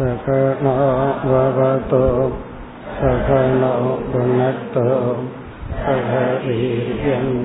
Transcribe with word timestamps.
सकनाववतो 0.00 2.02
सकनो 2.98 3.72
भुनक्तो 4.12 4.84
सह 5.80 6.12
वीर्यङ्करभावकै 6.44 7.42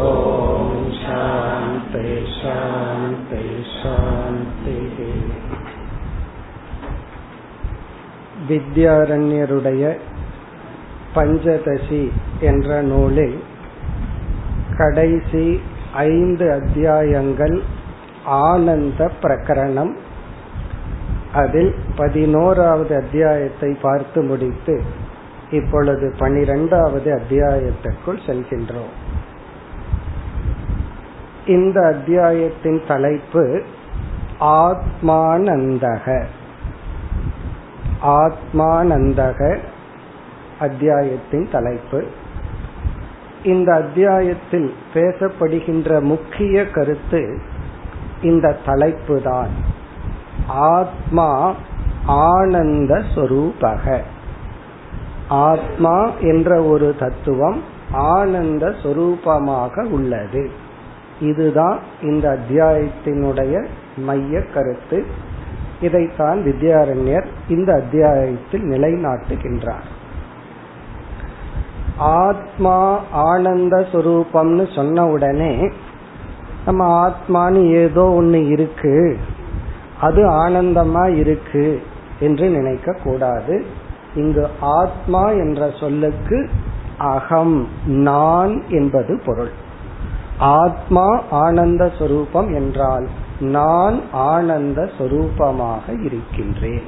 शान्ति 1.01 2.13
शान्ति 2.39 3.43
शान्तिः 3.73 4.97
வித்யாரண்யருடைய 8.49 9.85
பஞ்சதசி 11.20 12.12
என்ற 12.40 12.82
நூலில் 12.82 13.44
கடைசி 14.78 15.62
ஐந்து 15.94 16.52
அத்தியாயங்கள் 16.52 17.62
ஆனந்த 18.26 19.12
பிரகரணம். 19.22 19.96
அதில் 21.34 21.76
பதினோராவது 21.96 22.96
அத்தியாயத்தை 22.96 23.78
பார்த்து 23.82 24.22
முடித்து 24.22 24.82
இப்பொழுது 25.50 26.16
பனிரெண்டாவது 26.18 27.22
அத்தியாயத்திற்குள் 27.22 28.20
செல்கின்றோம். 28.28 28.94
இந்த 31.46 31.86
அத்தியாயத்தின் 31.86 32.82
தலைப்பு 32.88 33.64
ஆத்மானந்தக. 34.40 36.24
ஆத்மானந்தக 38.02 39.58
அத்தியாயத்தின் 40.60 41.52
தலைப்பு. 41.52 42.04
இந்த 43.44 43.74
அத்தியாயத்தில் 43.74 44.74
பேசப்படுகின்ற 44.94 46.02
முக்கிய 46.02 46.70
கருத்து 46.70 47.42
இந்த 48.22 48.58
தலைப்பு 48.66 49.22
தான் 49.22 49.50
ஆத்மா 50.48 51.56
ஆனந்த 52.06 53.04
சொரூபக. 53.16 54.00
ஆத்மா 55.28 56.12
என்ற 56.20 56.64
ஒரு 56.64 56.96
தத்துவம் 57.00 57.64
ஆனந்த 57.92 58.74
சொரூபமாக 58.84 59.84
உள்ளது. 59.84 60.52
இதுதான் 61.20 61.80
இந்த 62.02 62.38
அத்தியாயத்தினுடைய 62.38 63.66
மைய 63.98 64.42
கருத்து. 64.46 65.06
இதைத்தான் 65.82 66.44
வித்யாரண்யர் 66.44 67.26
இந்த 67.50 67.74
அத்தியாயத்தில் 67.74 68.64
நிலைநாட்டுகின்றார். 68.64 69.98
ஆத்மா 72.00 73.00
ஆனந்த 73.12 73.86
சுரூபம்னு 73.92 74.76
சொன்ன 74.76 75.08
உடனே 75.08 75.70
நம்ம 76.66 77.10
ஆத்மான்னு 77.10 77.70
ஏதோ 77.72 78.10
ஒன்று 78.12 78.48
இருக்கு. 78.48 79.18
அது 80.02 80.30
ஆனந்தமா 80.30 81.16
இருக்கு 81.16 81.82
என்று 82.20 82.50
நினைக்க 82.50 82.98
கூடாது. 83.04 83.66
இங்கு 84.16 84.48
ஆத்மா 84.60 85.30
என்ற 85.30 85.72
சொல்லுக்கு 85.80 86.50
அகம் 86.98 87.68
நான் 87.86 88.64
என்பது 88.70 89.22
பொருள். 89.26 89.52
ஆத்மா 90.38 91.22
ஆனந்த 91.30 91.92
சொரூபம் 92.00 92.54
என்றால் 92.54 93.08
நான் 93.40 94.02
ஆனந்த 94.12 94.90
சொரூபமாக 94.98 96.04
இருக்கின்றேன். 96.04 96.84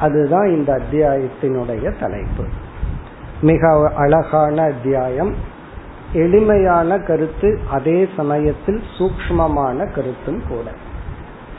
அதுதான் 0.00 0.46
இந்த 0.46 0.80
அத்தியாயத்தினுடைய 0.80 1.98
தலைப்பு. 2.00 2.44
மிக 3.40 3.90
அழகான 3.96 4.62
அத்தியாயம். 4.62 5.34
எளிமையான 6.12 6.98
கருத்து 6.98 7.60
அதே 7.70 8.08
சமயத்தில் 8.16 8.82
சூக்மமான 8.98 9.92
கருத்தும் 9.94 10.42
கூட. 10.48 10.70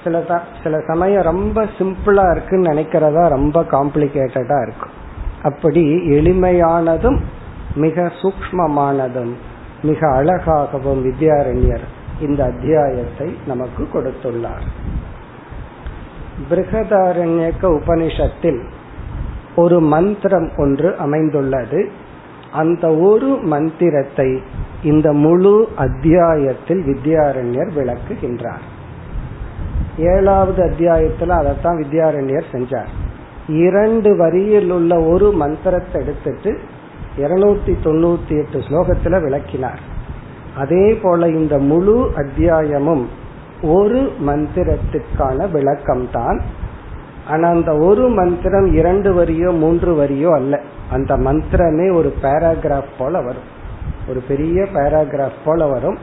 சில 0.04 0.44
சில 0.64 0.80
சமயம் 0.88 1.24
ரொம்ப 1.24 1.66
சிம்பிளா 1.78 2.32
இருக்குன்னு 2.32 2.72
நினைக்கிறதா 2.72 3.28
ரொம்ப 3.28 3.62
காம்ப்ளிகேட்டடா 3.62 4.62
இருக்கும். 4.62 4.92
அப்படி 5.44 5.96
எளிமையானதும் 5.96 7.20
மிக 7.76 8.12
சூக்மமானதும் 8.22 9.34
மிக 9.82 10.08
அழகாகவும் 10.08 11.06
வித்யாரண்யர் 11.06 11.86
இந்த 12.22 12.44
அத்தியாயத்தை 12.44 13.38
நமக்கு 13.48 13.88
கொடுத்துள்ளார். 13.94 14.68
பிருகதாரண்யக்க 16.50 17.62
உபனிஷத்தில் 17.62 18.64
ஒரு 19.56 19.80
மந்திரம் 19.80 20.52
ஒன்று 20.58 20.96
அமைந்துள்ளது. 20.98 21.92
அந்த 22.52 22.96
ஒரு 22.96 23.28
மந்திரத்தை 23.28 24.42
இந்த 24.84 25.14
முழு 25.14 25.70
அத்தியாயத்தில் 25.76 26.82
வித்யாரண்யர் 26.82 27.72
விளக்குகின்றார். 27.76 28.66
ஏழாவது 29.98 30.64
அத்தியாயத்துல 30.64 31.28
அதைத்தான் 31.28 31.84
வித்யாரண்யர் 31.84 32.44
செஞ்சார். 32.52 32.88
இரண்டு 33.48 34.18
வரியில் 34.18 34.72
உள்ள 34.72 35.00
ஒரு 35.00 35.32
மந்திரத்தை 35.32 36.02
எடுத்துட்டு 36.02 36.60
இருநூத்தி 37.18 37.76
தொண்ணூத்தி 37.84 38.38
எட்டு 38.38 38.60
ஸ்லோகத்துல 38.60 39.24
விளக்கினார். 39.24 39.80
அதே 40.58 40.94
போல 40.94 41.28
இந்த 41.28 41.58
முழு 41.58 42.12
அத்தியாயமும் 42.16 43.10
ஒரு 43.62 44.12
மந்திரத்துக்கான 44.28 45.52
விளக்கம் 45.52 46.08
தான் 46.12 46.42
ஆனா 47.30 47.50
அந்த 47.50 47.76
ஒரு 47.76 48.10
மந்திரம் 48.10 48.74
இரண்டு 48.74 49.24
வரியோ 49.24 49.58
மூன்று 49.58 50.04
வரியோ 50.04 50.34
அல்ல. 50.34 50.62
அந்த 50.92 51.18
மந்திரமே 51.18 51.94
ஒரு 51.94 52.14
பேராகிராஃப் 52.22 52.98
போல 52.98 53.22
வரும். 53.22 53.48
ஒரு 54.08 54.24
பெரிய 54.28 54.66
பேராகிராஃப் 54.74 55.44
போல 55.46 55.66
வரும். 55.66 55.98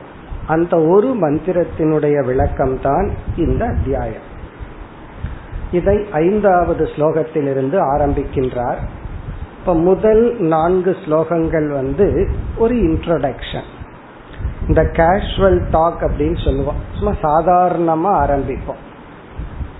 அந்த 0.47 0.81
ஒரு 0.81 1.17
மந்திரத்தினுடைய 1.21 2.25
விளக்கம் 2.25 2.81
தான் 2.81 3.11
இந்த 3.35 3.65
அத்தியாயம். 3.65 4.25
இதை 5.71 6.05
ஐந்தாவது 6.11 6.83
ஸ்லோகத்திலிருந்து 6.83 7.79
ஆரம்பிக்கின்றார். 7.97 8.77
இப்ப 9.59 9.75
முதல் 9.75 10.39
நான்கு 10.39 10.91
ஸ்லோகங்கள் 10.91 11.67
வந்து 11.67 12.29
ஒரு 12.57 12.75
இன்ட்ரோடக்ஷன் 12.75 13.67
இந்த 14.67 14.81
கேஷுவல் 14.83 15.67
டாக் 15.71 16.01
அப்படின்னு 16.01 16.43
சொல்லுவோம். 16.43 16.75
சும்மா 16.93 17.13
சாதாரணமா 17.21 18.25
ஆரம்பிப்போம். 18.25 18.85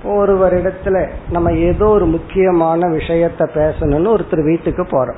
ஒருவரிடத்துல 0.03 1.09
நம்ம 1.31 1.51
ஏதோ 1.51 1.85
ஒரு 1.85 2.05
முக்கியமான 2.05 2.87
விஷயத்த 2.87 3.39
பேசணும்னு 3.39 4.17
ஒருத்தர் 4.17 4.43
வீட்டுக்கு 4.43 4.83
போறோம். 4.83 5.15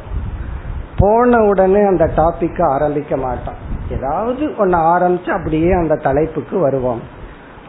போன 0.97 1.43
உடனே 1.43 1.81
அந்த 1.85 2.09
டாபிக் 2.17 2.63
ஆரம்பிக்க 2.63 3.17
மாட்டோம். 3.17 3.53
ஏதாவது 3.91 4.55
ஒன்னு 4.57 4.77
ஆரம்பிச்சு 4.77 5.29
அப்படியே 5.29 5.71
அந்த 5.71 5.95
தலைப்புக்கு 5.95 6.59
வருவோம். 6.59 7.01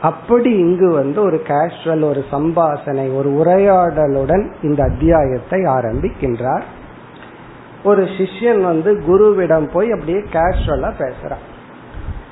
அப்படி 0.03 0.51
இங்கு 0.51 0.93
வந்து 0.93 1.23
ஒரு 1.23 1.43
கேஷுவல் 1.47 2.03
ஒரு 2.03 2.25
சம்பாசனை 2.33 3.17
ஒரு 3.17 3.31
உரையாடலுடன் 3.31 4.53
இந்த 4.63 4.83
அத்தியாயத்தை 4.83 5.61
ஆரம்பிக்கின்றார். 5.61 6.63
ஒரு 7.85 8.03
சிஷ்யன் 8.03 8.61
வந்து 8.61 9.03
குருவிடம் 9.09 9.71
போய் 9.71 9.91
அப்படியே 9.91 10.19
கேஷுவலா 10.19 10.93
பேசுறான். 10.99 11.45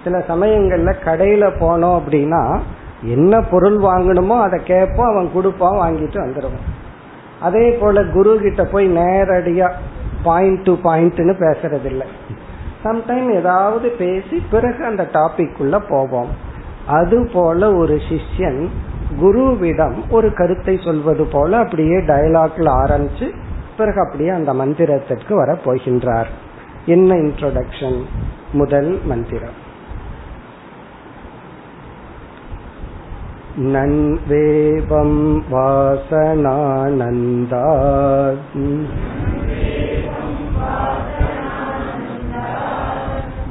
சில 0.04 0.18
சமயங்கள்ல 0.18 0.94
கடையில 1.04 1.50
போனோம் 1.60 2.00
அப்படின்னா 2.00 2.60
என்ன 3.03 3.41
பொருள் 3.41 3.78
வாங்கணுமோ 3.78 4.41
அதை 4.41 4.60
கேட்போம் 4.64 5.10
அவன் 5.10 5.32
கொடுப்பான் 5.32 5.78
வாங்கிட்டு 5.78 6.19
வந்துடுவான் 6.25 6.66
அதே 7.41 7.70
போல 7.70 8.04
குரு 8.04 8.38
கிட்ட 8.41 8.64
போய் 8.64 8.97
நேரடியா 8.97 9.70
பாயிண்ட் 10.22 10.62
டு 10.62 10.76
பாயிண்ட்னு 10.84 11.34
பேசுறது 11.38 11.84
இல்லை 11.84 12.06
சம்டைம் 12.84 13.34
ஏதாவது 13.34 13.88
பேசி 13.88 14.42
பிறகு 14.50 14.84
அந்த 14.84 15.08
டாபிக் 15.12 15.56
உள்ள 15.58 15.78
போவோம். 15.78 16.28
அது 16.87 17.31
போல 17.32 17.75
ஒரு 17.75 18.00
சிஷ்யன் 18.08 18.66
குருவிடம் 19.20 19.94
ஒரு 20.10 20.32
கருத்தை 20.32 20.78
சொல்வது 20.84 21.25
போல 21.25 21.56
அப்படியே 21.56 21.97
டயலாக்ல 21.97 22.69
ஆரம்பிச்சு 22.84 23.31
பிறகு 23.76 24.00
அப்படியே 24.00 24.31
அந்த 24.31 24.53
மந்திரத்திற்கு 24.53 25.32
வர 25.32 25.58
போகின்றார். 25.64 26.26
என்ன 26.87 27.14
இன்ட்ரோடக்ஷன் 27.14 28.02
முதல் 28.52 29.00
மந்திரம். 29.05 29.67
नन्वेवं 33.74 35.12
वासनानन्दात् 35.53 36.13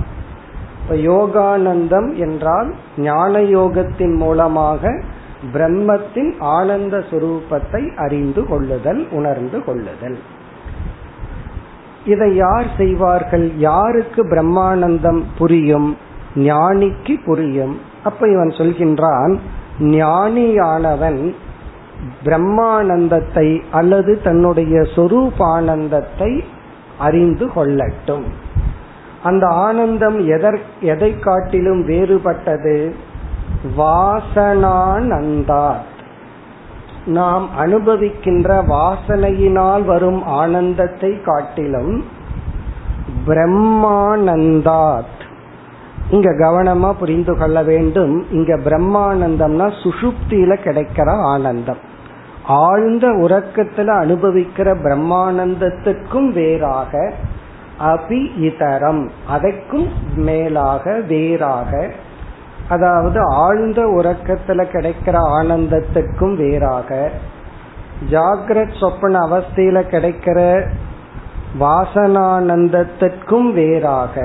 இப்ப 0.83 0.95
யோகானந்தம் 0.95 2.15
என்றால் 2.15 2.75
ஞான 2.97 3.39
யோகத்தின் 3.39 4.17
மூலமாக 4.17 5.03
பிரம்மத்தின் 5.53 6.35
ஆனந்த 6.39 7.05
சுரூபத்தை 7.11 7.97
அறிந்து 7.97 8.47
கொள்ளுதல் 8.47 9.09
உணர்ந்து 9.11 9.65
கொள்ளுதல். 9.65 10.19
இதை 12.05 12.35
யார் 12.35 12.67
செய்வார்கள்? 12.77 13.53
யாருக்கு 13.57 14.25
பிரம்மானந்தம் 14.25 15.23
புரியும்? 15.39 15.97
ஞானிக்கு 16.35 17.25
புரியும். 17.25 17.81
அப்ப 18.05 18.29
இவன் 18.29 18.49
சொல்கின்றான் 18.49 19.39
ஞானியானவன் 19.81 21.35
பிரம்மானந்தத்தை 22.25 23.63
அல்லது 23.71 24.23
தன்னுடைய 24.23 24.81
சொரூபானந்தத்தை 24.81 26.41
அறிந்து 26.99 27.47
கொள்ளட்டும். 27.47 28.23
அந்த 29.23 29.47
ஆனந்தம் 29.47 30.27
எதற் 30.27 30.59
எதை 30.81 31.19
காட்டிலும் 31.19 31.89
வேறுபட்டது? 31.89 32.95
வாசனானந்தாத். 33.77 35.89
நாம் 37.07 37.49
அனுபவிக்கின்ற 37.59 38.67
வாசனையினால் 38.67 39.85
வரும் 39.85 40.23
ஆனந்தத்தை 40.23 41.23
காட்டிலும் 41.23 42.05
பிரம்மானந்தாத். 43.27 45.19
இங்க 46.11 46.31
கவனமா 46.31 46.93
புரிந்து 46.93 47.37
கொள்ள 47.37 47.63
வேண்டும். 47.63 48.31
இங்க 48.31 48.57
பிரம்மானந்தம்னா 48.57 49.73
சுஷுப்தியில 49.83 50.15
கிடைக்கிற 50.31 51.23
ஆனந்தம். 51.23 51.89
ஆழ்ந்த 52.59 53.07
உறக்கத்துல 53.25 53.95
அனுபவிக்கிற 54.03 54.69
பிரம்மானந்தத்துக்கும் 54.85 56.31
வேறாக 56.33 56.93
அபி 57.87 58.21
இதரம் 58.43 59.03
அதற்கும் 59.29 59.89
மேலாக 60.21 60.95
வேறாக 61.09 61.73
அதாவது 62.69 63.19
ஆழ்ந்த 63.39 63.81
உறக்கத்துல 63.99 64.65
கிடைக்கிற 64.73 65.17
ஆனந்தத்துக்கும் 65.39 66.37
வேறாக 66.37 66.91
ஜாகிரத் 68.11 68.79
சொப்பன 68.81 69.21
அவஸ்தையில 69.29 69.79
கிடைக்கிற 69.87 70.39
வாசனானந்தத்திற்கும் 71.61 73.49
வேறாக 73.53 74.17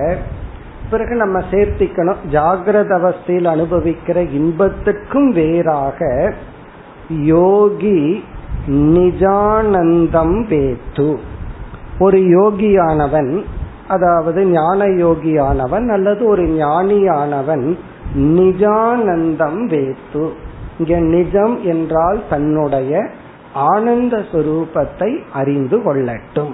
பிறகு 0.89 1.15
நம்ம 1.15 1.37
சேர்த்திக்கணும் 1.51 2.21
ஜாகிரத 2.31 2.91
அவஸ்தையில் 2.99 3.47
அனுபவிக்கிற 3.53 4.17
இன்பத்துக்கும் 4.31 5.29
வேறாக 5.31 5.99
யோகி 7.09 8.23
நிஜானந்தம் 8.67 10.45
பேத்து. 10.45 11.17
ஒரு 11.99 12.17
யோகியானவன் 12.17 13.43
அதாவது 13.87 14.45
ஞான 14.45 14.85
யோகியானவன் 14.85 15.87
அல்லது 15.87 16.25
ஒரு 16.25 16.43
ஞானியானவன் 16.43 17.77
நிஜானந்தம் 18.15 19.67
வேத்து 19.67 20.29
இங்க 20.79 20.99
நிஜம் 20.99 21.63
என்றால் 21.63 22.23
தன்னுடைய 22.29 23.09
ஆனந்த 23.53 24.17
சுரூபத்தை 24.17 25.17
அறிந்து 25.33 25.77
கொள்ளட்டும். 25.77 26.53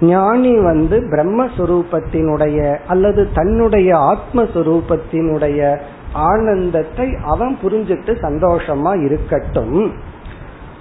ஞானி 0.00 0.58
வந்து 0.58 1.00
பிரம்மஸ்வரூபத்தினுடைய 1.00 2.78
அல்லது 2.86 3.28
தன்னுடைய 3.34 4.16
ஆத்மஸ்வரூபத்தினுடைய 4.16 5.80
ஆனந்தத்தை 6.12 7.16
அவன் 7.24 7.58
புரிஞ்சிட்டு 7.62 8.16
சந்தோஷமா 8.22 9.04
இருக்கட்டும். 9.04 9.92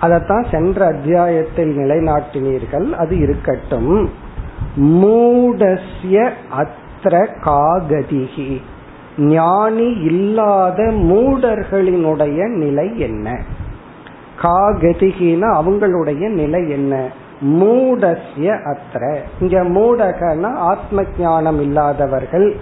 அதத்தான் 0.01 0.51
சென்ற 0.51 0.85
அத்தியாயத்தில் 0.85 1.77
நிலைநாட்டினீர்கள் 1.77 2.91
அது 2.91 3.19
இருக்கட்டும். 3.19 4.09
மூடஸ்ய 4.77 6.29
அத்திர 6.57 7.27
காகதிகி 7.45 8.61
ஞானி 9.17 9.87
இல்லாத 9.87 10.83
மூடர்களினுடைய 10.83 12.47
நிலை 12.47 12.99
என்ன? 12.99 13.41
காகதிகின 14.41 15.41
அவங்களுடைய 15.41 16.29
நிலை 16.29 16.69
என்ன? 16.69 17.07
மூடஸ்ய 17.41 18.59
அத்திர. 18.63 19.17
இங்க 19.39 19.63
மூடகன 19.63 20.47
ஆத்ம 20.47 21.03
ஞானம் 21.19 21.61
இல்லாதவர்கள். 21.61 22.57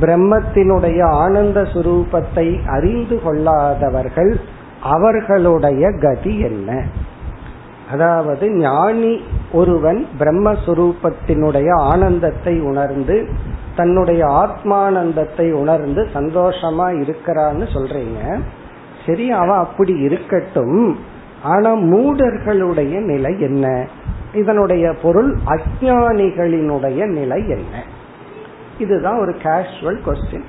பிரம்மத்தினுடைய 0.00 1.02
ஆனந்த 1.02 1.62
சுரூபத்தை 1.62 2.66
அறிந்து 2.66 3.20
கொள்ளாதவர்கள் 3.24 4.40
அவர்களுடைய 4.82 5.90
கதி 5.90 6.38
என்ன? 6.38 6.82
அதாவது 7.90 8.52
ஞானி 8.52 9.20
ஒருவன் 9.52 10.06
பிரம்மஸ்வரூபத்தினுடைய 10.18 11.74
ஆனந்தத்தை 11.74 12.60
உணர்ந்து 12.60 13.28
தன்னுடைய 13.76 14.26
ஆத்மானந்தத்தை 14.26 15.52
உணர்ந்து 15.52 16.08
சந்தோஷமா 16.14 16.86
இருக்கிறான்னு 17.00 17.66
சொல்றீங்க. 17.74 18.40
சரி 19.06 19.30
அவன் 19.30 19.58
அப்படி 19.58 19.92
இருக்கட்டும். 19.98 20.98
ஆனா 21.42 21.74
மூடர்களுடைய 21.74 22.94
நிலை 23.04 23.40
என்ன? 23.40 23.86
இதனுடைய 24.34 24.94
பொருள் 25.02 25.36
அஜானிகளினுடைய 25.46 27.06
நிலை 27.06 27.48
என்ன? 27.48 27.82
இதுதான் 28.78 29.18
ஒரு 29.18 29.34
கேஷுவல் 29.42 30.00
கொஸ்டின் 30.06 30.44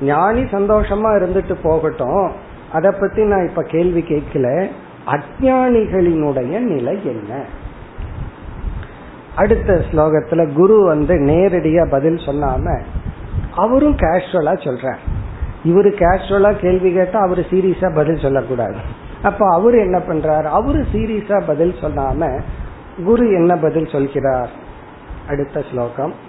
ஞானி 0.00 0.42
சந்தோஷமா 0.42 1.10
இருந்துட்டு 1.20 1.54
போகட்டும். 1.62 2.32
அதை 2.72 2.90
பத்தி 3.00 3.24
நான் 3.24 3.48
இப்ப 3.48 3.62
கேள்வி 3.62 4.00
கேட்கல. 4.00 4.70
அஜானிகளினுடைய 5.06 6.58
நிலை 6.58 7.06
என்ன? 7.06 7.44
அடுத்த 9.36 9.84
ஸ்லோகத்துல 9.92 10.52
குரு 10.52 10.84
வந்து 10.84 11.14
நேரடியா 11.14 11.90
பதில் 11.90 12.16
சொன்னாம 12.16 12.80
அவரும் 13.56 13.96
கேஷுவலா 13.96 14.52
சொல்றார். 14.56 14.96
இவரு 15.64 15.94
கேஷுவலா 15.94 16.52
கேள்வி 16.52 16.92
கேட்டா 16.92 17.20
அவரு 17.20 17.46
சீரியஸா 17.50 17.94
பதில் 17.94 18.18
சொல்லக்கூடாது. 18.18 18.76
அப்ப 19.22 19.54
அவரு 19.54 19.78
என்ன 19.78 19.98
பண்றாரு? 19.98 20.42
அவரு 20.42 20.84
சீரியஸா 20.92 21.42
பதில் 21.46 21.74
சொல்லாம 21.80 22.42
குரு 23.04 23.26
என்ன 23.26 23.56
பதில் 23.56 23.86
சொல்கிறார்? 23.86 24.50
அடுத்த 25.28 25.62
ஸ்லோகம். 25.70 26.28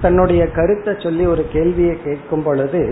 தன்னுடைய 0.00 0.42
கருத்தை 0.50 0.92
சொல்லி 0.98 1.24
ஒரு 1.26 1.42
கேள்வியை 1.52 1.96
கேட்கும் 2.02 2.42
பொழுது 2.42 2.82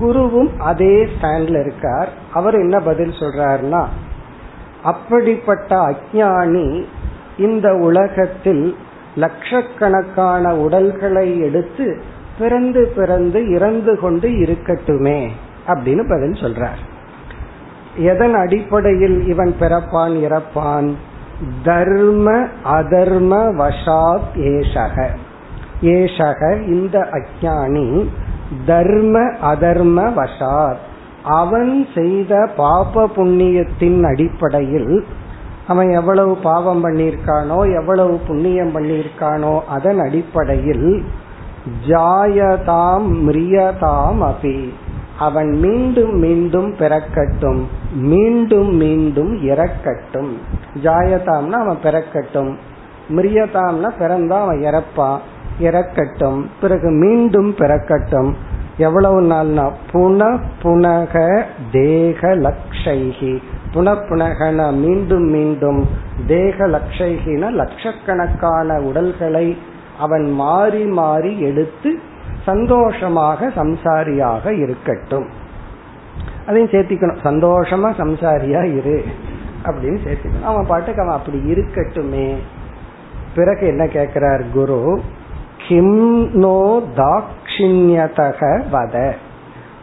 குருவும் 0.00 0.50
அதே 0.62 0.94
ஸ்டாண்ட்ல 1.04 1.60
இருக்கார் 1.60 2.10
அவர் 2.32 2.56
என்ன 2.58 2.78
பதில் 2.80 3.18
சொல்றாருன்னா 3.18 3.82
அப்படிப்பட்ட 4.84 5.70
அஜானி 5.90 6.68
இந்த 7.38 7.68
உலகத்தில் 7.78 8.64
லட்சக்கணக்கான 9.15 10.55
உடல்களை 10.55 11.39
எடுத்து 11.39 12.01
பிறந்து 12.39 12.93
பிறந்து 12.95 13.49
இறந்து 13.49 13.99
கொண்டு 13.99 14.29
இருக்கட்டுமே 14.29 15.27
அப்படின்னு 15.67 16.09
பதில் 16.09 16.31
சொல்றார். 16.31 16.81
எதன் 17.95 18.33
அடிப்படையில் 18.33 19.27
இவன் 19.27 19.55
பிறப்பான் 19.59 20.21
இறப்பான்? 20.21 20.95
தர்ம 21.63 22.47
அதர்ம 22.65 23.53
வசாத் 23.53 24.35
ஏஷக. 24.35 25.07
ஏஷக 25.81 26.67
இந்த 26.67 27.07
அஜானி 27.11 28.07
தர்ம 28.65 29.19
அதர்ம 29.21 30.13
வசாத். 30.13 30.77
அவன் 31.23 31.87
செய்த 31.95 32.49
பாப 32.57 33.09
புண்ணியத்தின் 33.15 34.03
அடிப்படையில் 34.03 35.05
அவன் 35.67 35.89
எவ்வளவு 35.89 36.35
பாவம் 36.35 36.85
பண்ணியிருக்கானோ 36.85 37.73
எவ்வளவு 37.75 38.19
புண்ணியம் 38.27 38.75
பண்ணியிருக்கானோ 38.75 39.59
அதன் 39.67 39.99
அடிப்படையில் 39.99 41.03
ஜாயதாம் 41.87 43.07
மிரியதாம் 43.27 44.31
அபி. 44.31 44.69
அவன் 45.19 45.51
மீண்டும் 45.51 46.17
மீண்டும் 46.17 46.75
பிறக்கட்டும் 46.75 47.61
மீண்டும் 47.93 48.75
மீண்டும் 48.75 49.33
இறக்கட்டும். 49.43 50.31
ஜாயதாம்னா 50.83 51.51
அவன் 51.51 51.77
பிறக்கட்டும் 51.83 52.55
மிரியதாம்னா 53.09 53.91
பிறந்தா 53.99 54.39
அவன் 54.39 54.61
இறப்பான் 54.61 55.19
இறக்கட்டும் 55.61 56.45
பிறகு 56.61 56.89
மீண்டும் 56.89 57.55
பிறக்கட்டும். 57.57 58.33
எவ்வளவு 58.77 59.21
நாள்னா? 59.21 59.71
புன 59.91 60.39
புனக 60.63 61.43
தேக 61.71 62.35
லக்ஷைகி 62.35 63.41
புனப்புனகன 63.73 64.73
மீண்டும் 64.73 65.29
மீண்டும் 65.29 65.87
தேக 66.27 66.67
லக்ஷைகின 66.67 67.51
லட்சக்கணக்கான 67.51 68.79
உடல்களை 68.79 69.57
அவன் 69.99 70.31
மாறி 70.31 70.85
மாறி 70.85 71.39
எடுத்து 71.39 71.99
சந்தோஷமாக 72.43 73.47
சம்சாரியாக 73.47 74.57
இருக்கட்டும். 74.57 75.27
அதையும் 76.47 76.69
சேர்த்திக்கணும். 76.69 77.17
சந்தோஷமா 77.23 77.89
சம்சாரியா 77.97 78.75
இரு 78.77 79.05
அப்படின்னு 79.63 79.97
சேர்த்திக்கணும். 80.05 80.45
அவன் 80.45 80.67
பாட்டுக்கு 80.67 81.01
அவன் 81.01 81.15
அப்படி 81.15 81.37
இருக்கட்டுமே. 81.37 82.33
பிறகு 83.35 83.67
என்ன 83.67 83.87
கேட்கிறார் 83.87 84.43
குரு? 84.53 85.01
கிம் 85.67 86.29
நோ 86.33 86.83
தாட்சிணியதக 86.95 88.61
வத. 88.71 89.13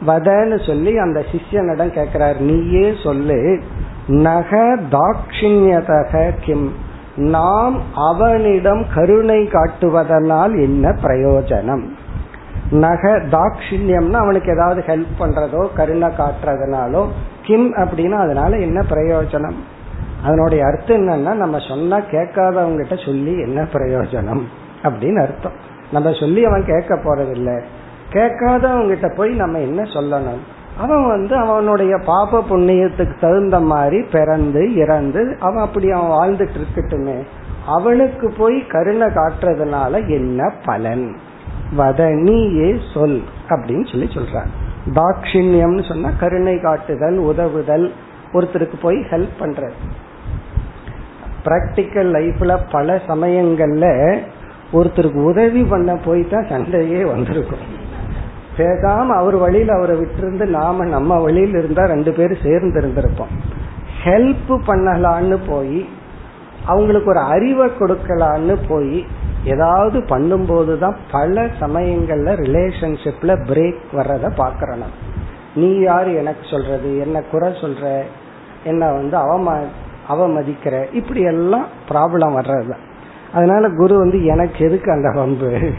வதன்னு 0.06 0.66
சொல்லி 0.66 0.98
அந்த 0.98 1.24
சிஷ்யனிடம் 1.32 1.92
கேட்கிறார் 1.92 2.40
நீயே 2.40 2.94
சொல்லு 3.02 3.60
நக 4.06 4.76
தாட்சிணியதக 4.90 6.30
கிம்? 6.40 6.72
நாம் 7.16 7.82
அவனிடம் 7.94 8.86
கருணை 8.94 9.48
காட்டுவதனால் 9.52 10.60
என்ன 10.60 10.88
பிரயோஜனம்? 11.02 11.82
நக 12.70 13.08
தாட்சிணியம்னா 13.30 14.12
அவனுக்கு 14.12 14.52
ஏதாவது 14.52 14.82
ஹெல்ப் 14.86 15.20
பண்றதோ 15.20 15.72
கருணை 15.74 16.08
காட்டுறதுனாலோ 16.08 17.06
கிம் 17.42 17.74
அப்படின்னா 17.74 18.12
அதனால 18.12 18.56
என்ன 18.56 18.84
பிரயோஜனம்? 18.90 19.58
அதனுடைய 20.24 20.64
அர்த்தம் 20.64 20.96
என்னன்னா 20.96 21.34
நம்ம 21.34 21.58
சொன்னா 21.58 22.00
கேட்காதவங்கிட்ட 22.00 23.04
சொல்லி 23.04 23.40
என்ன 23.40 23.62
பிரயோஜனம்? 23.62 24.42
அப்படின்னு 24.82 25.22
அர்த்தம். 25.22 25.52
நம்ம 25.92 26.12
சொல்லி 26.12 26.44
அவன் 26.44 26.64
கேட்க 26.64 26.94
போறதில்லை. 26.94 27.62
கேட்காதவங்கிட்ட 28.12 29.14
போய் 29.14 29.30
நம்ம 29.30 29.58
என்ன 29.58 29.82
சொல்லணும்? 29.82 30.42
அவன் 30.78 31.06
வந்து 31.06 31.36
அவனுடைய 31.36 31.98
பாப 32.06 32.44
புண்ணியத்துக்கு 32.50 33.20
தகுந்த 33.20 33.60
மாதிரி 33.60 34.02
பிறந்து 34.02 34.74
இறந்து 34.74 35.36
அவன் 35.40 35.62
அப்படி 35.62 35.90
அவன் 35.90 36.10
வாழ்ந்துட்டு 36.10 36.58
இருக்கட்டுமே. 36.60 37.18
அவனுக்கு 37.66 38.32
போய் 38.38 38.66
கருணை 38.66 39.06
காட்டுறதுனால 39.06 40.08
என்ன 40.08 40.52
பலன்? 40.64 41.16
வத 41.78 42.14
நீயே 42.14 42.76
சொல் 42.94 43.22
அப்படின்னு 43.48 43.90
சொல்லி 43.90 44.06
சொல்றான். 44.06 44.50
தாட்சிணியம்னு 44.94 45.88
சொன்னா 45.88 46.10
கருணை 46.20 46.60
காட்டுதல் 46.60 47.16
உதவுதல் 47.16 47.92
ஒருத்தருக்கு 48.32 48.74
போய் 48.82 48.96
ஹெல்ப் 48.96 49.36
பண்றது. 49.40 49.78
பிராக்டிக்கல் 51.44 52.10
லைஃப்ல 52.16 52.58
பல 52.70 53.00
சமயங்கள்ல 53.08 54.16
ஒருத்தருக்கு 54.72 55.22
உதவி 55.24 55.62
பண்ண 55.64 55.96
போய் 55.96 56.28
தான் 56.28 56.46
சண்டையே 56.48 57.04
வந்திருக்கும். 57.04 57.69
பேசாம 58.56 59.06
அவர் 59.06 59.36
வழியில 59.36 59.74
அவரை 59.74 59.96
விட்டுருந்து 59.96 60.46
நாம 60.46 60.84
நம்ம 60.84 61.18
வழியில் 61.18 61.54
இருந்தா 61.54 61.84
ரெண்டு 61.84 62.12
பேரும் 62.12 62.42
சேர்ந்து 62.42 62.80
இருந்திருப்போம். 62.80 63.32
ஹெல்ப் 64.04 64.60
பண்ணலான்னு 64.66 65.38
போய் 65.48 65.88
அவங்களுக்கு 66.66 67.10
ஒரு 67.10 67.18
அறிவை 67.18 67.68
கொடுக்கலான்னு 67.68 68.58
போய் 68.68 69.06
ஏதாவது 69.44 69.98
பண்ணும்போது 69.98 70.78
தான் 70.78 70.96
பல 71.10 71.44
சமயங்கள்ல 71.60 72.32
ரிலேஷன்ஷிப்ல 72.34 73.36
பிரேக் 73.48 73.80
வர்றத 73.92 74.30
பாக்கிறோம் 74.36 75.08
நீ 75.54 75.78
யார் 75.78 76.08
எனக்கு 76.08 76.46
சொல்றது? 76.50 76.98
என்ன 76.98 77.22
குறை 77.22 77.48
சொல்ற? 77.48 78.02
என்ன 78.64 78.92
வந்து 78.92 79.16
அவம 79.18 79.58
அவமதிக்கிற? 80.08 80.94
இப்படி 80.94 81.22
எல்லாம் 81.22 81.66
ப்ராப்ளம் 81.88 82.36
வர்றது 82.36 82.74
அதனால 83.32 83.68
குரு 83.68 83.98
வந்து 83.98 84.24
எனக்கு 84.24 84.64
எதுக்கு 84.64 84.92
அந்த 84.92 85.10
வம்பு? 85.10 85.72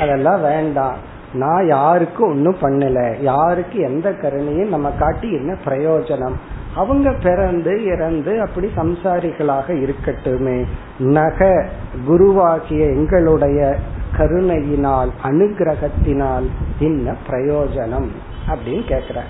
அதெல்லாம் 0.00 0.40
வேண்டாம். 0.40 1.07
நான் 1.32 1.66
யாருக்கும் 1.66 2.28
ஒன்னும் 2.28 2.56
பண்ணல. 2.60 3.22
யாருக்கு 3.22 3.80
எந்த 3.80 4.10
கருணையும் 4.10 4.68
நம்ம 4.68 4.90
காட்டி 4.90 5.32
என்ன 5.32 5.56
பிரயோஜனம்? 5.64 6.32
அவங்க 6.74 7.14
பிறந்து 7.22 7.84
இறந்து 7.84 8.40
அப்படி 8.40 8.70
சம்சாரிகளாக 8.76 9.68
இருக்கட்டுமே. 9.68 10.64
நக 10.98 11.66
குருவாகிய 12.08 12.78
எங்களுடைய 12.80 13.76
கருணையினால் 14.16 15.10
அனுகிரகத்தினால் 15.24 16.46
என்ன 16.78 17.14
பிரயோஜனம்? 17.30 18.06
அப்படின்னு 18.48 18.82
கேக்குற 18.88 19.20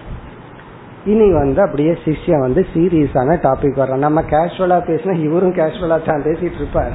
இனி 1.05 1.33
வந்து 1.33 1.63
அப்படியே 1.63 1.99
சிஷ்யம் 2.05 2.39
வந்து 2.39 2.67
சீரியஸான 2.75 3.37
டாபிக் 3.43 3.79
வர்றோம். 3.79 3.97
நம்ம 3.97 4.21
கேஷுவலா 4.21 4.81
பேசினா 4.81 5.19
இவரும் 5.19 5.55
கேஷுவலா 5.55 6.07
தான் 6.07 6.23
பேசிட்டு 6.23 6.55
இருப்பார். 6.55 6.93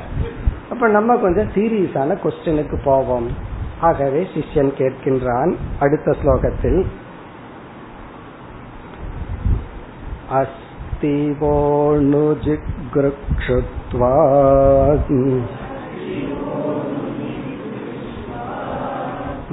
அப்ப 0.70 0.88
நம்ம 0.88 1.16
கொஞ்சம் 1.16 1.50
சீரியஸான 1.56 2.18
கொஸ்டினுக்கு 2.24 2.78
போவோம். 2.84 3.52
ஆகவே 3.83 4.23
சிஷ்யன் 4.35 4.73
கேட்கின்றான் 4.79 5.53
அடுத்த 5.79 6.17
ஸ்லோகத்தில் 6.21 6.81
अस्ति 10.31 11.13
वोणुजिगृक्षुत्वा 11.41 12.51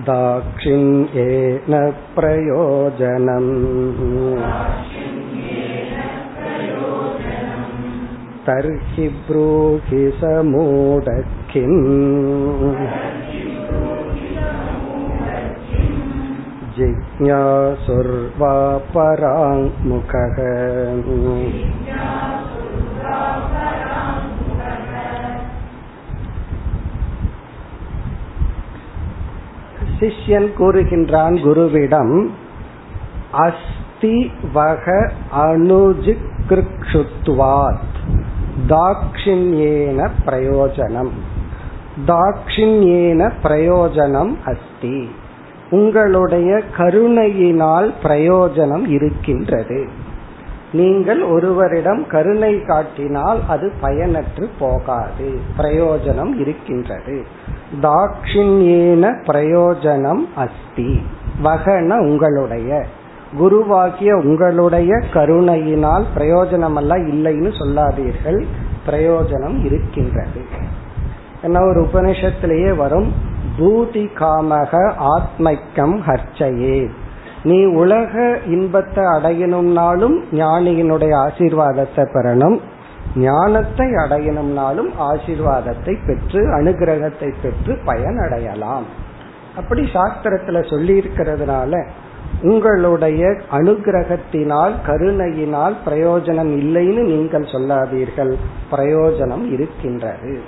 दाक्षिण्येन 0.08 1.74
प्रयोजनम् 2.16 3.54
तर्हि 8.48 9.08
ब्रूहि 9.28 10.04
समूढकिम् 10.20 11.80
जिज्ञासुर्वा 16.76 18.56
पराङ्मुखः 18.94 20.38
சிஷ்யன் 30.00 30.48
கூறுகின்றான் 30.58 31.36
குருவிடம் 31.44 32.16
அஸ்தி 33.40 34.16
வக 34.54 34.86
அனுஜிக்ருக்ஷுத்வாத் 35.44 36.40
தாக்ஷிண்யேன 38.68 40.10
பிரயோஜனம் 40.26 41.14
தாக்ஷிண்யேன 42.08 43.30
பிரயோஜனம் 43.44 44.34
அஸ்தி 44.46 44.98
உங்களுடைய 45.71 46.63
கருணையினால் 46.77 47.95
பிரயோஜனம் 48.03 48.89
இருக்கின்றது. 48.89 49.87
நீங்கள் 50.73 51.23
ஒருவரிடம் 51.23 52.07
கருணை 52.07 52.65
காட்டினால் 52.65 53.41
அது 53.49 53.73
பயனற்று 53.83 54.49
போகாது. 54.59 55.41
பிரயோஜனம் 55.59 56.41
இருக்கின்றது. 56.41 57.25
தாட்சிண்யேன 57.83 59.13
பிரயோஜனம் 59.27 60.29
அஸ்தி. 60.35 61.03
வகன 61.45 61.99
உங்களுடைய. 61.99 62.85
குருவாகிய 63.41 64.13
உங்களுடைய 64.13 65.01
கருணையினால் 65.13 66.05
பிரயோஜனம் 66.17 66.77
எல்லாம் 66.77 67.11
இல்லைன்னு 67.11 67.59
சொல்லாதீர்கள். 67.59 68.47
பிரயோஜனம் 68.87 69.65
இருக்கின்றது. 69.65 70.41
என்ன 71.43 71.61
ஒரு 71.63 71.89
உபனிஷத்திலேயே 71.93 72.77
வரும் 72.77 73.29
பூதி 73.61 74.05
காமக 74.21 74.73
ஆத்மைக்கம் 75.15 75.97
ஹர்ச்சையே. 76.07 76.91
நீ 77.43 77.65
உலக 77.65 78.39
இன்பத்தை 78.47 79.05
அடையணும்னாலும் 79.05 80.17
ஞானியினுடைய 80.33 81.13
ஆசீர்வாதத்தை 81.27 82.05
பெறணும். 82.15 82.59
ஞானத்தை 83.15 83.87
அடையணும்னாலும் 83.87 84.91
ஆசீர்வாதத்தை 85.11 85.95
பெற்று 86.07 86.41
அனுகிரகத்தை 86.59 87.35
பெற்று 87.43 87.79
பயன் 87.85 88.19
அடையலாம் 88.19 88.87
அப்படி 89.57 89.83
சாஸ்திரத்துல 89.93 90.71
சொல்லி 90.71 90.95
இருக்கிறதுனால 91.01 91.73
உங்களுடைய 92.43 93.23
அனுகிரகத்தினால் 93.51 94.75
கருணையினால் 94.87 95.77
பிரயோஜனம் 95.87 96.53
இல்லைன்னு 96.63 97.03
நீங்கள் 97.03 97.47
சொல்லாதீர்கள். 97.53 98.37
பிரயோஜனம் 98.73 99.45
இருக்கின்றது. 99.53 100.41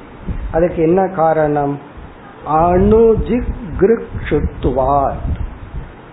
அதுக்கு 0.53 0.83
என்ன 0.83 1.09
காரணம்? 1.09 1.79
அணுஜிக்ருக்ஷுத்துவார் 2.47 5.17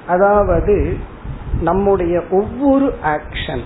அதாவது 0.08 0.98
நம்முடைய 1.62 2.24
ஒவ்வொரு 2.32 2.94
ஆக்ஷன் 3.04 3.62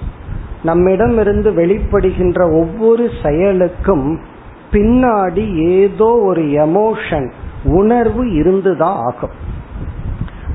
நம்மிடமிருந்து 0.64 1.52
வெளிப்படுகின்ற 1.52 2.60
ஒவ்வொரு 2.60 3.10
செயலுக்கும் 3.24 4.20
பின்னாடி 4.72 5.56
ஏதோ 5.56 6.06
ஒரு 6.06 6.42
எமோஷன் 6.42 7.32
உணர்வு 7.64 8.32
இருந்துதான் 8.32 8.96
ஆகும். 8.96 9.30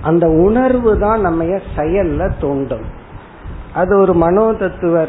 அந்த 0.02 0.28
உணர்வு 0.28 0.98
தான் 0.98 1.20
நம்ம 1.20 1.44
செயல்ல 1.76 2.32
தோண்டும். 2.40 2.84
அது 3.74 3.98
ஒரு 3.98 4.14
மனோ 4.14 4.52
தத்துவர் 4.52 5.08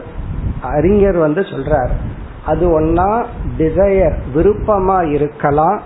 அறிஞர் 0.62 1.16
வந்து 1.16 1.42
சொல்றார். 1.42 1.90
அது 2.46 2.82
ஒன்னா 2.82 3.26
டிசையர் 3.58 4.18
விருப்பமா 4.36 5.12
இருக்கலாம் 5.12 5.82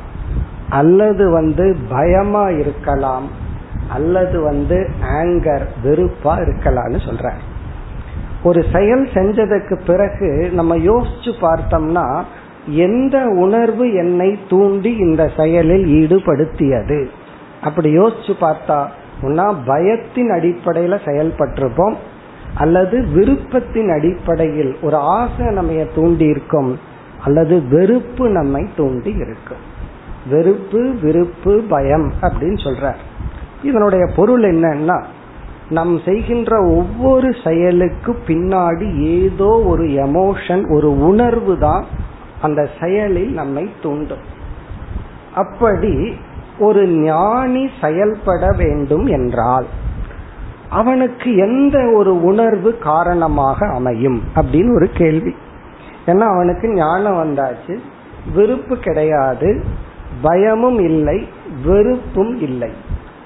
அல்லது 0.73 1.29
வந்து 1.29 1.77
பயமா 1.89 2.49
இருக்கலாம் 2.49 3.27
அல்லது 3.89 4.41
வந்து 4.41 4.89
ஆங்கர் 5.01 5.65
வெறுப்பா 5.83 6.33
இருக்கலாம்னு 6.39 6.99
சொல்ற 7.09 7.31
ஒரு 8.43 8.65
செயல் 8.71 9.05
செஞ்சதுக்கு 9.13 9.81
பிறகு 9.85 10.49
நம்ம 10.53 10.77
யோசிச்சு 10.77 11.31
பார்த்தோம்னா 11.41 12.23
எந்த 12.65 13.25
உணர்வு 13.25 13.93
என்னை 13.93 14.39
தூண்டி 14.49 14.95
இந்த 14.95 15.31
செயலில் 15.37 15.85
ஈடுபடுத்தியது? 15.85 17.05
அப்படி 17.63 17.97
யோசிச்சு 17.97 18.33
பார்த்தா 18.41 18.85
ஒன்னா 19.21 19.55
பயத்தின் 19.67 20.31
அடிப்படையில 20.31 20.95
செயல்பட்டிருப்போம் 21.05 21.95
அல்லது 22.55 22.97
விருப்பத்தின் 23.15 23.91
அடிப்படையில் 23.97 24.77
ஒரு 24.81 24.95
ஆசை 24.95 25.45
நம்ம 25.45 25.85
தூண்டி 25.95 26.25
இருக்கும் 26.25 26.79
அல்லது 27.23 27.67
வெறுப்பு 27.69 28.29
நம்மை 28.29 28.67
தூண்டி 28.77 29.11
இருக்கும் 29.13 29.71
வெறுப்பு 30.29 30.95
விருப்பு 31.01 31.63
பயம் 31.69 32.13
அப்படின்னு 32.21 32.59
சொல்றார். 32.63 33.01
இதனுடைய 33.63 34.05
பொருள் 34.15 34.43
என்னன்னா 34.43 35.03
நம் 35.69 35.99
செய்கின்ற 36.05 36.51
ஒவ்வொரு 36.67 37.35
செயலுக்கு 37.43 38.11
பின்னாடி 38.27 38.87
ஏதோ 38.99 39.61
ஒரு 39.65 39.83
எமோஷன் 39.83 40.63
ஒரு 40.75 40.89
உணர்வு 40.99 41.57
தான் 41.57 41.85
அந்த 42.41 42.69
செயலில் 42.81 43.33
நம்மை 43.33 43.69
தூண்டும். 43.81 44.23
அப்படி 45.35 46.15
ஒரு 46.59 46.87
ஞானி 46.87 47.69
செயல்பட 47.81 48.47
வேண்டும் 48.57 49.05
என்றால் 49.05 49.65
அவனுக்கு 50.69 51.35
எந்த 51.35 51.77
ஒரு 51.95 52.23
உணர்வு 52.23 52.77
காரணமாக 52.77 53.67
அமையும் 53.73 54.21
அப்படின்னு 54.35 54.73
ஒரு 54.75 54.89
கேள்வி. 54.93 55.35
ஏன்னா 56.05 56.25
அவனுக்கு 56.33 56.73
ஞானம் 56.73 57.19
வந்தாச்சு 57.23 57.75
விருப்பு 58.33 58.77
கிடையாது 58.77 59.63
பயமும் 60.23 60.79
இல்லை 60.79 61.27
வெறுப்பும் 61.65 62.41
இல்லை. 62.41 62.69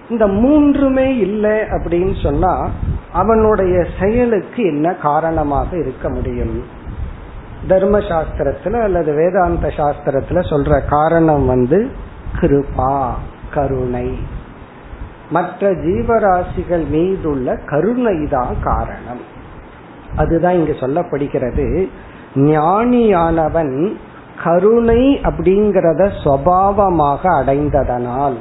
இந்த 0.10 0.28
மூன்றுமே 0.28 1.18
இல்லை 1.18 1.52
அப்படின்னு 1.52 2.24
சொன்னா 2.24 2.70
அவனுடைய 3.12 3.86
செயலுக்கு 4.00 4.64
என்ன 4.64 4.94
காரணமாக 4.94 5.78
இருக்க 5.78 6.10
முடியும்? 6.10 6.64
தர்ம 7.68 8.00
சாஸ்திரத்துல 8.00 8.82
அல்லது 8.82 9.14
வேதாந்த 9.14 9.68
சாஸ்திரத்துல 9.68 10.40
சொல்ற 10.50 10.88
காரணம் 10.90 11.46
வந்து 11.46 11.90
கிருபா 12.40 13.10
கருணை. 13.54 14.18
மற்ற 15.30 15.72
ஜீவராசிகள் 15.72 16.90
மீதுள்ள 16.90 17.56
கருணை 17.66 18.28
தான் 18.28 18.56
காரணம். 18.64 19.22
அதுதான் 20.16 20.54
இங்க 20.54 20.72
சொல்லப்படுகிறது. 20.72 21.90
ஞானியானவன் 22.36 23.98
கருணை 24.44 25.22
அப்படிங்கிறத 25.24 26.12
சுவாவமாக 26.24 27.22
அடைந்ததனால் 27.40 28.38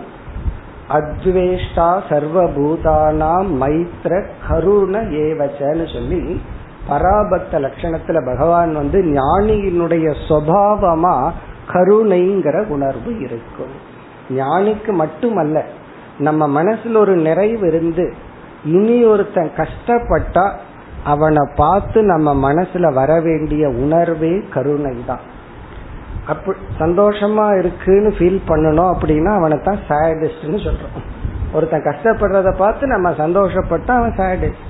அத்வேஷ்டா 0.89 1.89
சர்வபூதானாம் 2.09 3.51
மைத்ர 3.61 4.25
கருண 4.49 4.99
ஏவச்சன்னு 4.99 5.93
சொல்லி 5.93 6.41
பராபத்த 6.89 7.59
லட்சணத்துல 7.59 8.27
பகவான் 8.27 8.75
வந்து 8.75 9.03
ஞானியினுடைய 9.03 10.15
சுவாவமா 10.29 11.31
கருணைங்கிற 11.73 12.67
உணர்வு 12.67 13.21
இருக்கும். 13.21 13.75
ஞானிக்கு 14.31 14.93
மட்டுமல்ல 14.93 15.65
நம்ம 16.19 16.63
மனசுல 16.63 16.97
ஒரு 16.97 17.17
நிறைவு 17.17 17.67
இருந்து 17.67 18.15
இனி 18.65 19.05
ஒருத்தன் 19.05 19.51
கஷ்டப்பட்டா 19.57 20.53
அவனை 21.05 21.49
பார்த்து 21.57 22.03
நம்ம 22.03 22.53
மனசுல 22.53 22.93
வர 22.93 23.21
வேண்டிய 23.21 23.69
உணர்வே 23.69 24.43
கருணை 24.55 24.97
தான் 25.07 25.21
அப்ப 26.29 26.55
சந்தோஷமா 26.79 27.47
இருக்குன்னு 27.59 28.11
ஃபீல் 28.19 28.41
பண்ணணும் 28.49 28.91
அப்படின்னா 28.93 29.33
அவனை 29.39 29.57
தான் 29.59 29.83
சேடஸ்ட்னு 29.89 30.59
சொல்றோம். 30.67 31.05
ஒருத்தன் 31.53 31.87
கஷ்டப்படுறத 31.89 32.51
பார்த்து 32.57 32.87
நம்ம 32.87 33.11
சந்தோஷப்பட்டா 33.11 33.93
அவன் 34.01 34.17
சேடஸ்ட் 34.21 34.65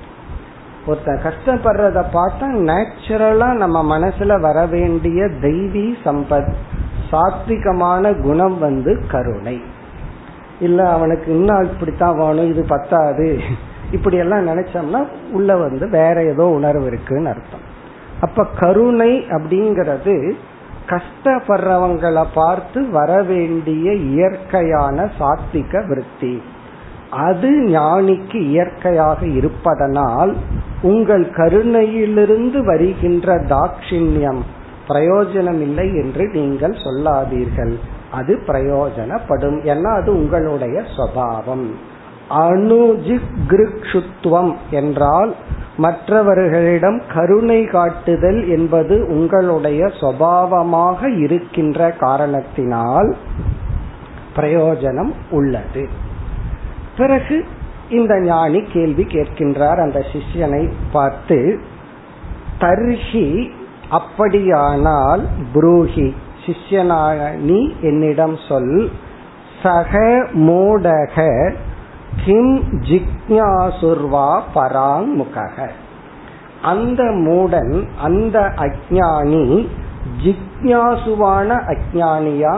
ஒருத்தன் 0.86 1.22
கஷ்டப்படுறத 1.26 2.00
பார்த்தா 2.16 2.46
நேச்சுரலா 2.70 3.48
நம்ம 3.62 3.98
மனசுல 3.98 4.40
வர 4.40 4.58
வேண்டிய 4.66 5.24
தெய்வீ 5.24 5.86
சம்பத் 6.04 6.50
சாத்விகமான 7.10 8.12
குணம் 8.22 8.58
வந்து 8.58 8.92
கருணை. 9.08 9.56
இல்ல 10.60 10.80
அவனுக்கு 10.92 11.28
இன்னும் 11.36 11.64
இப்படித்தான் 11.64 12.18
வேணும் 12.18 12.50
இது 12.52 12.62
பத்தாது. 12.74 13.26
இப்படி 13.92 14.16
எல்லாம் 14.16 14.46
நினைச்சோம்னா 14.48 15.00
உள்ள 15.32 15.56
வந்து 15.56 15.84
வேற 15.88 16.16
ஏதோ 16.32 16.44
உணர்வு 16.58 16.86
இருக்குன்னு 16.86 17.28
அர்த்தம். 17.28 17.64
அப்ப 18.20 18.46
கருணை 18.60 19.12
அப்படிங்கிறது 19.36 20.14
கஷ்டப்படுறவங்களை 20.86 22.24
பார்த்து 22.34 22.90
வரவேண்டிய 22.90 23.94
இயற்கையான 23.94 25.10
சாத்விக 25.18 25.88
விருத்தி. 25.88 26.42
அது 27.10 27.50
ஞானிக்கு 27.50 28.34
இயற்கையாக 28.34 29.26
இருப்பதனால் 29.26 30.36
உங்கள் 30.82 31.30
கருணையிலிருந்து 31.30 32.64
வருகின்ற 32.64 33.34
தாட்சிணியம் 33.34 34.42
பிரயோஜனம் 34.88 35.60
இல்லை 35.60 35.96
என்று 35.96 36.30
நீங்கள் 36.32 36.76
சொல்லாதீர்கள். 36.84 37.78
அது 38.10 38.38
பிரயோஜனப்படும். 38.46 39.72
ஏன்னா 39.72 39.82
அது 39.82 40.12
உங்களுடைய 40.12 40.82
சுவாவம். 40.96 41.70
அணுஜிக்ருக்ஷுத்துவம் 42.30 44.54
என்றால் 44.70 45.34
மற்றவர்களிடம் 45.76 47.02
கருணை 47.14 47.64
காட்டுதல் 47.64 48.48
என்பது 48.48 49.06
உங்களுடைய 49.08 49.86
சுவாவமாக 49.86 51.18
இருக்கின்ற 51.18 51.90
காரணத்தினால் 51.90 53.16
பிரயோஜனம் 54.36 55.12
உள்ளது. 55.30 55.88
பிறகு 56.96 57.44
இந்த 57.90 58.20
ஞானி 58.20 58.62
கேள்வி 58.62 59.04
கேட்கின்றார். 59.04 59.80
அந்த 59.80 60.04
சிஷ்யனை 60.12 60.70
பார்த்து 60.92 61.60
தர்ஹி 62.60 63.48
அப்படியானால் 63.90 65.22
புரூஹி 65.54 66.14
சிஷ்யனானி 66.46 67.80
என்னிடம் 67.80 68.36
சொல் 68.48 68.90
சக 69.62 69.98
மூடக 70.32 71.16
கிம் 72.24 72.54
ஜிக்யாசுர்வா 72.88 74.28
பராங்முக 74.54 75.36
அந்த 76.62 77.02
மூடன் 77.26 77.74
அந்த 78.02 78.38
அஜானி 78.58 79.44
ஜிக்யாசுவான 80.24 81.48
அஜானியா 81.74 82.54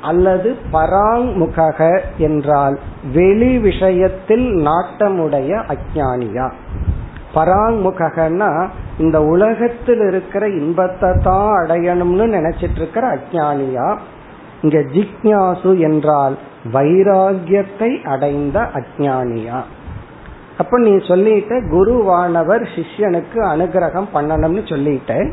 அல்லது 0.00 0.50
பராங்முக 0.72 1.78
என்றால் 2.18 2.76
வெளி 3.12 3.52
விஷயத்தில் 3.58 4.46
நாட்டமுடைய 4.62 5.50
அஜானியா 5.68 6.46
பராங்முகன்னா 7.34 8.50
இந்த 8.98 9.18
உலகத்தில் 9.24 10.04
இருக்கிற 10.06 10.44
இன்பத்தை 10.58 11.10
தான் 11.22 11.50
அடையணும்னு 11.54 12.26
நினைச்சிட்டு 12.28 12.80
இருக்கிற 12.80 13.04
அஜானியா 13.10 13.88
இங்க 14.62 14.78
ஜிக்யாசு 14.78 15.78
என்றால் 15.78 16.38
வைராகியத்தை 16.72 18.04
அடைந்த 18.04 18.70
அஜானியா 18.74 19.60
அப்ப 20.58 20.78
நீ 20.78 20.90
சொல்லிட்ட 20.90 21.54
குருவானவர் 21.70 22.64
சிஷ்யனுக்கு 22.74 23.38
அனுகிரகம் 23.48 24.08
பண்ணணும்னு 24.14 24.62
சொல்லிட்ட 24.64 25.30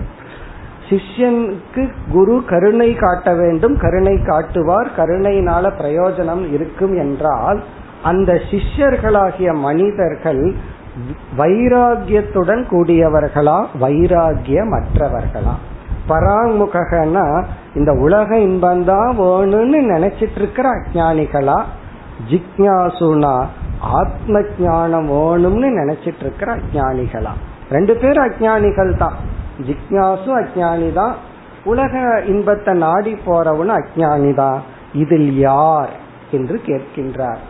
சிஷ்யனுக்கு 0.90 1.84
குரு 2.12 2.44
கருணை 2.46 2.94
காட்ட 2.94 3.34
வேண்டும் 3.34 3.78
கருணை 3.78 4.22
காட்டுவார் 4.22 4.90
கருணையினால 4.98 5.72
பிரயோஜனம் 5.82 6.52
இருக்கும் 6.52 6.96
என்றால் 6.98 7.64
அந்த 8.04 8.34
சிஷ்யர்களாகிய 8.52 9.54
மனிதர்கள் 9.60 10.54
வைராகியத்துடன் 11.38 12.64
கூடியவர்களா? 12.70 13.66
வைராகியமற்றவர்களா? 13.82 15.56
பராமுகனா 16.08 17.46
இந்த 17.76 17.94
உலக 17.94 18.38
இன்பந்தான் 18.38 19.12
வேணும்னு 19.22 19.80
நினைச்சிட்டு 19.94 20.36
இருக்கிற 20.36 20.70
அஜானிகளா 20.70 21.58
ஜிக்யாசுனா 22.30 23.36
ஆத்ம 23.80 24.44
ஞானம் 24.60 25.10
வேணும்னு 25.12 25.70
நினைச்சிட்டு 25.82 26.20
இருக்கிற 26.20 26.56
அஜானிகளா 26.56 27.34
ரெண்டு 27.70 27.96
பேரும் 27.96 28.26
அஜானிகள் 28.26 28.98
தான். 28.98 29.14
ஜிக்யாசு 29.68 30.30
அஜானி 30.42 30.94
தான். 30.94 31.16
உலக 31.64 32.24
இன்பத்தை 32.26 32.74
நாடி 32.74 33.18
போறவனு 33.26 33.74
அஜானி 33.80 34.34
தான். 34.34 34.62
இதில் 34.94 35.38
யார் 35.38 35.90
என்று 36.32 36.62
கேட்கின்றார். 36.66 37.42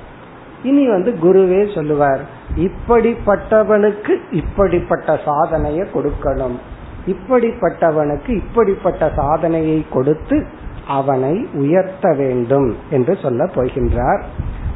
இனி 0.64 0.88
வந்து 0.88 1.12
குருவே 1.24 1.76
சொல்லுவார் 1.76 2.20
இப்படிப்பட்டவனுக்கு 2.56 4.14
இப்படிப்பட்ட 4.32 5.20
சாதனையை 5.26 5.88
கொடுக்கணும். 5.94 6.58
இப்படிப்பட்டவனுக்கு 7.06 8.30
இப்படிப்பட்ட 8.30 9.12
சாதனையை 9.16 9.86
கொடுத்து 9.92 10.46
அவனை 10.88 11.48
உயர்த்த 11.54 12.14
வேண்டும் 12.14 12.76
என்று 12.90 13.18
சொல்ல 13.22 13.46
போகின்றார். 13.46 14.22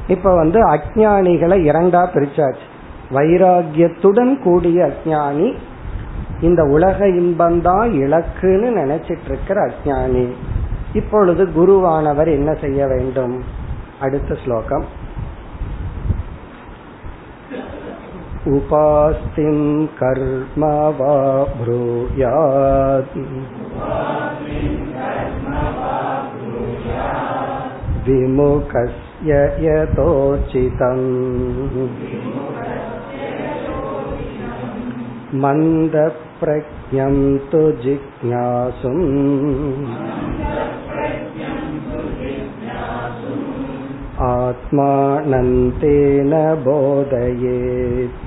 இப்ப 0.07 0.35
வந்து 0.35 0.67
அஜானிகளை 0.69 1.57
இரண்டா 1.63 2.07
பிரிச்சாச்சு. 2.13 2.65
வைராகியத்துடன் 3.13 4.41
கூடிய 4.41 4.91
அஜானி 4.91 5.55
இந்த 6.41 6.63
உலக 6.63 7.05
இன்பந்தான் 7.07 7.91
இலக்குன்னு 7.93 8.69
நினைச்சிட்டு 8.75 9.25
இருக்கிற 9.25 9.69
அஜானி 9.69 10.27
இப்பொழுது 10.93 11.45
குருவானவர் 11.45 12.27
என்ன 12.27 12.53
செய்ய 12.53 12.87
வேண்டும்? 12.87 13.43
அடுத்த 13.99 14.35
ஸ்லோகம். 14.45 14.98
उपास्तिं 18.56 19.58
कर्म 20.00 20.64
वा 20.98 21.14
ब्रूयात् 21.60 23.16
विमुखस्य 28.08 29.38
यतोचितम् 29.66 31.06
मन्दप्रज्ञं 35.44 37.16
तु 37.52 37.62
जिज्ञासुम् 37.84 39.04
आत्मानन्तेन 44.28 46.32
बोधयेत् 46.64 48.18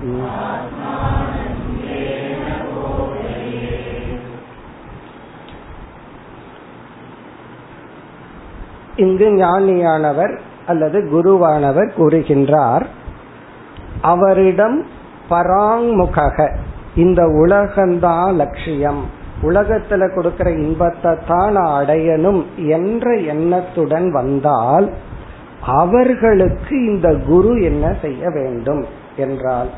இங்கு 8.97 9.31
ஞானியானவர் 9.31 10.39
அல்லது 10.65 11.09
குருவானவர் 11.09 11.93
கூறுகின்றார் 11.97 12.85
அவரிடம் 14.01 14.85
பராங்முக 15.29 16.51
இந்த 16.95 17.23
உலகந்தான் 17.37 18.35
லட்சியம் 18.35 19.05
உலகத்துல 19.41 20.13
கொடுக்கிற 20.13 20.57
இன்பத்தை 20.57 21.17
தான் 21.27 21.55
அடையணும் 21.69 22.45
என்ற 22.69 23.25
எண்ணத்துடன் 23.25 24.11
வந்தால் 24.11 24.91
அவர்களுக்கு 25.66 26.86
இந்த 26.86 27.14
குரு 27.14 27.62
என்ன 27.62 27.94
செய்ய 28.02 28.30
வேண்டும் 28.30 28.84
என்றால் 29.16 29.68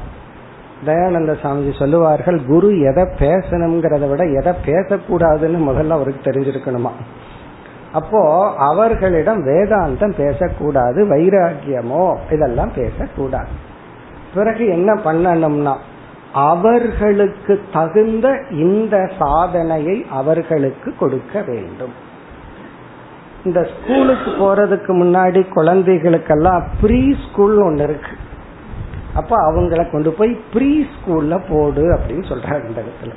தயானந்த 0.86 1.36
சாமிஜி 1.42 1.78
சொல்லுவார்கள் 1.78 2.44
குரு 2.44 2.80
எதை 2.80 3.04
பேசணுங்கிறத 3.18 4.08
விட 4.08 4.24
எதை 4.24 4.52
பேசக்கூடாதுன்னு 4.66 5.58
முதல்ல 5.68 5.88
அவருக்கு 5.88 6.30
தெரிஞ்சிருக்கணுமா? 6.30 6.90
அப்போ 7.92 8.50
அவர்களிடம் 8.56 9.46
வேதாந்தம் 9.46 10.14
பேசக்கூடாது 10.16 11.06
வைராகியமோ 11.06 12.16
இதெல்லாம் 12.30 12.72
பேசக்கூடாது. 12.74 13.48
பிறகு 14.34 14.66
என்ன 14.66 14.94
பண்ணணும்னா 14.94 15.76
அவர்களுக்கு 16.32 17.60
தகுந்த 17.72 18.40
இந்த 18.50 19.10
சாதனையை 19.18 20.06
அவர்களுக்கு 20.10 20.94
கொடுக்க 20.98 21.42
வேண்டும். 21.46 22.03
இந்த 23.44 23.68
ஸ்கூலுக்கு 23.70 24.30
போறதுக்கு 24.30 24.92
முன்னாடி 25.02 25.48
குழந்தைகளுக்கெல்லாம் 25.48 26.62
ப்ரீ 26.80 27.14
ஸ்கூல் 27.24 27.56
ஒன்று 27.58 27.84
இருக்கு. 27.84 28.12
அப்ப 29.14 29.52
அவங்கள 29.52 29.90
கொண்டு 29.90 30.12
போய் 30.12 30.40
ப்ரீ 30.52 30.86
ஸ்கூல்ல 30.94 31.40
போடு 31.48 31.82
அப்படின்னு 31.94 32.24
சொல்றாரு 32.30 32.68
இந்த 32.68 32.82
இடத்துல. 32.84 33.12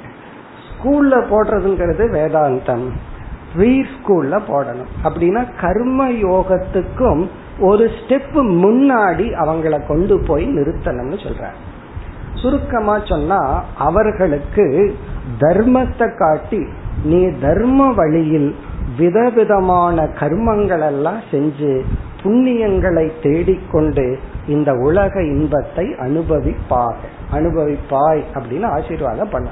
ஸ்கூல்ல 0.70 1.16
போடுறதுங்கிறது 1.32 2.04
வேதாந்தம். 2.18 2.88
ப்ரீ 3.56 3.82
ஸ்கூல்ல 3.82 4.42
போடணும். 4.50 4.92
அப்படின்னா 5.04 5.44
கர்ம 5.62 6.10
யோகத்துக்கும் 6.10 7.28
ஒரு 7.60 7.92
ஸ்டெப் 8.00 8.36
முன்னாடி 8.36 9.28
அவங்கள 9.44 9.88
கொண்டு 9.88 10.20
போய் 10.28 10.46
நிறுத்தணும்னு 10.46 11.18
சொல்றாரு 11.26 11.58
சுருக்கமா 12.34 13.00
சொன்னா 13.04 13.63
அவர்களுக்கு 13.78 14.96
தர்மத்தை 15.40 16.18
காட்டி 16.18 16.68
நீ 17.04 17.28
தர்ம 17.42 17.94
வழியில் 17.94 18.56
விதவிதமான 18.97 20.03
கர்மங்கள் 20.19 20.86
எல்லாம் 20.88 21.21
செஞ்சு 21.31 21.81
புண்ணியங்களை 22.23 23.12
தேடிக்கொண்டு 23.21 24.17
இந்த 24.47 24.73
உலக 24.73 25.23
இன்பத்தை 25.23 25.95
அனுபவிப்பாக 25.99 26.97
அனுபவிப்பாய் 27.31 28.23
அப்படின்னு 28.33 28.67
ஆசீர்வாதம் 28.77 29.29
பண்ண 29.29 29.49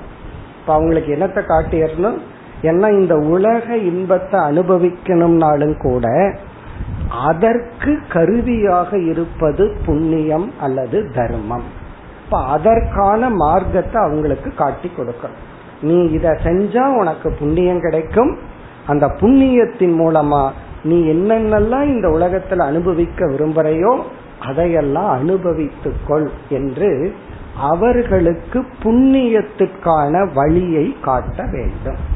இப்ப 0.59 0.73
அவங்களுக்கு 0.73 1.15
என்னத்தை 1.15 1.41
காட்டிடணும்? 1.47 2.17
ஏன்னா 2.61 2.87
இந்த 2.91 3.15
உலக 3.15 3.77
இன்பத்தை 3.77 4.39
அனுபவிக்கணும்னாலும் 4.39 5.77
கூட 5.77 6.35
அதற்கு 7.29 7.99
கருவியாக 8.09 8.97
இருப்பது 8.97 9.75
புண்ணியம் 9.85 10.51
அல்லது 10.59 11.11
தர்மம். 11.15 11.67
இப்ப 12.25 12.37
அதற்கான 12.45 13.29
மார்க்கத்தை 13.29 14.01
அவங்களுக்கு 14.01 14.53
காட்டி 14.53 14.91
கொடுக்கணும். 14.97 15.41
நீ 15.81 15.97
இத 16.05 16.39
செஞ்சா 16.43 16.85
உனக்கு 16.95 17.31
புண்ணியம் 17.39 17.79
கிடைக்கும். 17.79 18.37
அந்த 18.87 19.07
புண்ணியத்தின் 19.07 19.95
மூலமா 19.99 20.51
நீ 20.83 21.03
என்னென்னலாம் 21.03 21.83
இந்த 21.83 22.07
உலகத்துல 22.07 22.57
அனுபவிக்க 22.57 23.25
விரும்புறையோ 23.25 24.01
அதையெல்லாம் 24.39 25.11
அனுபவித்துக்கொள் 25.15 26.27
என்று 26.49 27.13
அவர்களுக்கு 27.59 28.65
புண்ணியத்துக்கான 28.83 30.33
வழியை 30.33 30.97
காட்ட 31.01 31.43
வேண்டும். 31.51 32.13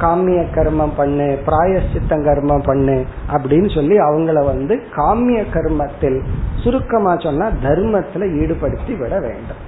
காமிய 0.00 0.44
கர்மம் 0.54 0.92
பண்ணு 0.96 1.38
பிராயசித்தம் 1.46 2.24
கர்மம் 2.24 2.64
பண்ணு 2.64 3.04
அப்படின்னு 3.32 3.74
சொல்லி 3.74 3.98
அவங்கள 3.98 4.44
வந்து 4.44 4.80
காமிய 4.96 5.44
கர்மத்தில் 5.52 6.22
சுருக்கமா 6.64 7.16
சொன்னா 7.16 7.46
தர்மத்துல 7.46 8.28
ஈடுபடுத்தி 8.40 8.98
விட 8.98 9.20
வேண்டும். 9.20 9.62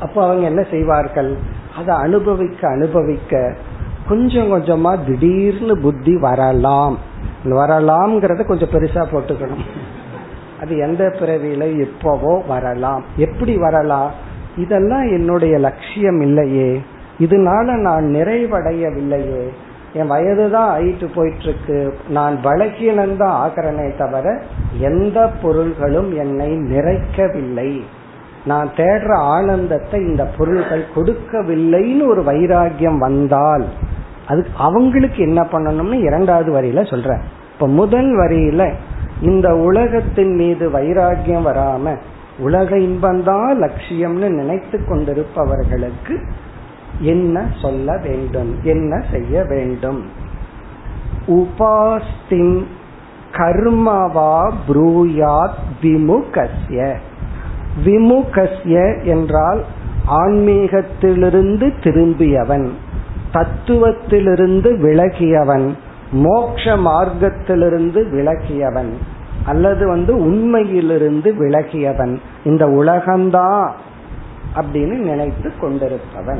அப்போ 0.00 0.24
அவங்க 0.24 0.46
என்ன 0.46 0.62
செய்வார்கள்? 0.70 1.36
அதை 1.76 1.94
அனுபவிக்க 1.96 2.68
அனுபவிக்க 2.68 3.56
கொஞ்சம் 4.08 4.52
கொஞ்சமா 4.52 5.04
திடீர்னு 5.06 5.78
புத்தி 5.78 6.18
வரலாம். 6.18 6.98
வரலாம்ங்கிறத 7.44 8.44
கொஞ்சம் 8.44 8.68
பெருசா 8.68 9.06
போட்டுக்கணும். 9.06 9.64
அது 10.60 10.76
எந்த 10.76 11.04
பிறவியில 11.04 11.80
எப்பவோ 11.80 12.44
வரலாம். 12.48 13.04
எப்படி 13.16 13.56
வரலாம்? 13.56 14.10
இதெல்லாம் 14.56 15.02
என்னுடைய 15.02 15.58
லட்சியம் 15.58 16.20
இல்லையே. 16.20 16.82
இதனால 17.18 17.80
நான் 17.80 18.04
நிறைவடையவில்லையே. 18.04 19.48
என் 19.92 20.10
வயதுதான் 20.10 20.80
ஆயிட்டு 20.80 21.14
போயிட்டு 21.14 21.42
இருக்கு 21.42 21.98
நான் 22.08 22.38
பலகீனந்தான் 22.44 23.48
ஆகிறனே 23.48 23.98
தவிர 23.98 24.42
எந்த 24.78 25.30
பொருள்களும் 25.42 26.16
என்னை 26.16 26.48
நிறைக்கவில்லை. 26.48 27.80
நான் 28.44 28.68
தேடுற 28.76 29.16
ஆனந்தத்தை 29.16 30.00
இந்த 30.00 30.30
பொருள்கள் 30.38 30.84
கொடுக்கவில்லைன்னு 30.94 32.06
ஒரு 32.06 32.22
வைராகியம் 32.22 32.98
வந்தால் 32.98 33.64
அது 34.26 34.46
அவங்களுக்கு 34.56 35.22
என்ன 35.22 35.42
பண்ணணும்னு 35.42 35.92
இரண்டாவது 35.92 36.60
வரியில 36.60 36.80
சொல்ற. 36.80 37.18
இப்ப 37.52 37.68
முதல் 37.68 38.18
வரியில 38.18 38.72
இந்த 39.20 39.56
உலகத்தின் 39.56 40.34
மீது 40.34 40.70
வைராகியம் 40.70 41.46
வராம 41.46 41.96
உலக 42.38 42.76
இன்பந்தான் 42.76 43.54
லட்சியம்னு 43.60 44.28
நினைத்து 44.28 44.78
கொண்டிருப்பவர்களுக்கு 44.78 46.22
என்ன 47.00 47.46
சொல்ல 47.62 47.96
வேண்டும்? 47.96 48.54
என்ன 48.62 49.04
செய்ய 49.10 49.44
வேண்டும்? 49.44 50.04
உபாஸ்தின் 51.26 52.64
கர்மவா 53.32 54.52
ப்ரூயாத் 54.68 55.60
விமுகஸ்ய. 55.82 56.94
விமுகஸ்ய 57.84 59.04
என்றால் 59.04 59.64
ஆன்மீகத்திலிருந்து 60.08 61.72
திரும்பியவன். 61.82 62.72
தத்துவத்திலிருந்து 63.32 64.78
விலகியவன் 64.80 65.74
மோக்ஷ 66.12 66.76
மார்க்கத்திலிருந்து 66.76 68.10
விலகியவன் 68.10 68.92
அல்லது 69.44 69.86
வந்து 69.88 70.16
உண்மையிலிருந்து 70.16 71.34
விலகியவன் 71.34 72.18
இந்த 72.44 72.66
உலகம்தான் 72.66 73.70
அப்படின்னு 74.56 74.96
நினைத்து 74.96 75.52
கொண்டிருப்பவன். 75.60 76.38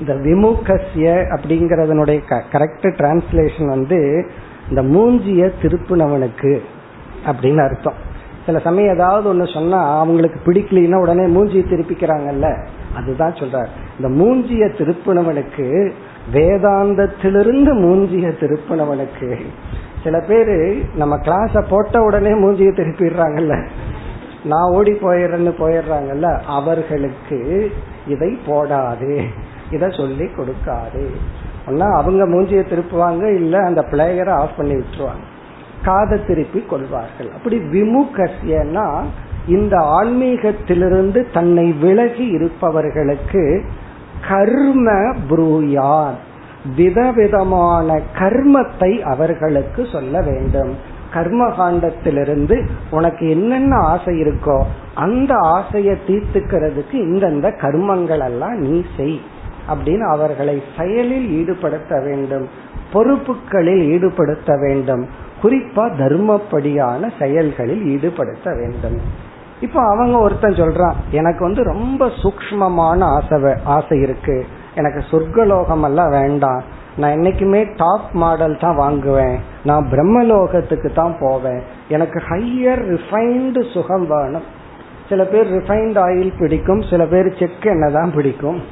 இந்த 0.00 0.14
விமுகசிய 0.14 1.22
அப்படிங்கறதனுடைய 1.36 2.20
கரெக்ட் 2.52 2.82
டிரான்ஸ்லேஷன் 2.82 3.66
வந்து 3.66 4.30
இந்த 4.68 4.82
மூஞ்சிய 4.82 5.50
திருப்புனவனுக்கு 5.62 6.58
அப்படின்னு 7.26 7.64
அர்த்தம். 7.64 8.06
சில 8.46 8.58
சமயம் 8.58 8.94
ஏதாவது 8.94 9.28
ஒன்று 9.28 9.46
சொன்னா 9.46 9.98
அவங்களுக்கு 9.98 10.52
பிடிக்கலன்னா 10.52 10.94
உடனே 10.94 11.24
மூஞ்சியை 11.26 11.64
திருப்பிக்கிறாங்கல்ல. 11.66 12.66
அதுதான் 12.98 13.32
சொல்றார். 13.32 13.72
இந்த 13.98 14.08
மூஞ்சிய 14.08 14.64
திருப்பினவனுக்கு 14.78 15.92
வேதாந்தத்திலிருந்து 16.32 17.72
மூஞ்சிய 17.84 18.26
திருப்பினவனுக்கு 18.40 19.30
சில 20.04 20.20
பேரு 20.20 20.82
நம்ம 20.94 21.16
கிளாஸ 21.16 21.64
போட்ட 21.68 22.00
உடனே 22.00 22.30
மூஞ்சிய 22.30 22.70
திருப்பிடுறாங்கல்ல. 22.70 23.68
நான் 24.44 24.72
ஓடி 24.72 24.92
போயிடுறேன்னு 24.92 25.52
போயிடுறாங்கல்ல 25.58 26.40
அவர்களுக்கு 26.46 27.72
இதை 28.06 28.38
போடாது 28.46 29.24
இதை 29.70 29.88
சொல்லி 29.90 30.24
கொடுக்காது. 30.24 31.04
ஒன்னா 31.66 31.88
அவங்க 31.96 32.26
மூஞ்சிய 32.28 32.60
திருப்புவாங்க 32.70 33.34
இல்ல 33.34 33.64
அந்த 33.64 33.80
பிளேயரை 33.90 34.30
ஆஃப் 34.30 34.56
பண்ணி 34.56 34.74
விட்டுருவாங்க. 34.74 35.24
காதை 35.84 36.18
திருப்பி 36.26 36.60
கொள்வார்கள். 36.60 37.30
அப்படி 37.36 37.56
விமுகசியன்னா 37.58 38.86
இந்த 39.48 39.76
ஆன்மீகத்திலிருந்து 40.00 41.20
தன்னை 41.32 41.66
விலகி 41.72 42.26
இருப்பவர்களுக்கு 42.26 43.42
கர்ம 44.28 44.88
புரூயான் 45.30 46.16
விதவிதமான 46.76 47.88
கர்மத்தை 48.18 48.90
அவர்களுக்கு 49.12 49.86
சொல்ல 49.92 50.20
வேண்டும். 50.20 50.72
கர்ம 51.12 51.42
காண்டத்திலிருந்து 51.48 52.56
உனக்கு 52.90 53.24
என்னென்ன 53.30 53.76
ஆசை 53.76 54.14
இருக்கோ 54.22 54.56
அந்த 54.94 55.32
ஆசையை 55.34 55.94
தீர்த்துக்கிறதுக்கு 56.06 56.96
இந்தந்த 57.04 57.46
கர்மங்கள் 57.62 58.24
எல்லாம் 58.24 58.56
நீ 58.58 58.74
செய் 58.96 59.20
அப்படின்னு 59.68 60.04
அவர்களை 60.08 60.56
செயலில் 60.76 61.28
ஈடுபடுத்த 61.38 61.94
வேண்டும் 62.04 62.46
பொறுப்புகளில் 62.92 63.82
ஈடுபடுத்த 63.94 64.52
வேண்டும் 64.60 65.04
குறிப்பா 65.42 65.84
தர்மப்படியான 65.98 67.10
செயல்களில் 67.18 67.84
ஈடுபடுத்த 67.84 68.48
வேண்டும். 68.56 68.98
இப்ப 69.60 69.82
அவங்க 69.82 70.18
ஒருத்தன் 70.18 70.52
சொல்றான் 70.52 70.94
எனக்கு 71.10 71.44
வந்து 71.44 71.62
ரொம்ப 71.62 72.10
சூக்மமான 72.22 73.00
ஆசை 73.00 73.54
ஆசை 73.64 74.00
இருக்கு. 74.00 74.46
எனக்கு 74.74 75.04
சொர்க்கலோகம் 75.10 75.82
எல்லாம் 75.82 76.10
வேண்டாம். 76.10 76.62
நான் 76.96 77.10
என்னைக்குமே 77.10 77.76
டாப் 77.76 78.10
மாடல் 78.12 78.58
தான் 78.58 78.76
வாங்குவேன். 78.76 79.38
நான் 79.64 79.88
பிரம்மலோகத்துக்கு 79.90 80.92
தான் 80.92 81.16
போவேன். 81.20 81.62
எனக்கு 81.88 82.22
ஹையர் 82.28 82.98
ரிஃபைன்டு 82.98 83.72
சுகம் 83.72 84.06
வேணும். 84.08 84.42
சில 85.08 85.24
பேர் 85.24 85.52
ரிஃபைன்ட் 85.52 85.98
ஆயில் 85.98 86.38
பிடிக்கும். 86.38 86.82
சில 86.82 87.06
பேர் 87.06 87.38
செக் 87.38 87.64
எண்ணெய் 87.64 87.92
தான் 87.92 88.14
பிடிக்கும். 88.14 88.62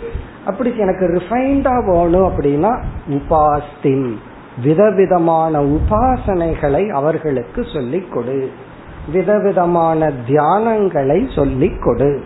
அப்படி 0.46 0.77
எனக்கு 0.77 1.07
ரிஃபைண்டா 1.07 1.90
வேணும் 1.90 2.31
அப்படின்னா 2.31 2.79
உபாஸ்தின். 3.09 4.14
விதவிதமான 4.62 5.62
உபாசனைகளை 5.62 6.88
அவர்களுக்கு 6.88 7.64
சொல்லிக் 7.75 8.12
கொடு. 8.12 8.51
விதவிதமான 9.12 10.11
தியானங்களை 10.27 11.35
சொல்லிக் 11.35 11.83
கொடு. 11.83 12.23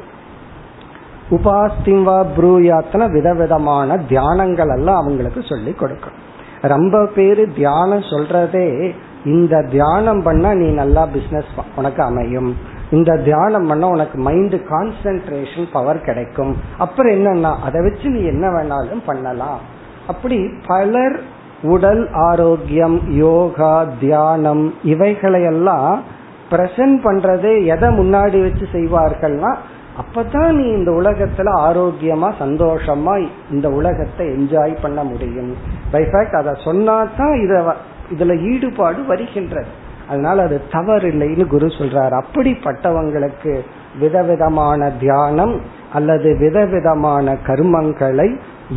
உபாஸ்திவா 1.30 2.24
ப்ரூயாத்ன 2.36 3.10
விதவிதமான 3.12 3.96
தியானங்கள் 4.08 4.72
எல்லாம் 4.76 5.00
அவங்களுக்கு 5.02 5.42
சொல்லி 5.42 5.72
கொடுக்கும். 5.72 6.18
ரொம்ப 6.62 7.06
பேரு 7.06 7.52
தியானம் 7.54 8.00
சொல்றதே 8.00 8.94
இந்த 9.24 9.62
தியானம் 9.62 10.22
பண்ணா 10.22 10.54
நீ 10.54 10.68
நல்லா 10.70 11.06
பிசினஸ் 11.06 11.44
உனக்கு 11.76 12.02
அமையும். 12.02 12.56
இந்த 12.90 13.16
தியானம் 13.16 13.70
பண்ணால் 13.70 13.94
உனக்கு 13.96 14.18
மைண்ட் 14.18 14.54
கான்சென்ட்ரேஷன் 14.54 15.68
பவர் 15.72 16.00
கிடைக்கும். 16.00 16.56
அப்புறம் 16.78 17.12
என்னன்னா 17.12 17.52
அதை 17.62 17.82
வச்சு 17.82 18.10
நீ 18.10 18.22
என்ன 18.24 18.48
வேணாலும் 18.48 19.02
பண்ணலாம். 19.06 19.60
அப்படி 20.06 20.38
பலர் 20.66 21.20
உடல் 21.62 22.08
ஆரோக்கியம் 22.12 23.00
யோகா 23.08 23.84
தியானம் 24.00 24.74
இவைகளையெல்லாம் 24.84 26.02
பிரசன்ட் 26.50 26.98
பண்றது 27.04 27.50
எதை 27.66 27.88
முன்னாடி 27.88 28.38
வச்சு 28.42 28.66
செய்வார்கள்னா 28.72 29.52
அப்பதான் 30.00 30.52
நீ 30.52 30.64
இந்த 30.68 30.90
உலகத்துல 30.90 31.48
ஆரோக்கியமா 31.60 32.28
சந்தோஷமா 32.38 33.28
இந்த 33.50 33.70
உலகத்தை 33.70 34.26
என்ஜாய் 34.26 34.74
பண்ண 34.82 35.04
முடியும். 35.04 35.56
பை 35.90 36.02
ஃபேக்ட் 36.02 36.36
அதை 36.36 36.52
சொன்னா 36.64 36.96
தான் 37.16 37.34
இத 37.40 37.74
இதுல 38.10 38.52
ஈடுபாடு 38.52 39.04
வருகின்றது. 39.04 39.66
அதனால 40.08 40.42
அது 40.42 40.60
தவறு 40.70 41.08
இல்லைன்னு 41.10 41.46
குரு 41.46 41.66
சொல்றாரு. 41.66 42.22
அப்படிப்பட்டவங்களுக்கு 42.22 43.52
விதவிதமான 43.98 44.90
தியானம் 44.90 45.60
அல்லது 45.92 46.36
விதவிதமான 46.38 47.36
கர்மங்களை 47.46 48.28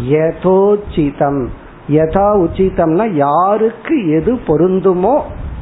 யதோச்சிதம். 0.09 1.47
யதா 1.89 2.27
உச்சிதம்னா 2.43 3.05
யாருக்கு 3.13 3.95
எது 4.09 4.33
பொருந்துமோ 4.47 5.15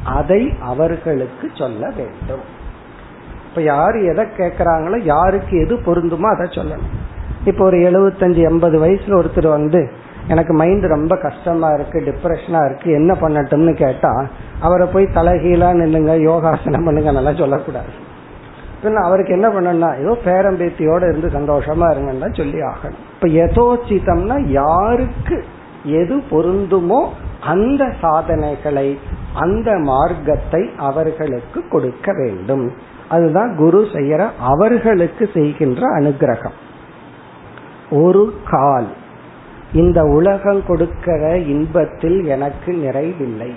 அதை 0.04 0.52
அவர்களுக்கு 0.60 1.50
சொல்ல 1.54 1.90
வேண்டும். 1.96 2.44
இப்ப 3.48 3.62
யாரு 3.62 4.04
எதை 4.04 4.24
கேட்கறாங்களோ 4.38 4.98
யாருக்கு 5.04 5.60
எது 5.60 5.74
பொருந்துமோ 5.86 6.28
அதை 6.34 6.46
சொல்லணும். 6.46 6.94
இப்போ 7.44 7.64
ஒரு 7.64 7.78
எழுபத்தஞ்சு 7.78 8.42
எண்பது 8.50 8.78
வயசுல 8.86 9.18
ஒருத்தர் 9.20 9.48
வந்து 9.48 9.90
எனக்கு 10.28 10.52
மைண்ட் 10.54 10.84
ரொம்ப 10.84 11.16
கஷ்டமா 11.16 11.68
இருக்கு 11.72 12.00
டிப்ரெஷனா 12.00 12.60
இருக்கு 12.64 12.90
என்ன 12.92 13.12
பண்ணட்டும்னு 13.12 13.74
கேட்டா 13.74 14.26
அவரை 14.60 14.86
போய் 14.86 15.14
தலைகீழா 15.14 15.68
நில்லுங்க 15.80 16.20
யோகாசனம் 16.20 16.84
பண்ணுங்க 16.84 17.12
நல்லா 17.12 17.32
சொல்லக்கூடாது. 17.32 17.92
பின்ன 18.82 19.02
அவருக்கு 19.08 19.32
என்ன 19.32 19.48
பண்ணணும்னா 19.48 19.90
ஏதோ 20.00 20.12
பேரம்பேத்தியோட 20.24 21.02
இருந்து 21.08 21.28
சந்தோஷமா 21.38 21.88
இருங்கன்னா 21.92 22.36
சொல்லி 22.36 22.60
ஆகணும். 22.62 23.02
இப்ப 23.14 23.28
எதோச்சிதம்னா 23.46 24.38
யாருக்கு 24.46 25.44
எது 25.84 26.22
பொருந்துமோ 26.30 27.08
அந்த 27.40 27.92
சாதனைகளை 28.00 28.98
அந்த 29.34 29.78
மார்க்கத்தை 29.78 30.70
அவர்களுக்கு 30.76 31.68
கொடுக்க 31.68 32.12
வேண்டும். 32.12 32.72
அதுதான் 33.08 33.56
குரு 33.56 33.86
செய்யற 33.92 34.28
அவர்களுக்கு 34.38 35.30
செய்கின்ற 35.34 35.98
அனுகிரகம். 35.98 36.58
ஒரு 37.90 38.34
கால். 38.50 38.86
இந்த 39.72 40.02
உலகம் 40.02 40.66
கொடுக்கிற 40.66 41.38
இன்பத்தில் 41.38 42.24
எனக்கு 42.24 42.72
நிறைவில்லை. 42.72 43.54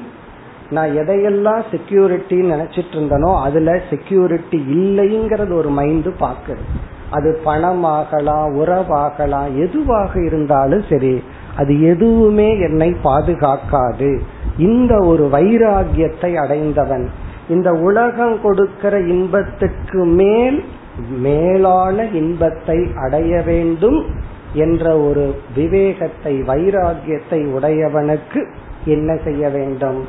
நான் 0.69 0.89
எதையெல்லாம் 0.89 1.63
செக்யூரிட்டி 1.71 2.41
நினைச்சிட்டு 2.41 2.95
இருந்தனோ 2.95 3.41
அதுல 3.41 3.79
செக்யூரிட்டி 3.89 4.65
இல்லைங்கிறது 4.69 5.53
ஒரு 5.53 5.69
மைண்டு 5.69 6.13
பாக்குது. 6.19 6.63
அது 7.09 7.41
பணமாகலாம் 7.45 8.53
உறவாகலாம் 8.55 9.55
எதுவாக 9.55 10.23
இருந்தாலும் 10.23 10.83
சரி 10.89 11.23
அது 11.57 11.81
எதுவுமே 11.81 12.59
என்னை 12.59 12.95
பாதுகாக்காது. 13.03 14.21
இந்த 14.57 14.97
ஒரு 14.97 15.29
வைராகியத்தை 15.31 16.35
அடைந்தவன். 16.35 17.09
இந்த 17.49 17.71
உலகம் 17.71 18.41
கொடுக்கிற 18.41 18.99
இன்பத்துக்கு 18.99 20.05
மேல் 20.05 20.63
மேலான 21.09 22.03
இன்பத்தை 22.03 22.87
அடைய 22.95 23.41
வேண்டும் 23.41 24.05
என்ற 24.53 24.99
ஒரு 24.99 25.35
விவேகத்தை 25.55 26.41
வைராகியத்தை 26.41 27.45
உடையவனுக்கு 27.45 28.49
என்ன 28.85 29.17
செய்ய 29.23 29.49
வேண்டும்? 29.49 30.05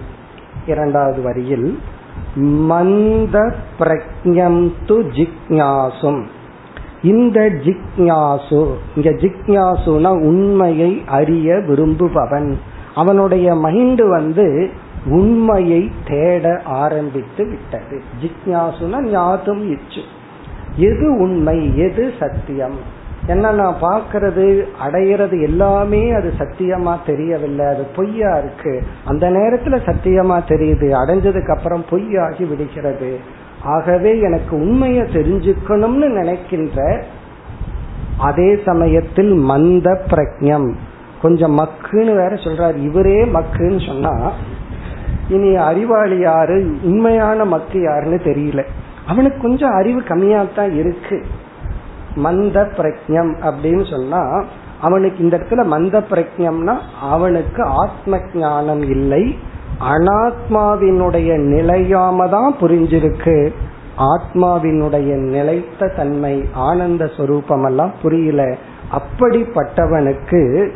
இரண்டாவது 0.66 1.22
வரியில் 1.22 1.78
மந்த 2.34 3.54
பிரக்ஞம் 3.78 4.72
து 4.86 5.10
ஜிக்ஞாசும். 5.10 6.24
இந்த 7.02 7.40
ஜிக்ஞாசு 7.40 8.66
இங்க 8.96 9.10
ஜிக்ஞாசுனா 9.10 10.22
உண்மையை 10.22 11.02
அறிய 11.06 11.60
விரும்புபவன். 11.66 12.58
அவனுடைய 12.96 13.54
மைண்டு 13.54 14.08
வந்து 14.08 14.70
உண்மையை 15.06 15.90
தேட 16.08 16.60
ஆரம்பித்து 16.64 17.46
விட்டது. 17.46 18.02
ஜிக்யாசுன 18.22 19.00
ஞாதும் 19.00 19.70
இச்சு. 19.70 20.02
எது 20.76 21.16
உண்மை 21.18 21.78
எது 21.78 22.12
சத்தியம்? 22.20 22.94
என்ன 23.26 23.52
நான் 23.52 23.76
பார்க்கறது 23.82 24.64
அடையிறது 24.86 25.42
எல்லாமே 25.42 26.10
அது 26.10 26.32
சத்தியமா 26.38 26.96
தெரியவில்லை. 27.06 27.66
அது 27.66 27.86
பொய்யா 27.96 28.36
இருக்கு. 28.36 28.82
அந்த 29.04 29.30
நேரத்துல 29.30 29.76
சத்தியமா 29.76 30.40
தெரியுது. 30.48 30.90
அடைஞ்சதுக்கு 30.90 31.56
அப்புறம் 31.56 31.84
பொய்யாகி 31.90 32.48
விடுகிறது. 32.48 33.18
ஆகவே 33.62 34.20
எனக்கு 34.20 34.56
உண்மையை 34.56 35.02
தெரிஞ்சுக்கணும்னு 35.02 36.08
நினைக்கின்ற 36.08 37.04
அதே 38.18 38.58
சமயத்தில் 38.64 39.32
மந்த 39.32 40.04
பிரஜம் 40.08 40.94
கொஞ்சம் 41.22 41.58
மக்குன்னு 41.58 42.14
வேற 42.14 42.28
சொல்றாரு. 42.28 42.76
இவரே 42.76 43.24
மக்குன்னு 43.24 43.86
சொன்னா 43.86 44.32
இனி 45.28 45.56
அறிவாளி 45.56 46.18
யாரு 46.18 46.76
உண்மையான 46.82 47.44
மக்கு 47.44 47.82
யாருன்னு 47.82 48.20
தெரியல. 48.24 48.64
அவனுக்கு 49.06 49.40
கொஞ்சம் 49.40 49.70
அறிவு 49.70 50.02
கம்மியா 50.02 50.44
தான் 50.56 50.72
இருக்கு. 50.72 51.24
மந்த 52.14 52.64
பிரஜம் 52.76 53.36
அப்படின்னு 53.36 53.90
சொன்னா 53.90 54.44
அவனுக்கு 54.80 55.24
இந்த 55.24 55.36
இடத்துல 55.36 55.64
மந்த 55.64 56.04
பிரஜம்னா 56.10 56.76
அவனுக்கு 57.00 57.62
ஆத்ம 57.62 58.18
ஞானம் 58.34 58.82
இல்லை. 58.82 59.38
அனாத்மாவினுடைய 59.80 61.30
நிலையாம 61.54 62.30
தான் 62.30 62.54
புரிஞ்சிருக்கு. 62.60 63.52
ஆத்மாவினுடைய 63.98 65.14
நிலைத்த 65.14 65.88
தன்மை 65.88 66.44
ஆனந்த 66.52 67.10
சொரூபம் 67.16 67.64
எல்லாம் 67.64 67.92
புரியல. 68.02 68.56
அப்படிப்பட்டவனுக்கு 68.92 70.70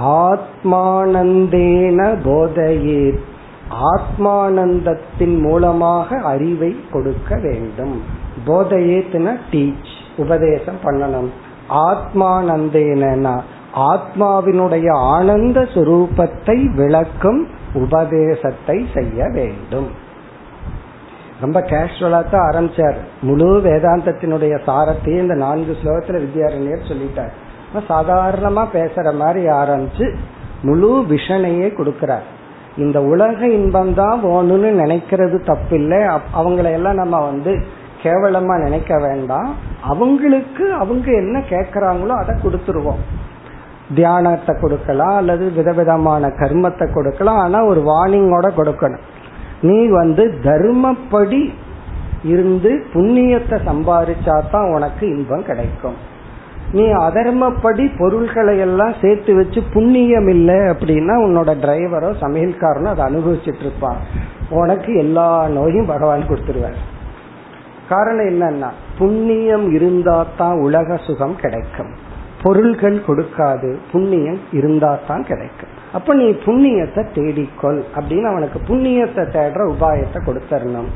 ஆத்மானந்தேன 0.00 1.98
போதையே 2.24 3.18
ஆத்மானந்தத்தின் 3.70 5.38
மூலமாக 5.38 6.16
அறிவை 6.16 6.76
கொடுக்க 6.92 7.36
வேண்டும். 7.36 8.02
போதையேத்துன 8.46 9.36
டீச் 9.50 9.92
உபதேசம் 10.16 10.78
பண்ணணும். 10.84 11.28
ஆத்மானந்தேனா 11.68 13.40
ஆத்மாவினுடைய 13.76 14.94
ஆனந்த 14.94 15.60
சுரூபத்தை 15.60 16.74
விளக்கும் 16.74 17.48
உபதேசத்தை 17.74 18.86
செய்ய 18.94 19.28
வேண்டும். 19.28 19.90
ரொம்ப 21.40 21.60
கேஷுவலா 21.60 22.30
தான் 22.30 22.50
ஆரம்பிச்சார். 22.52 22.94
முழு 23.22 23.60
வேதாந்தத்தினுடைய 23.64 24.60
சாரத்தையும் 24.66 25.22
இந்த 25.22 25.34
நான்கு 25.34 25.76
ஸ்லோகத்துல 25.82 26.20
வித்யாரண்யர் 26.24 26.88
சொல்லிட்டார். 26.88 27.32
சாதாரணமா 27.80 28.64
பேசுற 28.72 29.14
மாதிரி 29.14 29.46
ஆரம்பிச்சு 29.46 30.14
முழு 30.62 31.04
விஷனையே 31.08 31.68
கொடுக்கிறார். 31.78 32.26
இந்த 32.76 33.02
உலக 33.02 33.48
இன்பம் 33.48 33.94
தான் 33.94 34.20
வேணும்னு 34.24 34.70
நினைக்கிறது 34.82 35.38
தப்பில்லை. 35.50 36.20
அவங்கள 36.34 36.70
எல்லாம் 36.70 36.94
நம்ம 36.94 37.20
வந்து 37.20 37.62
கேவலமா 38.02 38.54
நினைக்க 38.62 38.98
வேண்டாம். 38.98 39.54
அவங்களுக்கு 39.80 40.74
அவங்க 40.74 41.10
என்ன 41.12 41.38
கேட்கறாங்களோ 41.38 42.08
அதை 42.08 42.34
கொடுத்துருவோம். 42.34 43.02
தியானத்தை 43.94 44.60
கொடுக்கலாம் 44.60 45.16
அல்லது 45.16 45.52
விதவிதமான 45.52 46.28
கர்மத்தை 46.28 46.92
கொடுக்கலாம். 46.92 47.38
ஆனா 47.38 47.64
ஒரு 47.64 47.80
வார்னிங்கோட 47.80 48.48
கொடுக்கணும். 48.56 49.04
நீ 49.62 49.86
வந்து 49.86 50.34
தர்மப்படி 50.42 51.52
இருந்து 52.22 52.84
புண்ணியத்தை 52.94 53.56
சம்பாதிச்சா 53.68 54.42
தான் 54.50 54.72
உனக்கு 54.72 55.06
இன்பம் 55.08 55.44
கிடைக்கும். 55.44 55.94
நீ 56.76 56.84
அதர்மப்படி 57.06 57.84
பொருள்களை 57.98 58.54
எல்லாம் 58.66 58.94
சேர்த்து 59.00 59.32
வச்சு 59.34 59.60
புண்ணியம் 59.74 60.28
இல்லை 60.34 60.58
அப்படின்னா 60.72 61.14
உன்னோட 61.24 61.50
டிரைவரோ 61.64 62.10
சமையல்காரனோ 62.22 62.90
அதை 62.92 63.04
அனுபவிச்சுட்டு 63.10 63.64
இருப்பான் 63.64 64.00
உனக்கு 64.60 64.92
எல்லா 65.02 65.26
நோயும் 65.56 65.90
பகவான் 65.90 66.28
கொடுத்துருவார். 66.28 66.78
காரணம் 67.88 68.30
என்னன்னா 68.32 68.70
புண்ணியம் 68.98 69.66
இருந்தா 69.76 70.16
தான் 70.40 70.56
உலக 70.58 70.96
சுகம் 71.06 71.36
கிடைக்கும். 71.42 71.92
பொருள்கள் 72.42 72.98
கொடுக்காது 73.08 73.70
புண்ணியம் 73.92 74.40
இருந்தா 74.58 74.92
தான் 75.08 75.24
கிடைக்கும். 75.30 75.72
அப்ப 75.92 76.14
நீ 76.14 76.28
புண்ணியத்தை 76.46 77.02
தேடிக்கொள் 77.16 77.80
அப்படின்னு 77.96 78.28
அவனுக்கு 78.32 78.58
புண்ணியத்தை 78.70 79.24
தேடுற 79.36 79.62
உபாயத்தை 79.74 80.20
கொடுத்தரணும். 80.28 80.90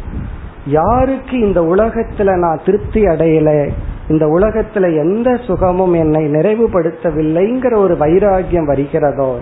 யாருக்கு 0.67 1.39
இந்த 1.39 1.61
உலகத்துல 1.61 2.39
நான் 2.39 2.61
திருப்தி 2.65 3.03
அடையல? 3.03 3.71
இந்த 4.09 4.27
உலகத்துல 4.27 4.99
எந்த 4.99 5.37
சுகமும் 5.37 5.93
என்னை 5.93 6.25
நிறைவுபடுத்தவில்லைங்கிற 6.25 7.77
ஒரு 7.77 7.95
வைராகியம் 7.95 8.65
வருகிறதோ 8.65 9.39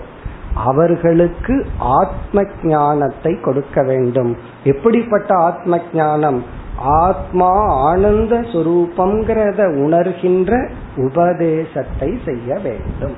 அவர்களுக்கு 0.55 1.65
ஆத்ம 1.77 2.43
ஞானத்தை 2.63 3.39
கொடுக்க 3.39 3.83
வேண்டும். 3.83 4.37
எப்படிப்பட்ட 4.63 5.35
ஆத்ம 5.35 5.79
ஞானம் 5.93 6.43
ஆத்மா 6.77 7.51
ஆனந்த 7.67 8.35
சுரூபம்ங்கிறத 8.35 9.67
உணர்கின்ற 9.85 10.69
உபதேசத்தை 10.97 12.19
செய்ய 12.25 12.59
வேண்டும். 12.63 13.15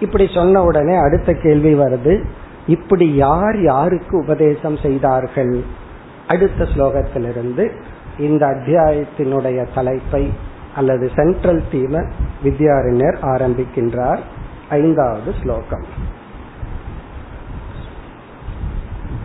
இப்படி 0.00 0.28
சொன்ன 0.34 0.62
உடனே 0.62 0.94
அடுத்த 0.94 1.32
கேள்வி 1.32 1.74
வருது. 1.74 2.24
இப்படி 2.66 3.14
யார் 3.14 3.62
யாருக்கு 3.62 4.18
உபதேசம் 4.18 4.76
செய்தார்கள்? 4.76 5.64
அடுத்த 6.29 6.63
ஸ்லோகத்திலிருந்து 6.63 7.71
இந்த 8.17 8.45
அத்தியாயத்தினுடைய 8.45 9.67
தலைப்பை 9.75 10.33
அல்லது 10.75 11.11
சென்ட்ரல் 11.15 11.63
தீம 11.71 12.03
வித்யாரண்யர் 12.43 13.17
ஆரம்பிக்கின்றார் 13.33 14.21
ஐந்தாவது 14.69 15.33
ஸ்லோகம் 15.41 15.87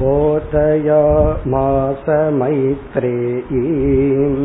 बोधयामास 0.01 2.07
मैत्रेयीम् 2.33 4.39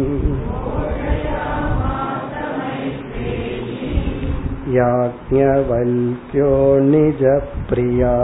याज्ञवल्क्यो 4.76 6.52
निजप्रिया 6.90 8.16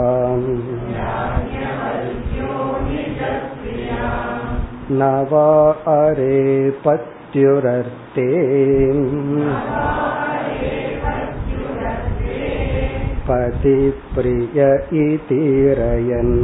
न 4.92 5.02
वा 5.30 5.48
अरे 5.92 6.38
पत्युरर्ते 6.84 8.28
பதிப்பிரிய 13.26 14.58
இதீரயன் 15.02 16.36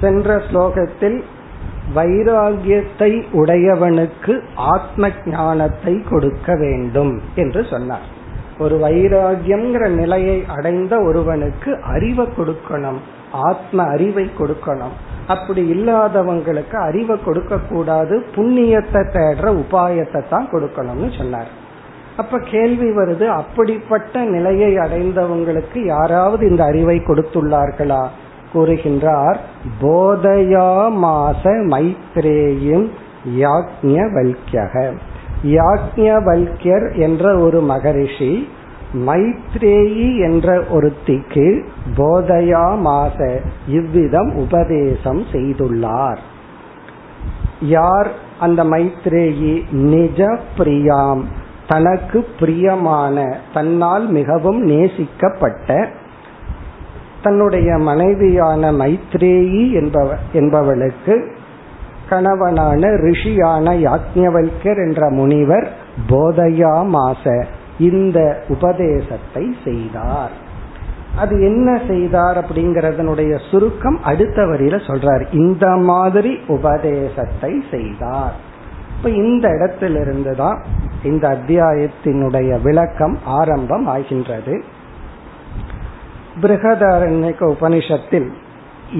சென்ற 0.00 0.38
ஸ்லோகத்தில் 0.50 1.18
வைராகியத்தை 1.94 3.10
உடையவனுக்கு 3.32 4.34
ஆத்ம 4.66 5.10
ஞானத்தை 5.26 5.94
கொடுக்க 6.02 6.54
வேண்டும் 6.54 7.14
என்று 7.34 7.62
சொன்னார் 7.64 8.06
ஒரு 8.61 8.75
வைராகியம்ங்கிற 8.83 9.85
நிலையை 10.01 10.37
அடைந்த 10.55 10.93
ஒருவனுக்கு 10.99 11.71
அறிவை 11.93 12.25
கொடுக்கணும். 12.37 12.99
ஆத்ம 13.49 13.83
அறிவை 13.95 14.25
கொடுக்கணும். 14.39 14.95
அப்படி 15.27 15.61
இல்லாதவங்களுக்கு 15.73 16.77
அறிவை 16.89 17.15
கொடுக்க 17.25 17.59
கூடாது 17.69 18.15
புண்ணியத்தை 18.35 19.01
தேடுற 19.15 19.49
உபாயத்தை 19.63 20.21
தான் 20.29 20.49
கொடுக்கணும்னு 20.51 21.09
சொன்னார். 21.17 21.51
அப்ப 22.17 22.39
கேள்வி 22.51 22.89
வருது 22.95 23.25
அப்படிப்பட்ட 23.41 24.23
நிலையை 24.35 24.71
அடைந்தவங்களுக்கு 24.85 25.79
யாராவது 25.85 26.43
இந்த 26.49 26.63
அறிவை 26.63 26.97
கொடுத்துள்ளார்களா? 27.07 28.01
கூறுகின்றார் 28.53 29.37
போதயா 29.81 30.71
மாச 31.03 31.43
மைத்ரேயும் 31.73 32.87
யாக்ஞவல்யக 33.41 34.73
யாக்ஞவல்யர் 35.43 36.97
என்ற 36.97 37.39
ஒரு 37.39 37.61
மகரிஷி 37.61 38.47
மைத்ரேயி 38.93 40.17
என்ற 40.17 40.59
ஒருத்திக்கு 40.59 41.63
போதயா 41.97 42.77
இவ்விதம் 43.67 44.35
உபதேசம் 44.35 45.23
செய்துள்ளார். 45.31 46.17
யார் 47.61 48.11
அந்த 48.39 48.63
மைத்ரேயி? 48.63 49.71
நிஜ 49.71 50.39
பிரியாம். 50.57 51.21
தனக்கு 51.67 52.25
பிரியமான 52.39 53.37
தன்னால் 53.53 54.09
மிகவும் 54.09 54.65
நேசிக்கப்பட்ட 54.65 55.87
தன்னுடைய 57.21 57.77
மனைவியான 57.77 58.71
மைத்ரேயி 58.71 59.71
என்பவ 59.71 60.13
என்பவளுக்கு 60.33 61.31
கணவனான 62.11 62.91
ரிஷியான 63.07 63.73
யாக்ஞவல்யர் 63.87 64.79
என்ற 64.87 65.09
முனிவர் 65.09 65.67
போதையாமாச 66.09 67.45
இந்த 67.79 68.19
உபதேசத்தை 68.47 69.43
செய்தார். 69.65 70.33
அது 71.15 71.35
என்ன 71.41 71.79
செய்தார் 71.87 72.37
அப்படிங்கறதனுடைய 72.41 73.31
சுருக்கம் 73.51 73.97
அடுத்த 74.03 74.45
வரியில 74.45 74.75
சொல்றார். 74.89 75.23
இந்த 75.31 75.65
மாதிரி 75.89 76.31
உபதேசத்தை 76.47 77.51
செய்தார். 77.71 78.35
இப்ப 78.97 79.09
இந்த 79.09 79.45
இடத்திலிருந்து 79.49 80.35
தான் 80.35 80.59
இந்த 81.03 81.25
அத்தியாயத்தினுடைய 81.29 82.61
விளக்கம் 82.61 83.19
ஆரம்பம் 83.39 83.87
ஆகின்றது. 83.87 84.55
பிருகதாரண்யக 86.41 87.39
உபனிஷத்தில் 87.53 88.29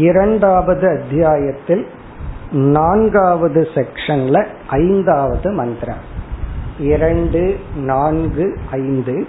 இரண்டாவது 0.08 0.86
அத்தியாயத்தில் 0.98 1.84
நான்காவது 2.52 3.68
செக்ஷன்ல 3.76 4.46
ஐந்தாவது 4.68 5.52
மந்திரம். 5.52 6.20
இரண்டு 6.80 7.60
நான்கு 7.76 8.58
ஐந்து. 8.72 9.28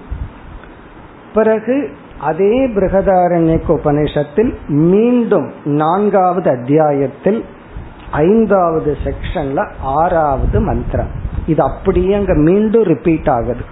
பிறகு 1.35 1.91
அதே 2.21 2.69
பிருகதாரண்யக 2.69 3.61
உபனிஷத்தில் 3.69 4.53
மீண்டும் 4.67 5.53
நான்காவது 5.65 6.51
அத்தியாயத்தில் 6.51 7.45
ஐந்தாவது 8.11 8.97
செக்ஷன்ல 9.05 9.71
ஆறாவது 9.81 10.61
மந்திரம். 10.61 11.11
இது 11.47 11.63
அப்படியே 11.63 12.15
அங்க 12.15 12.35
மீண்டும் 12.35 12.83
ரிப்பீட் 12.83 13.29
ஆகுது. 13.29 13.65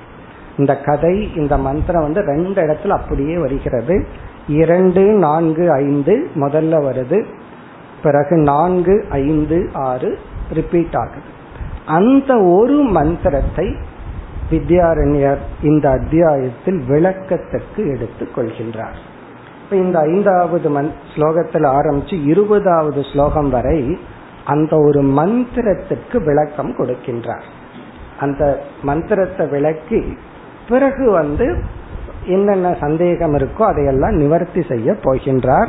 இந்த 0.57 0.77
கதை 0.77 1.37
இந்த 1.37 1.59
மந்திரம் 1.59 2.03
வந்து 2.03 2.21
ரெண்டு 2.21 2.63
இடத்துல 2.63 2.89
அப்படியே 2.89 3.39
வருகிறது. 3.39 4.07
இரண்டு 4.49 5.03
நான்கு 5.03 5.73
ஐந்து 5.73 6.29
முதல்ல 6.35 6.83
வருது. 6.83 7.25
பிறகு 8.03 8.37
நான்கு 8.37 9.05
ஐந்து 9.11 9.71
ஆறு 9.75 10.19
ரிப்பீட் 10.53 10.97
ஆகுது. 10.97 11.29
அந்த 11.87 12.41
ஒரு 12.41 12.83
மந்திரத்தை 12.83 13.77
வித்யாரண்யர் 14.51 15.39
இந்த 15.63 15.91
அத்தியாயத்தில் 15.91 16.81
விளக்கத்திற்கு 16.89 17.89
எடுத்துக் 17.89 18.39
கொள்கின்றார். 18.39 18.99
இப்ப 19.65 19.77
இந்த 19.77 19.99
ஐந்தாவது 19.99 20.69
மந் 20.71 20.91
ஸ்லோகத்தில் 21.15 21.67
ஆரம்பிச்சு 21.69 22.27
இருபதாவது 22.27 23.03
ஸ்லோகம் 23.03 23.51
வரை 23.51 23.99
அந்த 24.45 24.77
ஒரு 24.77 25.03
மந்திரத்திற்கு 25.03 26.25
விளக்கம் 26.25 26.73
கொடுக்கின்றார். 26.77 27.47
அந்த 28.21 28.63
மந்திரத்தை 28.83 29.47
விளக்கி 29.47 30.17
பிறகு 30.69 31.11
வந்து 31.11 31.63
என்னென்ன 32.27 32.77
சந்தேகம் 32.81 33.35
இருக்கோ 33.35 33.63
அதையெல்லாம் 33.63 34.15
நிவர்த்தி 34.15 34.63
செய்ய 34.63 34.93
போகின்றார். 34.93 35.69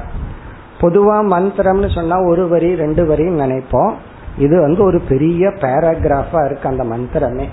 பொதுவா 0.81 1.17
மந்திரம்னு 1.33 1.89
சொன்னா 1.95 2.17
ஒரு 2.23 2.43
வரி 2.47 2.69
ரெண்டு 2.75 3.05
வரி 3.05 3.25
நினைப்போம். 3.41 3.93
இது 4.37 4.55
வந்து 4.61 4.81
ஒரு 4.83 4.99
பெரிய 5.09 5.47
பேராகிராஃபா 5.63 6.41
இருக்கு 6.45 6.69
அந்த 6.69 6.83
மந்திரமே. 6.83 7.47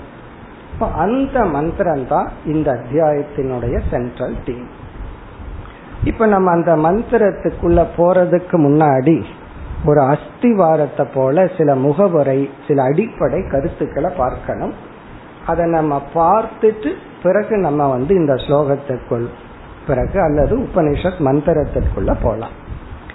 அந்த 0.95 1.45
மந்திரம் 1.45 2.07
தான் 2.07 2.27
இந்த 2.45 2.67
அத்தியாயத்தினுடைய 2.71 3.75
சென்ட்ரல் 3.91 4.37
தீம் 4.45 4.69
இப்ப 6.03 6.25
நம்ம 6.25 6.51
அந்த 6.51 6.73
மந்திரத்துக்குள்ள 6.75 7.79
போறதுக்கு 7.97 8.57
முன்னாடி 8.65 9.23
ஒரு 9.85 10.01
அஸ்திவாரத்தை 10.13 11.05
போல 11.13 11.47
சில 11.57 11.75
முகவரை 11.75 12.39
சில 12.67 12.83
அடிப்படை 12.83 13.39
கருத்துக்களை 13.51 14.11
பார்க்கணும். 14.17 14.73
அதை 15.47 15.65
நம்ம 15.69 16.01
பார்த்துட்டு 16.15 16.91
பிறகு 17.23 17.57
நம்ம 17.57 17.87
வந்து 17.87 18.15
இந்த 18.15 18.33
ஸ்லோகத்திற்குள் 18.33 19.27
பிறகு 19.87 20.17
அல்லது 20.21 20.55
உபனிஷத் 20.57 21.21
மந்திரத்திற்குள்ள 21.27 22.15
போலாம். 22.21 22.55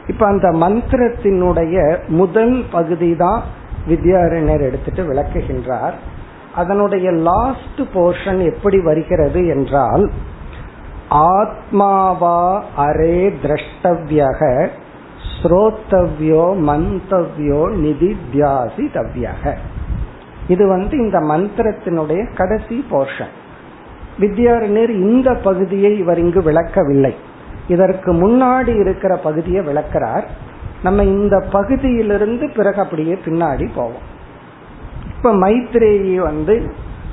இப்ப 0.08 0.26
அந்த 0.26 0.48
மந்திரத்தினுடைய 0.48 1.98
முதல் 2.06 2.64
பகுதி 2.72 3.16
தான் 3.16 3.42
வித்யாரண்யர் 3.88 4.60
எடுத்துட்டு 4.60 5.02
விளக்குகின்றார். 5.02 5.94
அதனுடைய 6.54 7.10
லாஸ்ட் 7.10 7.80
போர்ஷன் 7.94 8.54
எப்படி 8.54 8.80
வருகிறது 8.80 9.46
என்றால் 9.46 10.10
ஆத்மாவா 11.10 12.62
அரே 12.76 13.32
திரஷ்டவியக 13.42 14.70
ஸ்ரோத்தவ்யோ 15.34 16.44
மந்தவ்யோ 16.68 17.70
நிதி 17.76 18.16
தியாசி 18.32 18.84
தவ்யக 18.92 19.54
இது 20.48 20.66
வந்து 20.66 20.96
இந்த 20.96 21.18
மந்திரத்தினுடைய 21.20 22.34
கடைசி 22.34 22.84
போர்ஷன் 22.90 23.32
வித்யாரண்யர் 24.18 24.90
இந்த 24.90 25.34
பகுதியை 25.34 25.98
இவர் 25.98 26.18
இங்கு 26.18 26.42
விளக்கவில்லை. 26.42 27.14
இதற்கு 27.68 28.12
முன்னாடி 28.12 28.80
இருக்கிற 28.80 29.16
பகுதியை 29.16 29.64
விளக்கிறார். 29.64 30.24
நம்ம 30.82 31.02
இந்த 31.04 31.36
பகுதியிலிருந்து 31.52 32.50
பிறகு 32.50 32.82
அப்படியே 32.82 33.18
பின்னாடி 33.24 33.68
போவோம். 33.74 34.06
இப்ப 35.16 35.32
மைத்ரேயி 35.34 36.14
வந்து 36.14 36.72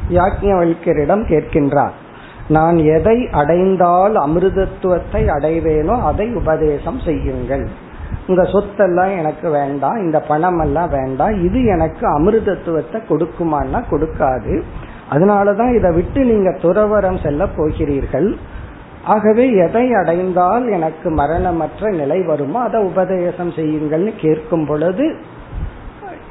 யாக்ஞவல்யரிடம் 0.09 1.23
கேட்கின்றார் 1.27 1.97
நான் 2.47 2.77
எதை 2.77 3.27
அடைந்தால் 3.31 4.15
அமிர்தத்துவத்தை 4.15 5.21
அடைவேனோ 5.27 6.01
அதை 6.01 6.33
உபதேசம் 6.33 6.99
செய்யுங்கள். 6.99 7.67
இந்த 8.27 8.41
சொத்தெல்லாம் 8.41 9.17
எனக்கு 9.17 9.49
வேண்டாம் 9.49 9.95
இந்த 9.95 10.19
பணம் 10.19 10.59
எல்லாம் 10.59 10.89
வேண்டாம் 10.89 11.43
இது 11.43 11.63
எனக்கு 11.63 12.07
அமிர்தத்துவத்தை 12.19 12.99
கொடுக்குமான்னா 13.09 13.83
கொடுக்காது. 13.89 14.63
அதனாலதான் 15.09 15.75
இதை 15.75 15.91
விட்டு 15.91 16.23
நீங்க 16.23 16.49
துறவரம் 16.49 17.21
செல்ல 17.23 17.47
போகிறீர்கள். 17.47 18.37
ஆகவே 19.05 19.51
எதை 19.55 19.93
அடைந்தால் 19.93 20.67
எனக்கு 20.69 21.09
மரணமற்ற 21.09 21.89
நிலை 21.91 22.21
வருமோ 22.21 22.59
அதை 22.59 22.81
உபதேசம் 22.81 23.51
செய்யுங்கள்னு 23.51 24.13
கேட்கும் 24.17 24.65
பொழுது 24.65 25.15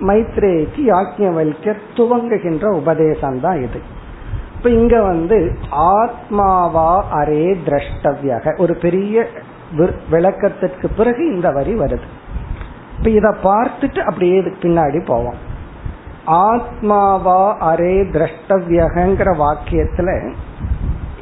மைத்ரேக்கு 0.01 0.81
யாக்கியவல்யர் 0.87 1.81
துவங்குகின்ற 1.97 2.67
உபதேசம் 2.73 3.41
தான் 3.41 3.63
இது. 3.63 3.81
இப்ப 4.57 4.71
இங்க 4.71 5.03
வந்து 5.03 5.53
ஆத்மாவா 5.71 7.03
அரே 7.11 7.57
திரஷ்டவியாக. 7.67 8.59
ஒரு 8.59 8.75
பெரிய 8.75 9.27
விளக்கத்திற்கு 10.11 10.89
பிறகு 10.89 11.35
இந்த 11.35 11.51
வரி 11.51 11.75
வருது. 11.75 12.07
இப்ப 12.99 13.11
இத 13.11 13.37
பார்த்துட்டு 13.43 13.99
அப்படியே 13.99 14.41
பின்னாடி 14.41 15.07
போவோம். 15.07 15.49
ஆத்மாவா 16.27 17.55
அரே 17.59 17.97
திரஷ்டவியகங்கிற 18.11 19.31
வாக்கியத்துல 19.37 20.33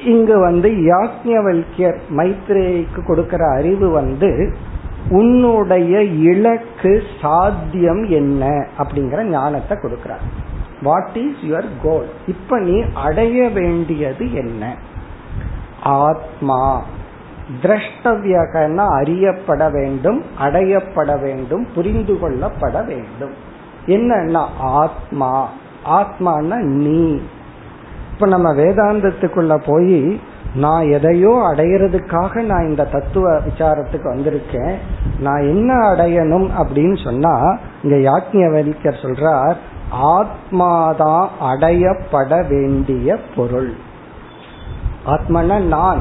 இங்கு 0.04 0.38
வந்து 0.38 0.68
யாக்ஞவல்யர் 0.68 1.98
மைத்ரேக்கு 2.16 3.06
கொடுக்கிற 3.06 3.50
அறிவு 3.50 3.90
வந்து 3.90 4.56
உன்னுடைய 5.10 6.02
இலக்கு 6.02 7.02
சாத்தியம் 7.22 8.04
என்ன 8.04 8.66
அப்படிங்கிற 8.78 9.22
ஞானத்தை 9.22 9.78
கொடுக்கிறார். 9.78 10.22
வாட் 10.82 11.08
இஸ் 11.14 11.50
யுவர் 11.50 11.68
கோல் 11.82 12.08
இப்ப 12.26 12.58
நீ 12.58 12.82
அடைய 12.94 13.48
வேண்டியது 13.48 14.34
என்ன? 14.34 14.76
ஆத்மா. 15.82 16.82
திரஷ்டவியகன 17.62 18.76
அறியப்பட 18.76 19.68
வேண்டும் 19.70 20.22
அடையப்பட 20.40 21.20
வேண்டும் 21.20 21.66
புரிந்து 21.74 22.18
கொள்ளப்பட 22.18 22.86
வேண்டும். 22.86 23.32
என்னன்னா 23.86 24.46
ஆத்மா. 24.58 25.48
ஆத்மான 25.84 26.56
நீ. 26.56 27.20
இப்ப 28.18 28.30
நம்ம 28.30 28.54
வேதாந்தத்துக்குள்ள 28.54 29.62
போய் 29.66 30.20
நான் 30.54 30.90
எதையோ 30.90 31.52
அடையிறதுக்காக 31.54 32.42
நான் 32.42 32.68
இந்த 32.68 32.84
தத்துவ 32.84 33.38
விசாரத்துக்கு 33.38 34.04
வந்திருக்கேன் 34.04 34.74
நான் 35.20 35.40
என்ன 35.40 35.74
அடையணும் 35.74 36.50
அப்படின்னு 36.58 37.04
சொன்னா 37.04 37.58
இங்க 37.82 38.10
யாக்ஞர் 38.10 38.76
சொல்றார் 38.82 39.56
ஆத்மாதான் 40.02 41.28
அடையப்பட 41.40 42.48
வேண்டிய 42.48 43.16
பொருள். 43.36 43.72
ஆத்மனா 45.06 45.60
நான். 45.60 46.00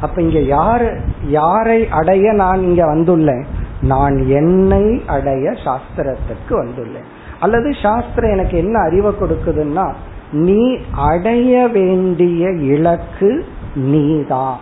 அப்ப 0.00 0.22
இங்க 0.22 0.38
யாரு 0.38 1.00
யாரை 1.26 1.88
அடைய 1.88 2.32
நான் 2.32 2.62
இங்க 2.62 2.84
வந்துள்ளேன்? 2.84 3.44
நான் 3.82 4.26
என்னை 4.26 5.02
அடைய 5.06 5.50
சாஸ்திரத்துக்கு 5.50 6.50
வந்துள்ளேன். 6.50 7.04
அல்லது 7.40 7.74
சாஸ்திரம் 7.82 8.30
எனக்கு 8.30 8.58
என்ன 8.58 8.78
அறிவை 8.78 9.12
கொடுக்குதுன்னா 9.12 9.92
நீ 10.36 10.78
அடைய 10.92 11.68
வேண்டிய 11.68 12.50
இலக்கு 12.50 13.46
நீதான் 13.74 14.58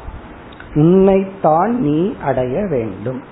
உன்னைத்தான் 0.74 1.80
நீ 1.80 2.14
அடைய 2.24 2.66
வேண்டும். 2.66 3.22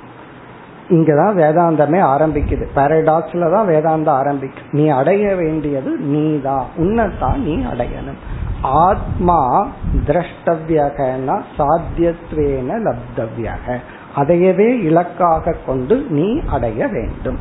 இங்கதான் 0.88 1.36
வேதாந்தமே 1.36 2.00
ஆரம்பிக்குது. 2.00 2.64
பாரடாக்ஸ்ல 2.76 3.52
தான் 3.52 3.68
வேதாந்தம் 3.68 4.08
ஆரம்பிக்கும். 4.08 4.66
நீ 4.70 4.88
அடைய 4.88 5.34
வேண்டியது 5.34 5.96
நீதான் 5.96 6.66
உன்னைத்தான் 6.76 7.42
நீ 7.42 7.56
அடையணும். 7.56 8.18
ஆத்மா 8.62 9.68
திரஷ்டவியகனா 10.06 11.42
சாத்தியத்வேன 11.58 12.82
லப்தவியக. 12.82 13.76
அதையவே 14.16 14.80
இலக்காக 14.80 15.56
கொண்டு 15.66 16.06
நீ 16.08 16.40
அடைய 16.46 16.86
வேண்டும். 16.86 17.38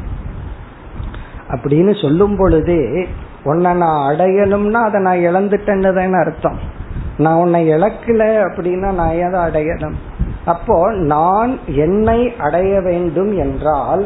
அப்படின்னு 1.48 2.02
சொல்லும் 2.02 2.36
பொழுதே 2.36 3.08
உன்னை 3.44 3.72
நான் 3.74 4.00
அடையணும்னா 4.10 4.80
அதை 4.88 5.00
நான் 5.02 5.26
இழந்துட்டேன்னு 5.28 5.92
தானே 5.98 6.18
அர்த்தம். 6.24 6.60
நான் 7.18 7.40
உன்னை 7.44 7.62
இழக்கல 7.74 8.24
அப்படின்னா 8.48 8.90
நான் 9.00 9.16
ஏதை 9.24 9.40
அடையணும்? 9.48 9.98
அப்போ 10.46 10.78
நான் 11.14 11.52
என்னை 11.86 12.20
அடைய 12.38 12.74
வேண்டும் 12.82 13.32
என்றால் 13.38 14.04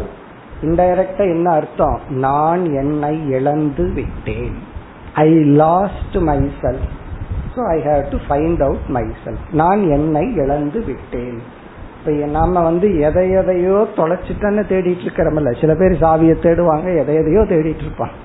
இன்டைரக்டா 0.61 1.23
என்ன 1.35 1.47
அர்த்தம்? 1.51 1.97
நான் 2.25 2.63
என்னை 2.81 3.13
இழந்து 3.29 3.85
விட்டேன். 3.97 4.55
I 5.13 5.29
lost 5.63 6.17
myself 6.61 6.89
so 7.55 7.61
I 7.75 7.77
have 7.87 8.03
to 8.13 8.17
find 8.27 8.61
out 8.67 8.87
myself 9.25 9.45
நான் 9.61 9.81
என்னை 9.97 10.25
இழந்து 10.43 10.79
விட்டேன். 10.85 11.37
இப்போ 11.97 12.11
நாம 12.37 12.61
வந்து 12.61 12.87
எதை 13.07 13.25
எதையோ 13.41 13.77
தொலைச்சிட்டேன்னு 13.99 14.63
தேடிட்டு 14.71 15.05
இருக்கிறோம்ல. 15.05 15.51
சில 15.61 15.73
பேர் 15.81 16.01
சாவியை 16.03 16.35
தேடுவாங்க 16.45 16.87
எதை 17.01 17.15
எதையோ 17.21 17.43
தேடிட்டு 17.53 17.85
இருப்பான் 17.87 18.15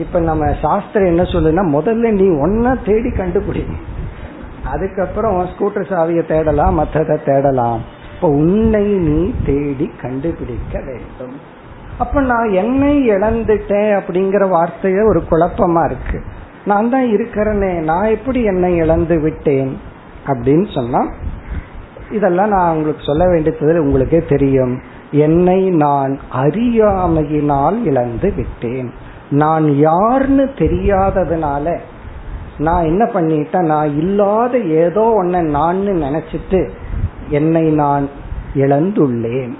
இப்ப 0.00 0.20
நம்ம 0.20 0.44
சாஸ்திரம் 0.62 1.10
என்ன 1.12 1.22
சொல்லுன்னா 1.22 1.62
முதல்ல 1.76 2.10
நீ 2.10 2.26
ஒன்ன 2.44 2.74
தேடி 2.86 3.10
கண்டுபிடி. 3.10 3.62
அதுக்கப்புறம் 4.64 5.38
ஸ்கூட்டர் 5.52 5.90
சாவியை 5.92 6.24
தேடலாம் 6.26 6.76
மற்றதை 6.80 7.16
தேடலாம். 7.24 7.80
இப்ப 8.14 8.28
உன்னை 8.28 8.84
நீ 9.08 9.34
தேடி 9.46 9.86
கண்டுபிடிக்க 10.02 10.74
வேண்டும். 10.80 11.34
அப்ப 11.98 12.20
நான் 12.20 12.50
என்னை 12.50 12.92
இழந்துட்டேன் 13.10 13.90
அப்படிங்கிற 14.00 14.44
வார்த்தைய 14.56 15.08
ஒரு 15.08 15.22
குழப்பமா 15.30 15.84
இருக்கு. 15.84 16.20
நான் 16.64 16.90
தான் 16.90 17.06
இருக்கிறேனே 17.16 17.72
நான் 17.80 18.08
எப்படி 18.08 18.42
என்னை 18.42 18.76
இழந்து 18.76 19.18
விட்டேன் 19.20 19.72
அப்படின்னு 20.26 20.66
சொன்னா 20.74 21.02
இதெல்லாம் 22.10 22.48
நான் 22.48 22.72
உங்களுக்கு 22.74 23.02
சொல்ல 23.04 23.24
வேண்டியது 23.26 23.84
உங்களுக்கே 23.84 24.20
தெரியும். 24.28 24.74
என்னை 25.26 25.60
நான் 25.82 26.12
அறியாமையினால் 26.32 27.78
இழந்து 27.84 28.28
விட்டேன். 28.36 28.99
நான் 29.30 29.74
யாருன்னு 29.74 30.50
தெரியாததுனால 30.56 31.78
நான் 32.58 32.84
என்ன 32.84 33.04
பண்ணிட்டேன் 33.04 33.66
நான் 33.66 33.96
இல்லாத 33.96 34.58
ஏதோ 34.58 35.00
ஒன்ன 35.00 35.42
நான் 35.42 35.76
நினைச்சிட்டு 35.76 36.70
என்னை 37.28 37.70
நான் 37.70 38.08
இழந்துள்ளேன். 38.54 39.54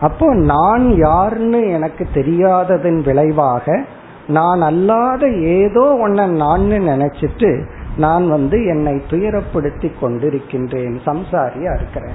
அப்போ 0.00 0.34
நான் 0.34 0.96
யாருன்னு 0.96 1.68
எனக்கு 1.68 2.06
தெரியாததன் 2.14 3.02
விளைவாக 3.02 3.84
நான் 4.26 4.60
அல்லாத 4.60 5.28
ஏதோ 5.28 6.08
ஒன்ன 6.08 6.26
நான் 6.26 6.60
நினைச்சிட்டு 6.60 7.64
நான் 7.96 8.28
வந்து 8.28 8.64
என்னை 8.66 9.02
துயரப்படுத்தி 9.10 9.90
கொண்டிருக்கின்றேன் 10.00 10.96
சம்சாரியா 11.04 11.74
இருக்கிறேன். 11.74 12.14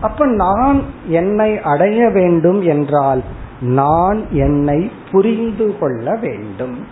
அப்ப 0.00 0.26
நான் 0.26 0.82
என்னை 1.06 1.60
அடைய 1.62 2.08
வேண்டும் 2.08 2.62
என்றால் 2.62 3.22
நான் 3.60 4.26
என்னை 4.30 4.92
புரிந்து 5.10 5.78
கொள்ள 5.78 6.16
வேண்டும். 6.16 6.86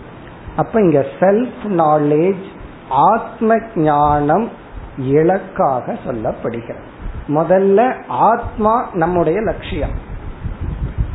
அப்ப 0.55 0.81
இங்க 0.81 1.05
செல்ஃப் 1.19 1.67
நாலேஜ் 1.67 2.43
ஆத்ம 2.89 3.57
ஞானம் 3.75 4.49
இலக்காக 4.97 5.97
சொல்லப்படுகிறது. 6.05 6.87
முதல்ல 7.27 7.93
ஆத்மா 8.07 8.89
நம்முடைய 8.93 9.41
லட்சியம். 9.41 10.07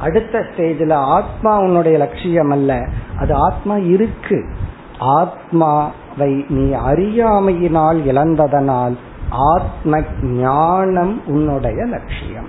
அடுத்த 0.01 0.39
ஸ்டேஜில் 0.39 0.93
ஆத்மா 0.93 1.59
உன்னுடைய 1.59 1.99
லட்சியம் 1.99 2.51
அல்ல. 2.51 2.89
அது 3.19 3.35
ஆத்மா 3.35 3.77
இருக்கு. 3.77 4.49
ஆத்மாவை 4.99 6.45
நீ 6.49 6.71
அறியாமையினால் 6.71 8.05
இழந்ததனால் 8.05 8.97
ஆத்ம 9.31 10.01
ஞானம் 10.23 11.27
உன்னுடைய 11.27 11.85
லட்சியம். 11.85 12.49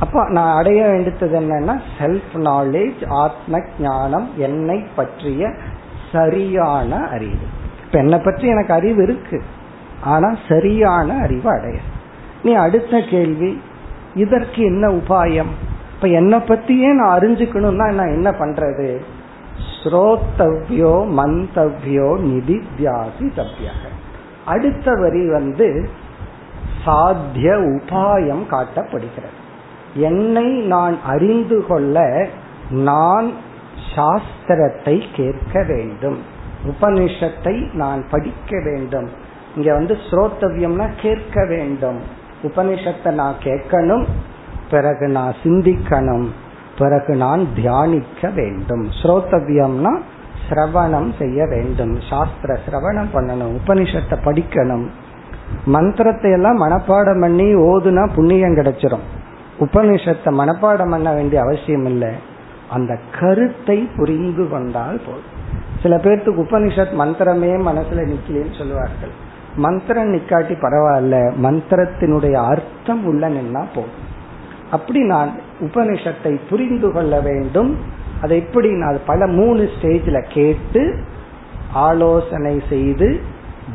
அப்ப 0.00 0.28
நான் 0.28 0.56
அடைய 0.56 0.86
வேண்டியது 0.86 1.40
என்னன்னா 1.40 1.80
செல்ஃப் 1.98 2.34
நாலேஜ் 2.34 3.08
ஆத்ம 3.08 3.62
ஞானம் 3.78 4.30
என்னை 4.36 4.84
பற்றிய 4.96 5.52
சரியான 6.12 7.06
அறிவு. 7.06 7.46
இப்ப 7.84 7.98
என்னை 7.98 8.18
பற்றி 8.18 8.48
எனக்கு 8.48 8.72
அறிவு 8.72 9.02
இருக்கு. 9.02 9.42
ஆனா 10.04 10.36
சரியான 10.48 11.18
அறிவு 11.22 11.50
அடைய. 11.50 11.78
நீ 12.42 12.52
அடுத்த 12.52 13.00
கேள்வி 13.00 13.60
இதற்கு 14.14 14.64
என்ன 14.64 14.88
உபாயம்? 14.88 15.52
இப்ப 15.94 16.08
என்னை 16.08 16.38
பத்தியே 16.38 16.94
நான் 16.94 17.18
அறிஞ்சுக்கணும்னா 17.18 17.92
நான் 17.92 18.14
என்ன 18.14 18.30
பண்றது? 18.30 19.00
ஸ்ரோத்தவ்யோ 19.82 21.06
மந்தவ்யோ 21.18 22.18
நிதி 22.18 22.62
தியாசி 22.78 23.26
தவ்யாக. 23.36 23.82
அடுத்த 24.44 24.92
வரி 24.92 25.28
வந்து 25.28 25.88
சாத்திய 26.84 27.54
உபாயம் 27.54 28.44
காட்டப்படுகிறது. 28.50 29.44
என்னை 29.96 30.60
நான் 30.60 30.96
அறிந்து 31.04 31.66
கொள்ள 31.66 32.28
நான் 32.70 33.32
சாஸ்திரத்தை 33.94 35.02
கேட்க 35.14 35.62
வேண்டும். 35.62 36.18
உபனிஷத்தை 36.66 37.72
நான் 37.72 38.08
படிக்க 38.10 38.60
வேண்டும். 38.64 39.08
இங்க 39.56 39.72
வந்து 39.72 39.96
ஸ்ரோத்தவியம்னா 40.10 40.90
கேட்க 41.00 41.44
வேண்டும். 41.44 41.98
உபனிஷத்தை 42.42 43.10
நான் 43.10 43.34
கேட்கணும் 43.44 44.04
பிறகு 44.70 45.08
நான் 45.08 45.34
சிந்திக்கணும் 45.42 46.26
பிறகு 46.78 47.16
நான் 47.16 47.48
தியானிக்க 47.54 48.28
வேண்டும். 48.28 48.90
ஸ்ரோத்தவியம்னா 49.02 49.98
சிரவணம் 50.48 51.10
செய்ய 51.18 51.46
வேண்டும். 51.46 51.98
சாஸ்திர 52.10 52.58
சிரவணம் 52.66 53.12
பண்ணணும் 53.14 53.54
உபனிஷத்தை 53.60 54.16
படிக்கணும். 54.24 54.86
மந்திரத்தை 55.64 56.30
எல்லாம் 56.30 56.62
மனப்பாடம் 56.62 57.20
பண்ணி 57.20 57.54
ஓதுனா 57.54 58.14
புண்ணியம் 58.14 58.54
கிடைச்சிரும். 58.54 59.06
உபனிஷத்தை 59.60 60.30
மனப்பாடம் 60.40 60.90
பண்ண 60.90 61.14
வேண்டிய 61.14 61.40
அவசியம் 61.40 61.86
இல்லை 61.86 62.12
அந்த 62.70 62.98
கருத்தை 63.20 63.88
புரிந்து 63.96 64.48
கொண்டால் 64.48 65.00
போதும். 65.06 65.34
சில 65.82 65.96
பேர்த்துக்கு 65.96 66.42
உபனிஷத் 66.44 66.94
மந்திரமே 66.98 67.50
மனசுல 67.68 68.04
நிக்கலன்னு 68.12 68.58
சொல்லுவார்கள். 68.58 69.10
மந்திரம் 69.56 70.14
நிக்காட்டி 70.14 70.54
பரவாயில்ல 70.62 71.32
மந்திரத்தினுடைய 71.42 72.32
அர்த்தம் 72.32 73.04
உள்ள 73.04 73.28
நின்னா 73.28 73.64
போதும். 73.74 74.04
அப்படி 74.70 75.00
நான் 75.00 75.30
உபனிஷத்தை 75.60 76.40
புரிந்து 76.50 76.92
கொள்ள 76.92 77.20
வேண்டும். 77.20 77.76
அதை 78.20 78.38
எப்படி 78.38 78.70
நான் 78.70 78.98
பல 79.06 79.26
மூணு 79.26 79.68
ஸ்டேஜில் 79.74 80.24
கேட்டு 80.28 81.02
ஆலோசனை 81.72 82.62
செய்து 82.68 83.20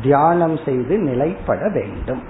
தியானம் 0.02 0.58
செய்து 0.64 0.98
நிலைப்பட 0.98 1.68
வேண்டும். 1.68 2.22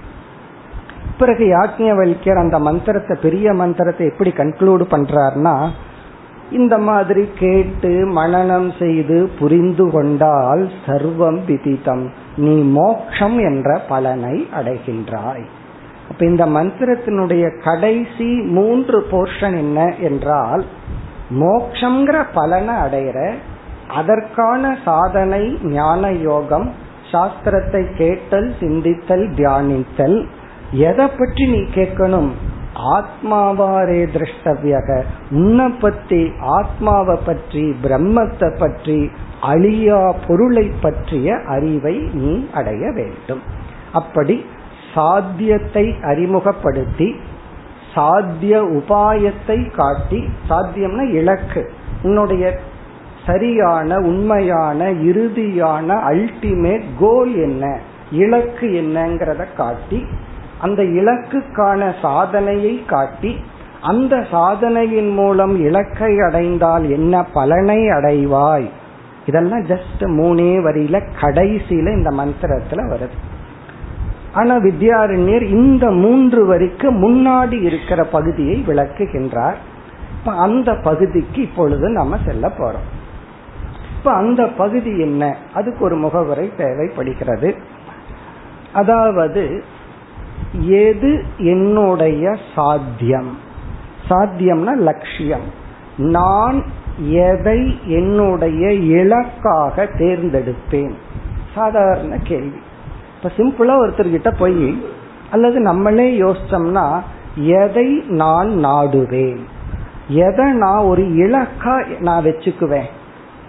பிறகு 1.17 1.45
யாக்ஞவல்யர் 1.45 2.43
அந்த 2.43 2.59
மந்திரத்தை 2.59 3.17
பெரிய 3.21 3.53
மந்திரத்தை 3.53 4.05
எப்படி 4.07 4.29
கன்க்ளூடு 4.29 4.85
பண்றாருன்னா 4.93 5.69
இந்த 6.51 6.77
மாதிரி 6.77 7.29
கேட்டு 7.39 7.91
மனநம் 8.15 8.69
செய்து 8.79 9.29
புரிந்து 9.39 9.91
கொண்டால் 9.91 10.71
சர்வம் 10.85 11.39
விதித்தம். 11.47 12.03
நீ 12.35 12.55
மோக்ஷம் 12.61 13.37
என்ற 13.39 13.77
பலனை 13.87 14.47
அடைகின்றாய். 14.55 15.45
அப்ப 16.09 16.25
இந்த 16.25 16.45
மந்திரத்தினுடைய 16.45 17.63
கடைசி 17.63 18.29
மூன்று 18.41 19.07
போர்ஷன் 19.11 19.57
என்ன 19.57 19.95
என்றால் 19.99 20.65
மோக்ஷங்கிற 21.39 22.17
பலனை 22.33 22.75
அடையிற 22.75 23.33
அதற்கான 23.87 24.77
சாதனை 24.85 25.57
ஞான 25.63 26.11
யோகம் 26.11 26.67
சாஸ்திரத்தை 27.11 27.81
கேட்டல் 27.95 28.49
சிந்தித்தல் 28.59 29.25
தியானித்தல் 29.35 30.17
எதை 30.73 31.07
பற்றி 31.07 31.45
நீ 31.45 31.59
கேட்கணும்? 31.59 32.31
ஆத்மாவாரே 32.73 34.01
திருஷ்டவியக. 34.15 35.03
உன்னை 35.31 35.69
பற்றி 35.69 36.31
ஆத்மாவை 36.39 37.17
பற்றி 37.25 37.75
பிரம்மத்தை 37.83 38.57
பற்றி 38.59 39.09
அழியா 39.41 40.15
பொருளை 40.27 40.71
பற்றிய 40.81 41.35
அறிவை 41.35 41.99
நீ 42.13 42.47
அடைய 42.53 42.91
வேண்டும். 42.91 43.41
அப்படி 43.91 44.45
சாத்தியத்தை 44.93 45.95
அறிமுகப்படுத்தி 46.01 47.15
சாத்திய 47.93 48.59
உபாயத்தை 48.59 49.71
காட்டி 49.71 50.27
சாத்தியம்னா 50.49 51.11
இலக்கு. 51.11 51.69
உன்னுடைய 52.03 52.59
சரியான 53.25 53.97
உண்மையான 53.97 54.91
இறுதியான 54.91 55.87
அல்டிமேட் 56.11 56.87
கோல் 56.99 57.35
என்ன? 57.35 57.79
இலக்கு 58.11 58.67
என்னங்கிறத 58.67 59.43
காட்டி 59.55 60.05
அந்த 60.63 60.83
இலக்குக்கான 60.83 61.93
சாதனையை 62.01 62.85
காட்டி 62.85 63.39
அந்த 63.81 64.25
சாதனையின் 64.31 65.09
மூலம் 65.09 65.59
இலக்கை 65.59 66.19
அடைந்தால் 66.19 66.89
என்ன 66.89 67.23
பலனை 67.23 67.77
அடைவாய்? 67.77 68.69
இதெல்லாம் 69.25 69.63
ஜஸ்ட் 69.63 69.99
மூணே 69.99 70.61
வரியில 70.65 71.01
கடைசியில 71.21 71.93
இந்த 71.93 72.09
மந்திரத்துல 72.09 72.79
வருது. 72.91 73.17
ஆனா 74.33 74.55
வித்யாரண்யர் 74.55 75.41
இந்த 75.41 75.91
மூன்று 75.91 76.45
வரிக்கு 76.45 76.91
முன்னாடி 76.91 77.61
இருக்கிற 77.61 78.03
பகுதியை 78.03 78.63
விளக்குகின்றார். 78.67 79.55
இப்ப 80.19 80.31
அந்த 80.31 80.75
பகுதிக்கு 80.83 81.41
இப்பொழுது 81.41 81.89
நம்ம 81.89 82.17
செல்ல 82.25 82.47
போறோம். 82.47 82.87
இப்ப 83.97 84.13
அந்த 84.13 84.47
பகுதி 84.47 84.99
என்ன? 84.99 85.37
அதுக்கு 85.53 85.83
ஒரு 85.83 85.97
முகவரை 85.97 86.55
தேவைப்படுகிறது. 86.55 87.55
அதாவது 88.73 89.63
எது 90.61 91.23
என்னுடைய 91.37 92.35
சாத்தியம்? 92.55 93.37
சாத்தியம்னா 94.09 94.75
லட்சியம். 94.75 95.61
நான் 95.97 96.63
எதை 97.09 97.79
என்னுடைய 97.85 98.73
இலக்காக 98.73 99.83
தேர்ந்தெடுப்பேன்? 99.83 100.93
சாதாரண 101.55 102.17
கேள்வி. 102.23 102.59
இப்ப 103.17 103.31
சிம்பிளா 103.37 103.69
ஒருத்தர்கிட்ட 103.69 104.37
போய் 104.37 104.85
அல்லது 105.31 105.59
நம்மளே 105.59 106.19
யோசிச்சோம்னா 106.19 107.01
எதை 107.35 108.03
நான் 108.07 108.65
நாடுவேன்? 108.65 109.39
எதை 110.07 110.51
நான் 110.51 110.83
ஒரு 110.83 111.01
இலக்கா 111.01 111.99
நான் 111.99 112.23
வச்சுக்குவேன்? 112.23 112.89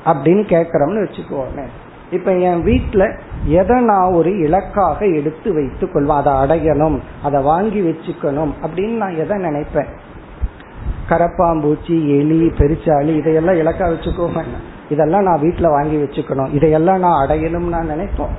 அப்படின்னு 0.05 0.43
கேட்கறோம்னு 0.53 1.09
வச்சுக்குவோமே 1.09 1.65
இப்ப 2.11 2.33
என் 2.39 2.65
வீட்டுல 2.65 3.19
எதை 3.45 3.81
நான் 3.81 4.13
ஒரு 4.13 4.39
இலக்காக 4.39 5.07
எடுத்து 5.07 5.55
வைத்துக் 5.55 5.93
கொள்வேன் 5.93 6.23
அதை 6.23 6.33
அடையணும் 6.33 6.99
அதை 7.23 7.43
வாங்கி 7.43 7.81
வச்சுக்கணும் 7.81 8.53
அப்படின்னு 8.63 8.97
நான் 8.97 9.15
எதை 9.15 9.37
நினைப்பேன்? 9.37 9.87
கரப்பாம்பூச்சி 11.09 12.19
எலி 12.19 12.53
பெருச்சாளி 12.59 13.17
இதையெல்லாம் 13.17 13.55
இலக்கா 13.55 13.97
வச்சுக்கோங்க. 13.97 14.43
இதெல்லாம் 14.89 15.23
நான் 15.23 15.41
வீட்டுல 15.41 15.69
வாங்கி 15.69 15.97
வச்சுக்கணும். 15.97 16.55
இதையெல்லாம் 16.55 16.99
நான் 16.99 17.29
அடையணும் 17.29 17.69
நான் 17.69 17.91
நினைப்போம். 17.91 18.35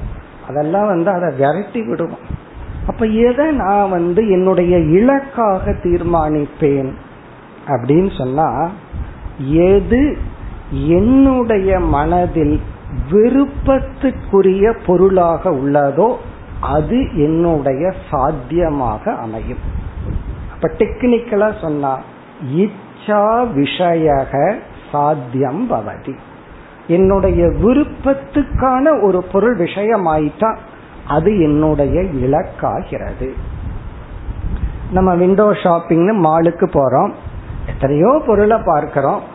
அதெல்லாம் 0.50 0.88
வந்து 0.88 1.10
அதை 1.12 1.36
விரட்டி 1.38 1.82
விடுவோம். 1.88 2.44
அப்ப 2.88 3.06
எதை 3.06 3.52
நான் 3.52 3.90
வந்து 3.90 4.30
என்னுடைய 4.30 4.78
இலக்காக 4.78 5.72
தீர்மானிப்பேன் 5.72 6.92
அப்படின்னு 7.68 8.18
சொன்னா 8.18 8.70
எது 9.48 10.18
என்னுடைய 10.72 11.80
மனதில் 11.80 12.62
விருப்பத்துக்குரிய 13.12 14.74
பொருளாக 14.86 15.50
உள்ளதோ 15.50 16.16
அது 16.62 17.00
என்னுடைய 17.16 17.94
சாத்தியமாக 18.12 19.14
அமையும். 19.14 19.64
அப்ப 20.52 20.68
டெக்னிக்கலா 20.78 21.62
சொன்னா 21.62 22.00
இச்சா 22.56 23.24
விஷயக 23.56 24.54
சாத்தியம் 24.92 25.72
பவதி. 25.72 26.16
என்னுடைய 26.88 27.48
விருப்பத்துக்கான 27.48 29.02
ஒரு 29.04 29.24
பொருள் 29.24 29.58
விஷயமாயிட்டா 29.58 30.58
அது 31.08 31.42
என்னுடைய 31.42 32.02
இலக்காகிறது. 32.02 33.34
நம்ம 34.92 35.16
விண்டோ 35.16 35.52
ஷாப்பிங்னு 35.52 36.14
மாலுக்கு 36.28 36.68
போறோம் 36.74 37.14
எத்தனையோ 37.68 38.24
பொருளை 38.28 38.58
பார்க்கிறோம் 38.66 39.34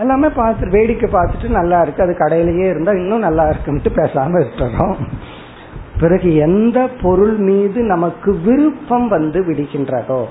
எல்லாமே 0.00 0.28
பார்த்து 0.28 0.70
வேடிக்கை 0.70 1.08
பார்த்துட்டு 1.10 1.48
நல்லா 1.48 1.80
இருக்கு. 1.80 2.02
அது 2.02 2.14
கடையிலேயே 2.18 2.66
இருந்தா 2.68 2.92
இன்னும் 2.92 3.26
நல்லா 3.28 3.44
இருக்குன்ட்டு 3.44 3.90
பேசாம 3.94 4.40
இருக்கிறோம் 4.40 4.96
பிறகு 6.00 6.36
எந்த 6.36 6.88
பொருள் 7.02 7.36
மீது 7.36 7.82
நமக்கு 7.82 8.30
விருப்பம் 8.44 9.08
வந்து 9.08 9.40
விடுகின்றதோ 9.40 10.22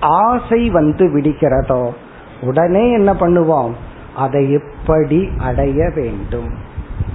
ஆசை 0.00 0.70
வந்து 0.70 1.04
விடுகிறதோ 1.06 1.82
உடனே 2.40 2.92
என்ன 2.92 3.12
பண்ணுவோம்? 3.12 3.72
அதை 4.16 4.52
எப்படி 4.52 5.28
அடைய 5.38 5.90
வேண்டும்? 5.94 6.50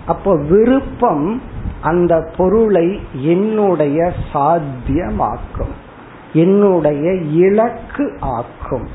அப்போ 0.06 0.32
விருப்பம் 0.50 1.42
அந்த 1.82 2.14
பொருளை 2.38 3.02
என்னுடைய 3.14 4.12
சாத்தியமாக்கும். 4.34 5.74
என்னுடைய 6.34 7.14
இலக்கு 7.14 8.06
ஆக்கும். 8.20 8.88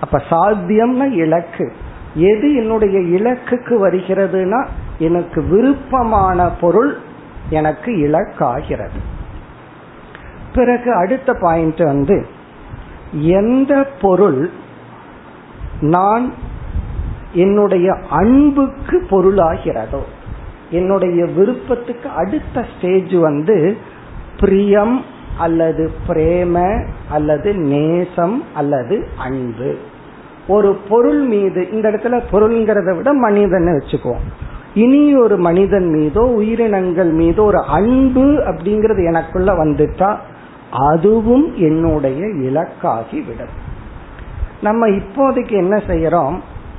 அப்ப 0.00 0.22
சாத்தியம்னா 0.30 1.06
இலக்கு. 1.12 1.72
எது 2.16 2.54
என்னுடைய 2.54 2.98
இலக்குக்கு 2.98 3.74
வருகிறதுனா 3.88 4.66
எனக்கு 4.98 5.42
விருப்பமான 5.42 6.48
பொருள் 6.48 6.98
எனக்கு 7.50 7.92
இலக்காகிறது. 7.92 9.00
பிறகு 10.54 10.92
அடுத்த 10.92 11.34
பாயிண்ட் 11.34 11.78
வந்து 11.78 12.26
எந்த 13.12 13.88
பொருள் 14.00 14.50
நான் 15.80 16.32
என்னுடைய 17.32 17.98
அன்புக்கு 18.10 19.06
பொருளாகிறதோ 19.10 20.02
என்னுடைய 20.70 21.24
விருப்பத்துக்கு 21.24 22.08
அடுத்த 22.08 22.64
ஸ்டேஜ் 22.76 23.14
வந்து 23.14 23.76
பிரியம் 24.40 25.04
அல்லது 25.38 25.92
பிரேம 26.08 26.86
அல்லது 27.10 27.54
நேசம் 27.54 28.44
அல்லது 28.54 29.08
அன்பு. 29.18 29.78
ஒரு 30.48 30.74
பொருள் 30.88 31.20
மீது 31.20 31.70
இந்த 31.70 31.90
இடத்துல 31.90 32.22
பொருள்ங்கிறத 32.32 32.96
விட 32.96 33.12
மனிதன் 33.12 33.66
வச்சுக்குவோம். 33.66 34.24
இனி 34.74 35.16
ஒரு 35.16 35.36
மனிதன் 35.36 35.86
மீதோ 35.86 36.20
உயிரினங்கள் 36.20 37.10
மீதோ 37.10 37.42
ஒரு 37.42 37.64
அன்பு 37.64 38.24
அப்படிங்கிறது 38.24 39.06
எனக்குள்ள 39.06 39.52
வந்துட்டா 39.52 40.16
அதுவும் 40.70 41.56
என்னுடைய 41.56 42.26
இலக்காகி 42.28 43.20
விடும். 43.20 43.54
நம்ம 44.62 44.88
இப்போதைக்கு 44.88 45.50
என்ன 45.50 45.82
செய்யறோம்? 45.86 46.38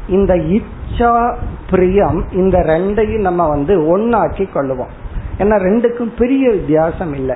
இந்த 0.10 0.36
இச்சா 0.36 1.36
பிரியம் 1.70 2.26
இந்த 2.32 2.60
ரெண்டையும் 2.60 3.20
நம்ம 3.20 3.48
வந்து 3.48 3.98
ஒன்னாக்கி 3.98 4.48
கொள்ளுவோம். 4.54 4.94
ஏன்னா 5.40 5.58
ரெண்டுக்கும் 5.58 6.18
பெரிய 6.18 6.50
வித்தியாசம் 6.50 7.14
இல்லை. 7.14 7.36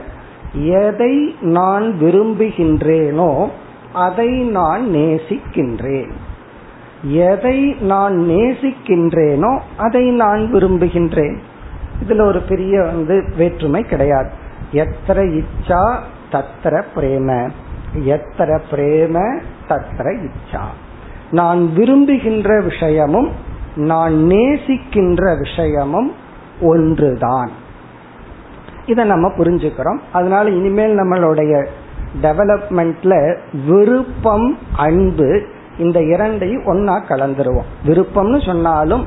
எதை 0.63 1.35
நான் 1.41 1.95
விரும்புகின்றேனோ 2.01 3.47
அதை 3.93 4.27
நான் 4.27 4.81
நேசிக்கின்றேன். 4.81 6.11
எதை 7.03 7.73
நான் 7.73 8.17
நேசிக்கின்றேனோ 8.17 9.59
அதை 9.77 10.09
நான் 10.09 10.53
விரும்புகின்றேன். 10.53 11.37
இதுல 12.05 12.21
ஒரு 12.21 12.39
பெரிய 12.39 12.81
வந்து 12.81 13.33
வேற்றுமை 13.37 13.83
கிடையாது. 13.83 14.29
எத்தனை 14.71 15.25
இச்சா 15.25 15.99
தத்திர 16.31 16.83
பிரேம. 16.95 17.49
எத்தனை 18.03 18.59
பிரேம 18.71 19.39
தத்திர 19.67 20.27
இச்சா. 20.27 20.61
நான் 21.31 21.73
விரும்புகின்ற 21.73 22.61
விஷயமும் 22.61 23.31
நான் 23.75 24.13
நேசிக்கின்ற 24.13 25.39
விஷயமும் 25.39 26.11
ஒன்றுதான். 26.61 27.49
இதை 28.85 29.05
நம்ம 29.05 29.27
புரிஞ்சுக்கிறோம். 29.27 29.99
அதனால 30.11 30.49
இனிமேல் 30.49 30.97
நம்மளுடைய 30.97 31.65
டெவலப்மெண்ட்ல 32.21 33.37
விருப்பம் 33.67 34.57
அன்பு 34.75 35.43
இந்த 35.77 36.03
இரண்டையும் 36.03 36.63
ஒன்னா 36.63 37.01
கலந்துருவோம். 37.09 37.69
விருப்பம்னு 37.85 38.45
சொன்னாலும் 38.45 39.05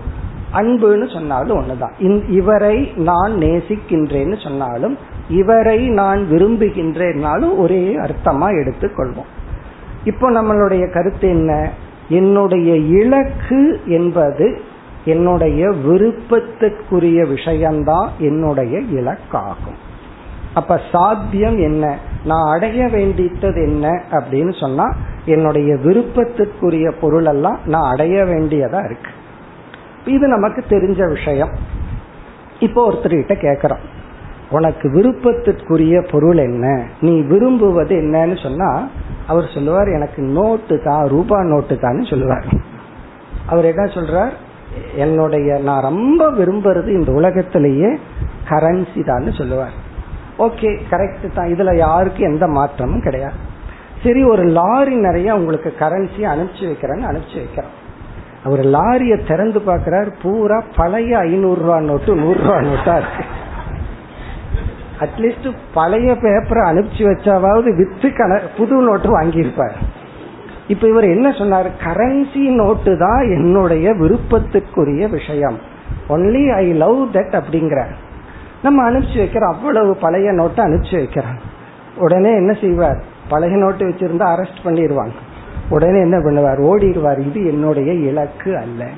அன்புன்னு 0.52 1.12
சொன்னாலும் 1.12 1.62
ஒண்ணுதான். 1.62 2.28
இவரை 2.28 2.92
நான் 2.96 3.32
நேசிக்கின்றேன்னு 3.32 4.42
சொன்னாலும் 4.42 4.98
இவரை 5.28 5.88
நான் 5.88 6.26
விரும்புகின்றேன்னாலும் 6.30 7.56
ஒரே 7.56 7.96
அர்த்தமா 7.96 8.48
எடுத்துக்கொள்வோம். 8.50 9.30
இப்போ 10.04 10.30
நம்மளுடைய 10.30 10.92
கருத்து 10.92 11.28
என்ன? 11.28 11.70
என்னுடைய 12.08 12.76
இலக்கு 12.76 13.80
என்பது 13.86 14.60
என்னுடைய 15.04 15.68
விருப்பத்திற்குரிய 15.68 17.28
விஷயம்தான் 17.28 18.10
என்னுடைய 18.18 18.78
இலக்காகும். 18.78 19.78
அப்ப 20.54 20.80
சாத்தியம் 20.92 21.58
என்ன? 21.58 21.98
நான் 22.24 22.54
அடைய 22.54 22.86
வேண்டித்தது 22.86 23.62
என்ன 23.64 24.02
அப்படின்னு 24.10 24.60
சொன்னா 24.60 24.86
என்னுடைய 25.24 25.74
விருப்பத்திற்குரிய 25.74 26.92
பொருள் 27.00 27.24
எல்லாம் 27.24 27.58
நான் 27.66 27.90
அடைய 27.90 28.24
வேண்டியதா 28.24 28.84
இருக்கு. 28.84 29.10
இது 30.06 30.28
நமக்கு 30.28 30.64
தெரிஞ்ச 30.68 31.08
விஷயம். 31.08 31.52
இப்போ 32.60 32.92
ஒருத்தர்கிட்ட 32.92 33.34
கேக்குறோம். 33.46 33.84
உனக்கு 34.50 34.88
விருப்பத்திற்குரிய 34.88 36.10
பொருள் 36.10 36.36
என்ன? 36.36 36.66
நீ 37.00 37.20
விரும்புவது 37.20 37.94
என்னன்னு 37.96 38.42
சொன்னா 38.42 38.88
அவர் 39.26 39.50
சொல்லுவார் 39.54 39.88
எனக்கு 39.88 40.22
நோட்டு 40.22 40.82
தான் 40.82 41.06
ரூபா 41.06 41.42
நோட்டு 41.42 41.78
தான் 41.78 42.04
சொல்லுவார். 42.04 42.46
அவர் 43.46 43.64
என்ன 43.64 43.84
சொல்றார்? 43.84 44.34
என்னுடைய 44.96 45.58
நான் 45.58 45.82
ரொம்ப 45.82 46.30
விரும்புறது 46.30 46.88
இந்த 46.88 47.12
உலகத்திலேயே 47.12 47.98
கரன்சி 48.48 49.04
தான் 49.04 49.32
சொல்லுவார். 49.32 49.83
ஓகே 50.38 50.80
கரெக்ட் 50.90 51.32
தான். 51.34 51.46
இதுல 51.46 51.76
யாருக்கும் 51.76 52.28
எந்த 52.32 52.46
மாற்றமும் 52.46 53.00
கிடையாது. 53.00 53.34
சரி 54.04 54.24
ஒரு 54.24 54.44
லாரி 54.44 54.94
நிறைய 54.94 55.34
உங்களுக்கு 55.34 55.74
கரன்சி 55.78 56.22
அனுப்பிச்சு 56.22 56.64
வைக்கிறேன்னு 56.64 57.08
அனுப்பிச்சு 57.10 57.34
வைக்கிறோம். 57.34 57.74
அவர் 58.44 58.60
லாரிய 58.64 59.26
திறந்து 59.26 59.60
பாக்குறாரு 59.60 60.10
பூரா 60.22 60.62
பழைய 60.76 61.18
ஐநூறு 61.18 61.60
ரூபா 61.60 61.80
நோட்டு 61.80 62.14
நூறு 62.14 62.40
ரூபா 62.40 62.60
நோட்டா 62.60 62.96
இருக்கு. 62.96 63.24
அட்லீஸ்ட் 65.00 65.54
பழைய 65.74 66.12
பேப்பரை 66.12 66.62
அனுப்பிச்சு 66.70 67.04
வச்சாவது 67.10 67.76
வித்து 67.76 68.08
கண 68.08 68.40
புது 68.56 68.76
நோட்டு 68.76 69.20
வாங்கியிருப்பார். 69.20 69.72
இப்ப 70.68 70.88
இவர் 70.88 71.04
என்ன 71.04 71.32
சொன்னார்? 71.32 71.70
கரன்சி 71.84 72.44
நோட்டு 72.54 72.98
தான் 72.98 73.22
என்னுடைய 73.30 73.90
விருப்பத்துக்குரிய 73.92 75.10
விஷயம். 75.10 75.58
ஒன்லி 76.08 76.54
ஐ 76.54 76.72
லவ் 76.72 77.08
தட் 77.12 77.40
அப்படிங்கிற 77.40 77.86
நம்ம 78.64 78.90
அனுப்பிச்சு 78.90 79.16
வைக்கிறோம் 79.16 79.52
அவ்வளவு 79.52 79.96
பழைய 79.96 80.32
நோட்டை 80.32 80.58
அனுப்பிச்சு 80.58 80.96
வைக்கிறோம் 80.96 81.40
உடனே 81.96 82.30
என்ன 82.30 82.52
செய்வார்? 82.52 83.04
பழைய 83.28 83.56
நோட்டு 83.56 83.88
வச்சிருந்தா 83.88 84.26
அரெஸ்ட் 84.34 84.64
பண்ணிடுவாங்க 84.64 85.12
உடனே 85.68 86.00
என்ன 86.00 86.18
பண்ணுவார்? 86.18 86.60
ஓடிடுவார். 86.60 87.26
இது 87.26 87.46
என்னுடைய 87.46 87.92
இலக்கு 87.92 88.56
அல்ல. 88.56 88.88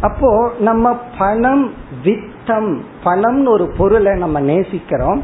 அப்போ 0.00 0.52
நம்ம 0.60 0.98
பணம் 1.18 1.72
வித்தம் 2.04 2.80
பணம்னு 3.04 3.48
ஒரு 3.48 3.72
பொருளை 3.78 4.18
நம்ம 4.18 4.40
நேசிக்கிறோம். 4.40 5.22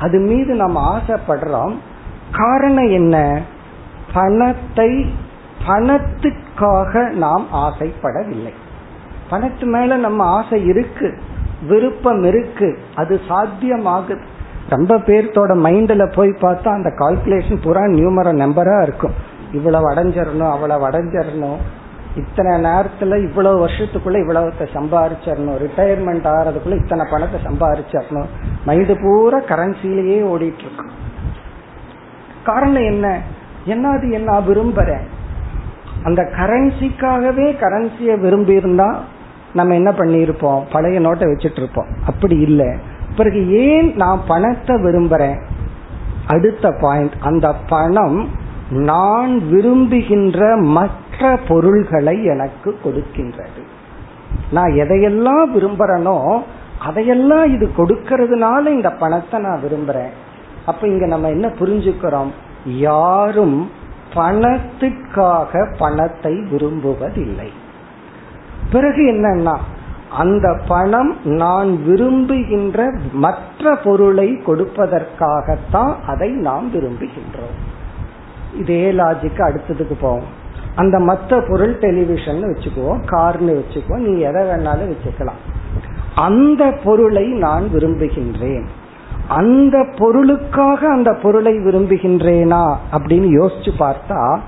அது 0.00 0.18
மீது 0.18 0.54
நம்ம 0.54 0.98
ஆசைப்படுறோம். 0.98 1.74
காரணம் 2.32 2.88
என்ன? 2.88 3.40
பணத்தை 4.12 5.14
பணத்துக்காக 5.68 7.10
நாம் 7.10 7.46
ஆசைப்படவில்லை. 7.52 8.52
பணத்து 9.30 9.64
மேல 9.64 9.96
நம்ம 9.96 10.24
ஆசை 10.24 10.64
இருக்கு. 10.64 11.18
விருப்பம் 11.68 12.22
இருக்கு. 12.22 12.78
அது 12.94 13.20
சாத்தியமாகுது. 13.28 14.20
ரொம்ப 14.68 14.96
பேர்த்தோட 14.96 15.52
மைண்ட்ல 15.66 16.14
போய் 16.14 16.28
பார்த்தா 16.28 16.68
அந்த 16.68 16.92
கால்குலேஷன் 16.98 17.62
பூரா 17.62 17.80
நியூமர 17.80 18.32
நம்பரா 18.32 18.82
இருக்கும். 18.82 19.12
இவ்வளவு 19.52 19.90
அடைஞ்சிடணும் 19.90 20.50
அவ்வளவு 20.50 20.88
அடைஞ்சிடணும் 20.88 21.56
இத்தனை 22.16 22.70
நேரத்துல 22.70 23.22
இவ்வளவு 23.22 23.66
வருஷத்துக்குள்ள 23.66 24.20
இவ்வளவு 24.20 24.52
சம்பாரிச்சிடணும் 24.58 25.58
ரிட்டையர்மெண்ட் 25.64 26.26
ஆகிறதுக்குள்ள 26.26 26.76
இத்தனை 26.76 27.06
பணத்தை 27.10 27.40
சம்பாரிச்சிடணும் 27.44 28.26
மைண்டு 28.66 29.02
பூரா 29.02 29.38
கரன்சிலேயே 29.38 30.22
ஓடிட்டு 30.22 30.58
இருக்கு 30.58 30.90
காரணம் 32.44 32.82
என்ன? 32.82 33.20
என்ன 33.64 33.88
அது 33.88 34.10
என்ன 34.10 34.40
விரும்புறேன் 34.40 35.02
அந்த 36.02 36.22
கரன்சிக்காகவே 36.22 37.56
கரன்சியை 37.60 38.20
விரும்பி 38.20 38.52
இருந்தா 38.52 38.98
நம்ம 39.54 39.74
என்ன 39.74 39.90
பண்ணியிருப்போம்? 39.90 40.60
பழைய 40.72 41.00
நோட்டை 41.00 41.26
வச்சுட்டு 41.30 41.56
இருப்போம் 41.56 41.86
அப்படி 42.06 42.38
இல்லை. 42.38 42.66
பிறகு 43.16 43.50
ஏன் 43.50 43.94
நான் 43.96 44.20
பணத்தை 44.28 44.76
விரும்புறேன்? 44.76 45.40
அடுத்த 46.26 46.70
பாயிண்ட் 46.80 47.12
அந்த 47.20 47.52
பணம் 47.52 48.28
நான் 48.70 49.48
விரும்புகின்ற 49.48 50.56
மற்ற 50.56 51.38
பொருள்களை 51.48 52.24
எனக்கு 52.24 52.78
கொடுக்கின்றது. 52.84 53.62
நான் 54.52 54.70
எதையெல்லாம் 54.70 55.44
விரும்புறனோ 55.54 56.42
அதையெல்லாம் 56.78 57.54
இது 57.54 57.70
கொடுக்கறதுனால 57.76 58.66
இந்த 58.66 58.90
பணத்தை 58.92 59.40
நான் 59.40 59.60
விரும்புறேன். 59.62 60.12
அப்ப 60.66 60.86
இங்க 60.86 61.06
நம்ம 61.06 61.28
என்ன 61.28 61.48
புரிஞ்சுக்கிறோம்? 61.48 62.30
யாரும் 62.64 63.70
பணத்துக்காக 64.14 65.76
பணத்தை 65.78 66.32
விரும்புவதில்லை. 66.32 67.50
பிறகு 68.72 69.12
என்னன்னா 69.12 69.56
அந்த 70.18 70.60
பணம் 70.68 71.16
நான் 71.24 71.84
விரும்புகின்ற 71.84 72.92
மற்ற 73.12 73.74
பொருளை 73.74 74.42
கொடுப்பதற்காகத்தான் 74.46 75.94
அதை 76.06 76.30
நாம் 76.30 76.70
விரும்புகின்றோம். 76.72 77.56
இதே 78.58 78.92
லாஜிக்கு 78.92 79.38
அடுத்ததுக்கு 79.38 79.94
போவோம். 80.00 80.38
அந்த 80.74 80.98
மற்ற 80.98 81.40
பொருள் 81.48 81.78
டெலிவிஷன் 81.78 82.42
வச்சுக்குவோம் 82.42 83.02
கார்னு 83.10 83.60
வச்சுக்குவோம் 83.60 84.06
நீ 84.06 84.18
எதை 84.18 84.42
வேணாலும் 84.42 84.94
வச்சுக்கலாம். 84.94 85.40
அந்த 86.14 86.78
பொருளை 86.84 87.26
நான் 87.26 87.64
விரும்புகின்றேன். 87.74 88.64
அந்த 89.28 89.86
பொருளுக்காக 89.96 90.88
அந்த 90.88 91.12
பொருளை 91.12 91.54
விரும்புகின்றேனா 91.58 92.76
அப்படின்னு 92.92 93.28
யோசிச்சு 93.40 93.70
பார்த்தா 93.78 94.38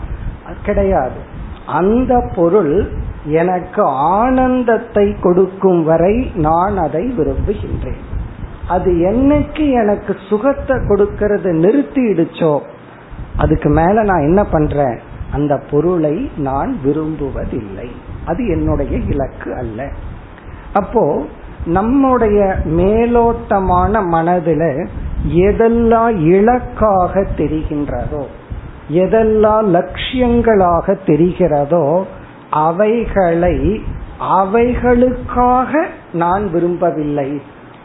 கிடையாது. 0.62 1.20
அந்த 1.66 2.30
பொருள் 2.34 2.90
எனக்கு 3.24 3.82
ஆனந்தத்தை 3.84 5.14
கொடுக்கும் 5.20 5.84
வரை 5.84 6.32
நான் 6.34 6.76
அதை 6.76 7.14
விரும்புகின்றேன். 7.18 8.02
அது 8.68 8.92
என்னைக்கு 8.92 9.72
எனக்கு 9.72 10.16
சுகத்தை 10.28 10.76
கொடுக்கறது 10.76 11.50
நிறுத்திடுச்சோ 11.64 12.60
அதுக்கு 13.36 13.68
மேல 13.68 14.02
நான் 14.02 14.20
என்ன 14.20 14.44
பண்றேன்? 14.44 14.98
அந்த 15.32 15.58
பொருளை 15.70 16.30
நான் 16.36 16.78
விரும்புவதில்லை. 16.84 17.88
அது 18.24 18.48
என்னுடைய 18.48 18.96
இலக்கு 18.96 19.54
அல்ல. 19.54 19.88
அப்போ 20.72 21.24
நம்முடைய 21.64 22.56
மேலோட்டமான 22.64 24.06
மனதில் 24.06 24.88
எதெல்லாம் 25.28 26.16
இலக்காக 26.16 27.26
தெரிகின்றதோ 27.36 28.24
எதெல்லாம் 28.90 29.66
லட்சியங்களாக 29.76 30.96
தெரிகிறதோ 31.06 32.04
அவைகளை 32.52 33.82
அவைகளுக்காக 34.20 35.86
நான் 36.12 36.50
விரும்பவில்லை. 36.50 37.40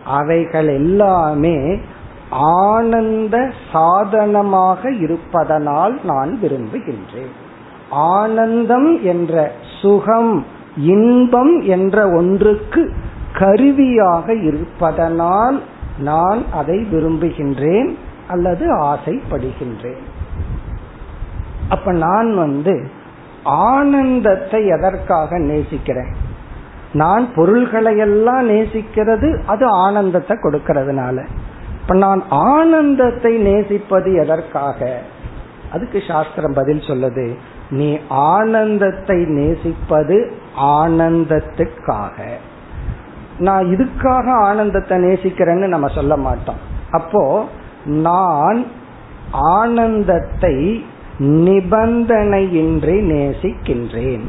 அவைகள் 0.06 0.68
எல்லாமே 0.68 1.80
ஆனந்த 2.30 3.52
சாதனமாக 3.72 4.92
இருப்பதனால் 4.92 6.00
நான் 6.04 6.40
விரும்புகின்றேன். 6.42 7.34
ஆனந்தம் 7.90 9.04
என்ற 9.04 9.52
சுகம் 9.82 10.46
இன்பம் 10.78 11.62
என்ற 11.62 12.08
ஒன்றுக்கு 12.08 12.92
கருவியாக 13.34 14.34
இருப்பதனால் 14.34 15.62
நான் 16.00 16.42
அதை 16.54 16.88
விரும்புகின்றேன் 16.92 17.96
அல்லது 18.28 18.66
ஆசைப்படுகின்றேன். 18.84 20.06
அப்ப 21.70 21.92
நான் 21.92 22.36
வந்து 22.36 22.76
ஆனந்தத்தை 23.48 24.68
எதற்காக 24.68 25.38
நேசிக்கிறேன்? 25.38 26.14
நான் 26.94 27.34
பொருள்களை 27.36 27.98
எல்லாம் 27.98 28.50
நேசிக்கிறது 28.50 29.44
அது 29.46 29.66
ஆனந்தத்தை 29.66 30.38
கொடுக்கறதுனால. 30.38 31.26
இப்ப 31.82 31.96
நான் 31.96 32.24
ஆனந்தத்தை 32.30 33.38
நேசிப்பது 33.38 34.14
எதற்காக? 34.14 35.00
அதுக்கு 35.72 36.04
சாஸ்திரம் 36.08 36.54
பதில் 36.54 36.80
சொல்லுது 36.80 37.36
நீ 37.70 38.00
ஆனந்தத்தை 38.08 39.26
நேசிப்பது 39.26 40.32
ஆனந்தத்துக்காக. 40.56 42.18
நான் 43.38 43.66
இதுக்காக 43.66 44.28
ஆனந்தத்தை 44.40 44.98
நேசிக்கிறேன்னு 44.98 45.68
நம்ம 45.68 45.88
சொல்ல 45.88 46.18
மாட்டோம். 46.18 46.56
அப்போ 46.92 47.46
நான் 47.86 48.66
ஆனந்தத்தை 49.32 50.86
நிபந்தனையின்றி 51.20 53.02
நேசிக்கின்றேன். 53.02 54.26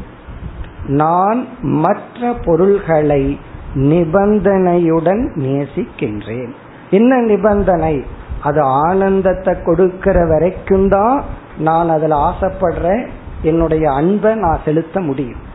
நான் 0.87 1.47
மற்ற 1.61 2.33
பொருள்களை 2.45 3.39
நிபந்தனையுடன் 3.75 5.29
நேசிக்கின்றேன். 5.35 6.49
என்ன 6.89 7.21
நிபந்தனை? 7.21 8.03
அது 8.41 8.61
ஆனந்தத்தை 8.61 9.55
கொடுக்கிற 9.65 10.25
வரைக்கும் 10.25 10.89
தான் 10.89 11.23
நான் 11.57 11.89
அதில் 11.89 12.11
ஆசைப்படுறேன். 12.11 13.07
என்னுடைய 13.41 13.91
அன்பை 13.91 14.35
நான் 14.35 14.59
செலுத்த 14.65 14.99
முடியும். 14.99 15.47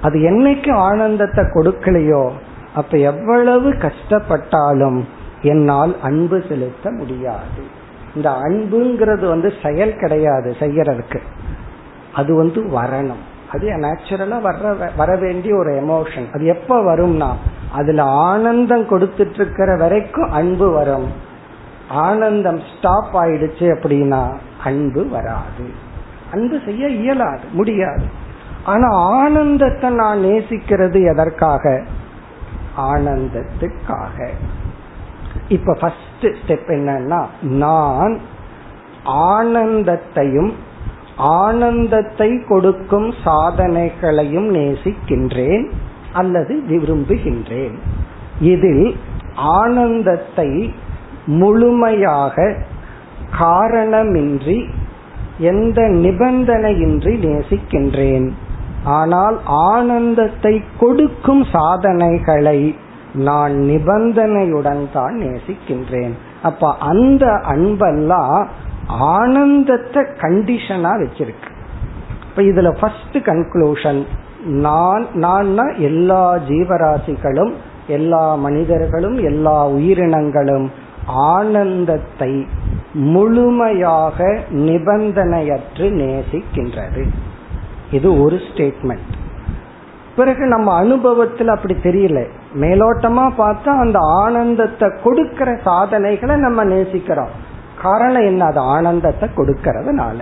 அது 0.00 0.18
என்னைக்கு 0.18 0.72
ஆனந்தத்தை 0.72 1.44
கொடுக்கலையோ 1.44 2.30
அப்ப 2.74 2.98
எவ்வளவு 2.98 3.70
கஷ்டப்பட்டாலும் 3.70 5.04
என்னால் 5.42 5.96
அன்பு 6.02 6.42
செலுத்த 6.48 6.90
முடியாது. 6.90 7.75
இந்த 8.16 8.30
அன்புங்கிறது 8.30 9.28
வந்து 9.28 9.52
செயல் 9.62 9.96
கிடையாது 9.96 10.56
செய்யறதுக்கு. 10.58 11.20
அது 12.14 12.34
வந்து 12.34 12.60
வரணும். 12.60 13.24
அது 13.52 13.68
நேச்சுரலா 13.68 14.40
வர 14.40 14.72
வர 14.96 15.16
வேண்டிய 15.16 15.56
ஒரு 15.56 15.72
எமோஷன் 15.72 16.32
அது 16.32 16.44
எப்ப 16.44 16.82
வரும்னா 16.82 17.32
அதுல 17.72 18.02
ஆனந்தம் 18.02 18.88
கொடுத்துட்டு 18.88 19.34
இருக்கிற 19.34 19.76
வரைக்கும் 19.76 20.32
அன்பு 20.32 20.70
வரும். 20.70 21.10
ஆனந்தம் 21.88 22.60
ஸ்டாப் 22.78 23.16
ஆயிடுச்சு 23.16 23.74
அப்படின்னா 23.74 24.38
அன்பு 24.64 25.08
வராது. 25.08 25.70
அன்பு 26.32 26.58
செய்ய 26.64 26.88
இயலாது 26.88 27.40
முடியாது. 27.52 28.04
ஆனா 28.64 28.88
ஆனந்தத்தை 28.88 29.90
நான் 29.90 30.18
நேசிக்கிறது 30.18 31.12
எதற்காக? 31.12 31.82
ஆனந்தத்துக்காக. 32.78 34.28
இப்ப 35.48 35.74
ஃபர்ஸ்ட் 35.74 36.05
ஸ்டெப் 36.20 36.68
என்னன்னா 36.68 37.26
நான் 37.40 38.18
ஆனந்தத்தையும் 39.04 40.52
ஆனந்தத்தை 41.16 42.42
கொடுக்கும் 42.48 43.14
சாதனைகளையும் 43.24 44.48
நேசிக்கின்றேன் 44.50 45.70
அல்லது 46.12 46.62
விரும்புகின்றேன். 46.68 47.76
இதில் 48.40 48.96
ஆனந்தத்தை 49.34 50.74
முழுமையாக 51.26 52.54
காரணமின்றி 53.38 54.68
எந்த 55.38 55.82
நிபந்தனையின்றி 55.82 57.12
நேசிக்கின்றேன். 57.26 58.30
ஆனால் 58.84 59.36
ஆனந்தத்தை 59.44 60.62
கொடுக்கும் 60.78 61.44
சாதனைகளை 61.44 62.74
நான் 63.16 63.52
நிபந்தனையுடன் 63.52 64.92
தான் 64.92 65.14
நேசிக்கின்றேன். 65.16 66.12
அப்ப 66.42 66.76
அந்த 66.78 67.26
அன்பெல்லாம் 67.26 68.48
ஆனந்தத்தை 68.88 70.02
கண்டிஷனா 70.02 70.92
வச்சிருக்கு. 71.02 71.50
இப்ப 72.28 72.42
இதுல 72.42 72.78
ஃபர்ஸ்ட் 72.80 73.16
கன்க்ளூஷன் 73.16 74.06
நான் 74.44 75.06
நான் 75.12 75.78
எல்லா 75.78 76.36
ஜீவராசிகளும் 76.36 77.52
எல்லா 77.86 78.34
மனிதர்களும் 78.34 79.18
எல்லா 79.18 79.68
உயிரினங்களும் 79.68 80.70
ஆனந்தத்தை 81.06 82.46
முழுமையாக 82.92 84.38
நிபந்தனையற்று 84.50 85.86
நேசிக்கின்றது. 86.02 87.06
இது 87.90 88.22
ஒரு 88.22 88.36
ஸ்டேட்மெண்ட் 88.36 89.14
பிறகு 90.16 90.46
நம்ம 90.46 90.74
அனுபவத்தில் 90.74 91.48
அப்படி 91.48 91.74
தெரியல. 91.74 92.26
மேலோட்டமா 92.60 93.30
பார்த்தா 93.38 93.66
அந்த 93.66 93.98
ஆனந்தத்தை 93.98 94.90
கொடுக்கிற 95.04 95.58
சாதனைகளை 95.64 96.36
நம்ம 96.36 96.64
நேசிக்கிறோம். 96.64 97.34
காரணம் 97.82 98.24
என்ன? 98.24 98.44
அது 98.44 98.58
ஆனந்தத்தை 98.58 99.28
கொடுக்கறதுனால. 99.36 100.20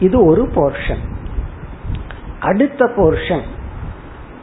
இது 0.00 0.24
ஒரு 0.24 0.42
போர்ஷன் 0.42 1.04
அடுத்த 2.40 2.84
போர்ஷன் 2.84 3.42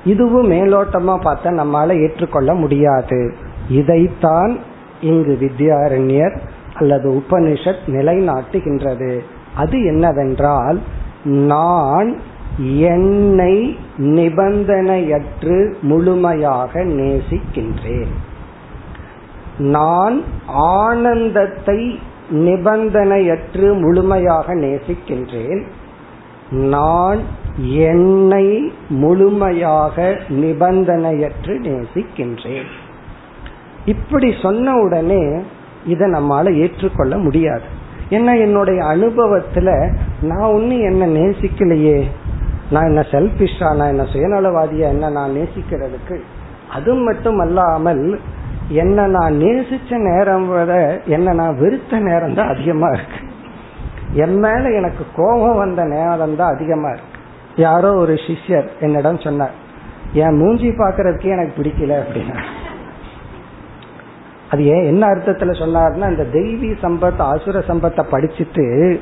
இதுவும் 0.03 0.51
மேலோட்டமா 0.51 1.17
பார்த்தா 1.23 1.43
நம்மால 1.43 2.01
ஏற்றுக்கொள்ள 2.01 2.53
முடியாது. 2.53 3.35
இதைத்தான் 3.69 4.59
இங்கு 5.01 5.37
வித்யாரண்யர் 5.41 6.37
அல்லது 6.73 7.11
உபனிஷத் 7.11 7.85
நிலைநாட்டுகின்றது. 7.85 9.19
அது 9.55 9.83
என்னவென்றால் 9.83 10.81
நான் 11.23 12.19
என்னை 12.57 13.77
நிபந்தனையற்று 13.97 15.73
முழுமையாக 15.81 16.83
நேசிக்கின்றேன். 16.83 18.13
நான் 19.57 20.23
ஆனந்தத்தை 20.47 21.99
நிபந்தனையற்று 22.31 23.79
முழுமையாக 23.79 24.55
நேசிக்கின்றேன். 24.55 25.63
நான் 26.49 27.19
என்னை 27.69 28.73
முழுமையாக 28.89 30.17
நிபந்தனையற்று 30.29 31.27
நேசிக்கின்றேன். 31.43 32.67
இப்படி 33.85 34.33
சொன்ன 34.41 34.75
உடனே 34.75 35.41
இதை 35.85 36.09
நம்மால 36.11 36.55
ஏற்றுக்கொள்ள 36.55 37.17
முடியாது. 37.17 37.63
ஏன்னா 38.09 38.39
என்னுடைய 38.39 38.83
அனுபவத்துல 38.83 39.95
நான் 40.21 40.51
ஒன்னு 40.51 40.79
என்ன 40.79 41.07
நேசிக்கலையே. 41.07 42.05
நான் 42.71 42.85
என்ன 42.85 43.01
செல்பிஷா 43.01 43.75
நான் 43.75 43.87
என்ன 43.87 44.03
சுயநலவாதியா 44.03 44.87
என்ன 44.87 45.09
நான் 45.09 45.31
நேசிக்கிறதுக்கு? 45.31 46.19
அது 46.69 46.93
மட்டும் 46.93 47.39
அல்லாமல் 47.39 48.19
என்ன 48.69 49.07
நான் 49.07 49.33
நேசிச்ச 49.33 49.89
நேரம் 49.89 50.47
விட 50.47 51.01
என்ன 51.05 51.33
நான் 51.33 51.57
வெறுத்த 51.57 51.99
நேரம் 51.99 52.33
தான் 52.33 52.47
அதிகமா 52.47 52.87
இருக்கு. 52.87 53.19
என் 54.13 54.39
மேல 54.39 54.71
எனக்கு 54.71 55.05
கோபம் 55.15 55.57
வந்த 55.57 55.83
நேரம் 55.83 56.35
தான் 56.35 56.55
அதிகமா 56.55 56.89
இருக்கு. 56.89 57.19
யாரோ 57.55 57.93
ஒரு 57.93 58.13
சிஷ்யர் 58.13 58.69
என்னிடம் 58.79 59.19
சொன்னார் 59.19 59.51
என் 60.13 60.37
மூஞ்சி 60.37 60.67
பாக்குறதுக்கே 60.69 61.23
எனக்கு 61.23 61.63
பிடிக்கல 61.63 62.03
அப்படின்னா. 62.03 62.43
அது 64.49 64.65
ஏன் 64.65 64.83
என்ன 64.83 65.07
அர்த்தத்துல 65.07 65.53
சொன்னார்னா 65.59 66.09
இந்த 66.09 66.23
தெய்வீ 66.23 66.75
சம்பத் 66.81 67.33
அசுர 67.33 67.59
சம்பத்தை 67.59 68.03
படிச்சுட்டு 68.11 68.99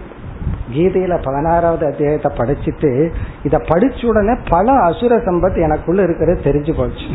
கீதையில 0.74 1.22
பதினாறாவது 1.24 1.86
அத்தியாயத்தை 1.86 2.32
படிச்சுட்டு 2.38 3.12
இத 3.44 3.58
படிச்ச 3.58 4.06
உடனே 4.06 4.40
பல 4.50 4.72
அசுர 4.72 5.18
சம்பத் 5.18 5.64
எனக்குள்ள 5.64 6.02
இருக்கிறது 6.02 6.42
தெரிஞ்சு 6.44 6.74
போச்சு. 6.78 7.08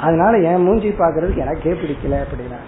அதனால 0.00 0.38
என் 0.38 0.62
மூஞ்சி 0.62 0.94
பாக்குறதுக்கு 0.98 1.36
எனக்கே 1.36 1.70
பிடிக்கல 1.70 2.12
அப்படின்னா. 2.12 2.60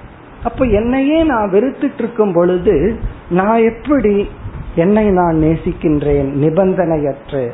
அப்ப 0.44 0.64
என்னையே 0.64 1.22
நான் 1.22 1.50
வெறுத்துட்டு 1.50 1.98
இருக்கும் 1.98 2.32
பொழுது 2.32 2.96
நான் 3.30 3.62
எப்படி 3.62 4.28
என்னை 4.74 5.10
நான் 5.10 5.36
நேசிக்கின்றேன் 5.36 6.28
நிபந்தனையற்று? 6.34 7.50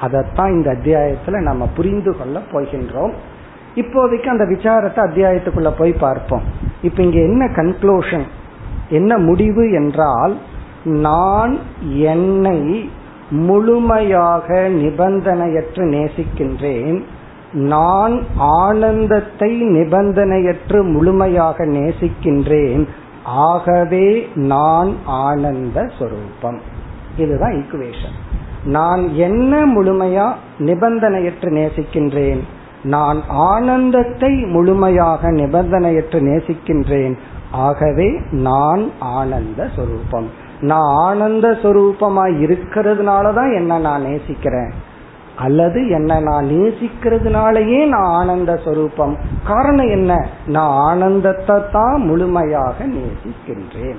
அதைத்தான் 0.00 0.52
இந்த 0.52 0.72
அத்தியாயத்துல 0.72 1.40
நம்ம 1.40 1.68
புரிந்து 1.76 2.16
கொள்ள 2.16 2.40
போகின்றோம். 2.52 3.12
இப்போதைக்கு 3.76 4.26
அந்த 4.26 4.44
விசாரத்தை 4.44 4.98
அத்தியாயத்துக்குள்ள 4.98 5.72
போய் 5.78 5.92
பார்ப்போம். 5.92 6.42
இப்ப 6.82 7.02
இங்க 7.02 7.18
என்ன 7.18 7.44
கன்க்ளூஷன் 7.44 8.24
என்ன 8.88 9.18
முடிவு 9.18 9.70
என்றால் 9.72 10.36
நான் 10.86 11.58
என்னை 11.82 12.90
முழுமையாக 13.30 14.68
நிபந்தனையற்று 14.68 15.84
நேசிக்கின்றேன். 15.94 17.02
நான் 17.52 18.22
ஆனந்தத்தை 18.36 19.62
நிபந்தனையற்று 19.62 20.92
முழுமையாக 20.92 21.64
நேசிக்கின்றேன். 21.64 22.88
ஆகவே 23.24 24.28
நான் 24.34 24.96
ஆனந்த 25.04 25.90
சொரூபம். 25.98 26.60
இதுதான் 27.16 27.52
ஈக்குவேஷன் 27.52 28.16
நான் 28.64 29.14
என்ன 29.14 29.66
முழுமையா 29.66 30.34
நிபந்தனையற்று 30.58 31.50
நேசிக்கின்றேன்? 31.52 32.40
நான் 32.82 33.22
ஆனந்தத்தை 33.28 34.30
முழுமையாக 34.30 35.30
நிபந்தனையற்று 35.30 36.20
நேசிக்கின்றேன். 36.20 37.18
ஆகவே 37.50 38.20
நான் 38.30 38.90
ஆனந்த 38.98 39.68
சொரூபம். 39.76 40.44
நான் 40.60 40.96
ஆனந்த 40.96 41.48
சொரூபமா 41.48 42.24
இருக்கிறதுனாலதான் 42.26 43.54
என்ன 43.54 43.78
நான் 43.78 44.02
நேசிக்கிறேன். 44.02 44.70
அல்லது 45.36 45.88
என்ன 45.88 46.20
நான் 46.20 46.44
நேசிக்கிறதுனாலயே 46.44 47.86
நான் 47.88 48.04
ஆனந்த 48.04 48.60
சொரூபம். 48.64 49.16
காரணம் 49.46 49.88
என்ன? 49.88 50.28
நான் 50.46 50.78
ஆனந்தத்தை 50.78 51.62
தான் 51.72 52.00
முழுமையாக 52.00 52.84
நேசிக்கின்றேன். 52.84 53.96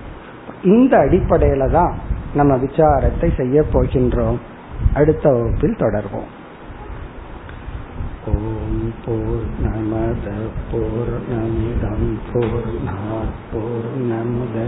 இந்த 0.63 0.97
அடிப்படையில 0.97 1.71
தான் 1.71 1.93
நம்ம 2.33 2.55
விசாரத்தை 2.55 3.35
செய்ய 3.37 3.63
போகின்றோம். 3.73 4.37
அடுத்த 4.93 5.29
வகுப்பில் 5.29 5.75
தொடர்வோம். 5.75 6.35
ஓம் 8.27 8.93
போர் 9.05 9.45
நமத 9.63 10.31
போர் 10.71 11.19
நமிதம் 11.31 12.17
போர் 12.33 12.81
போர் 13.53 13.89
நமுதே 14.09 14.67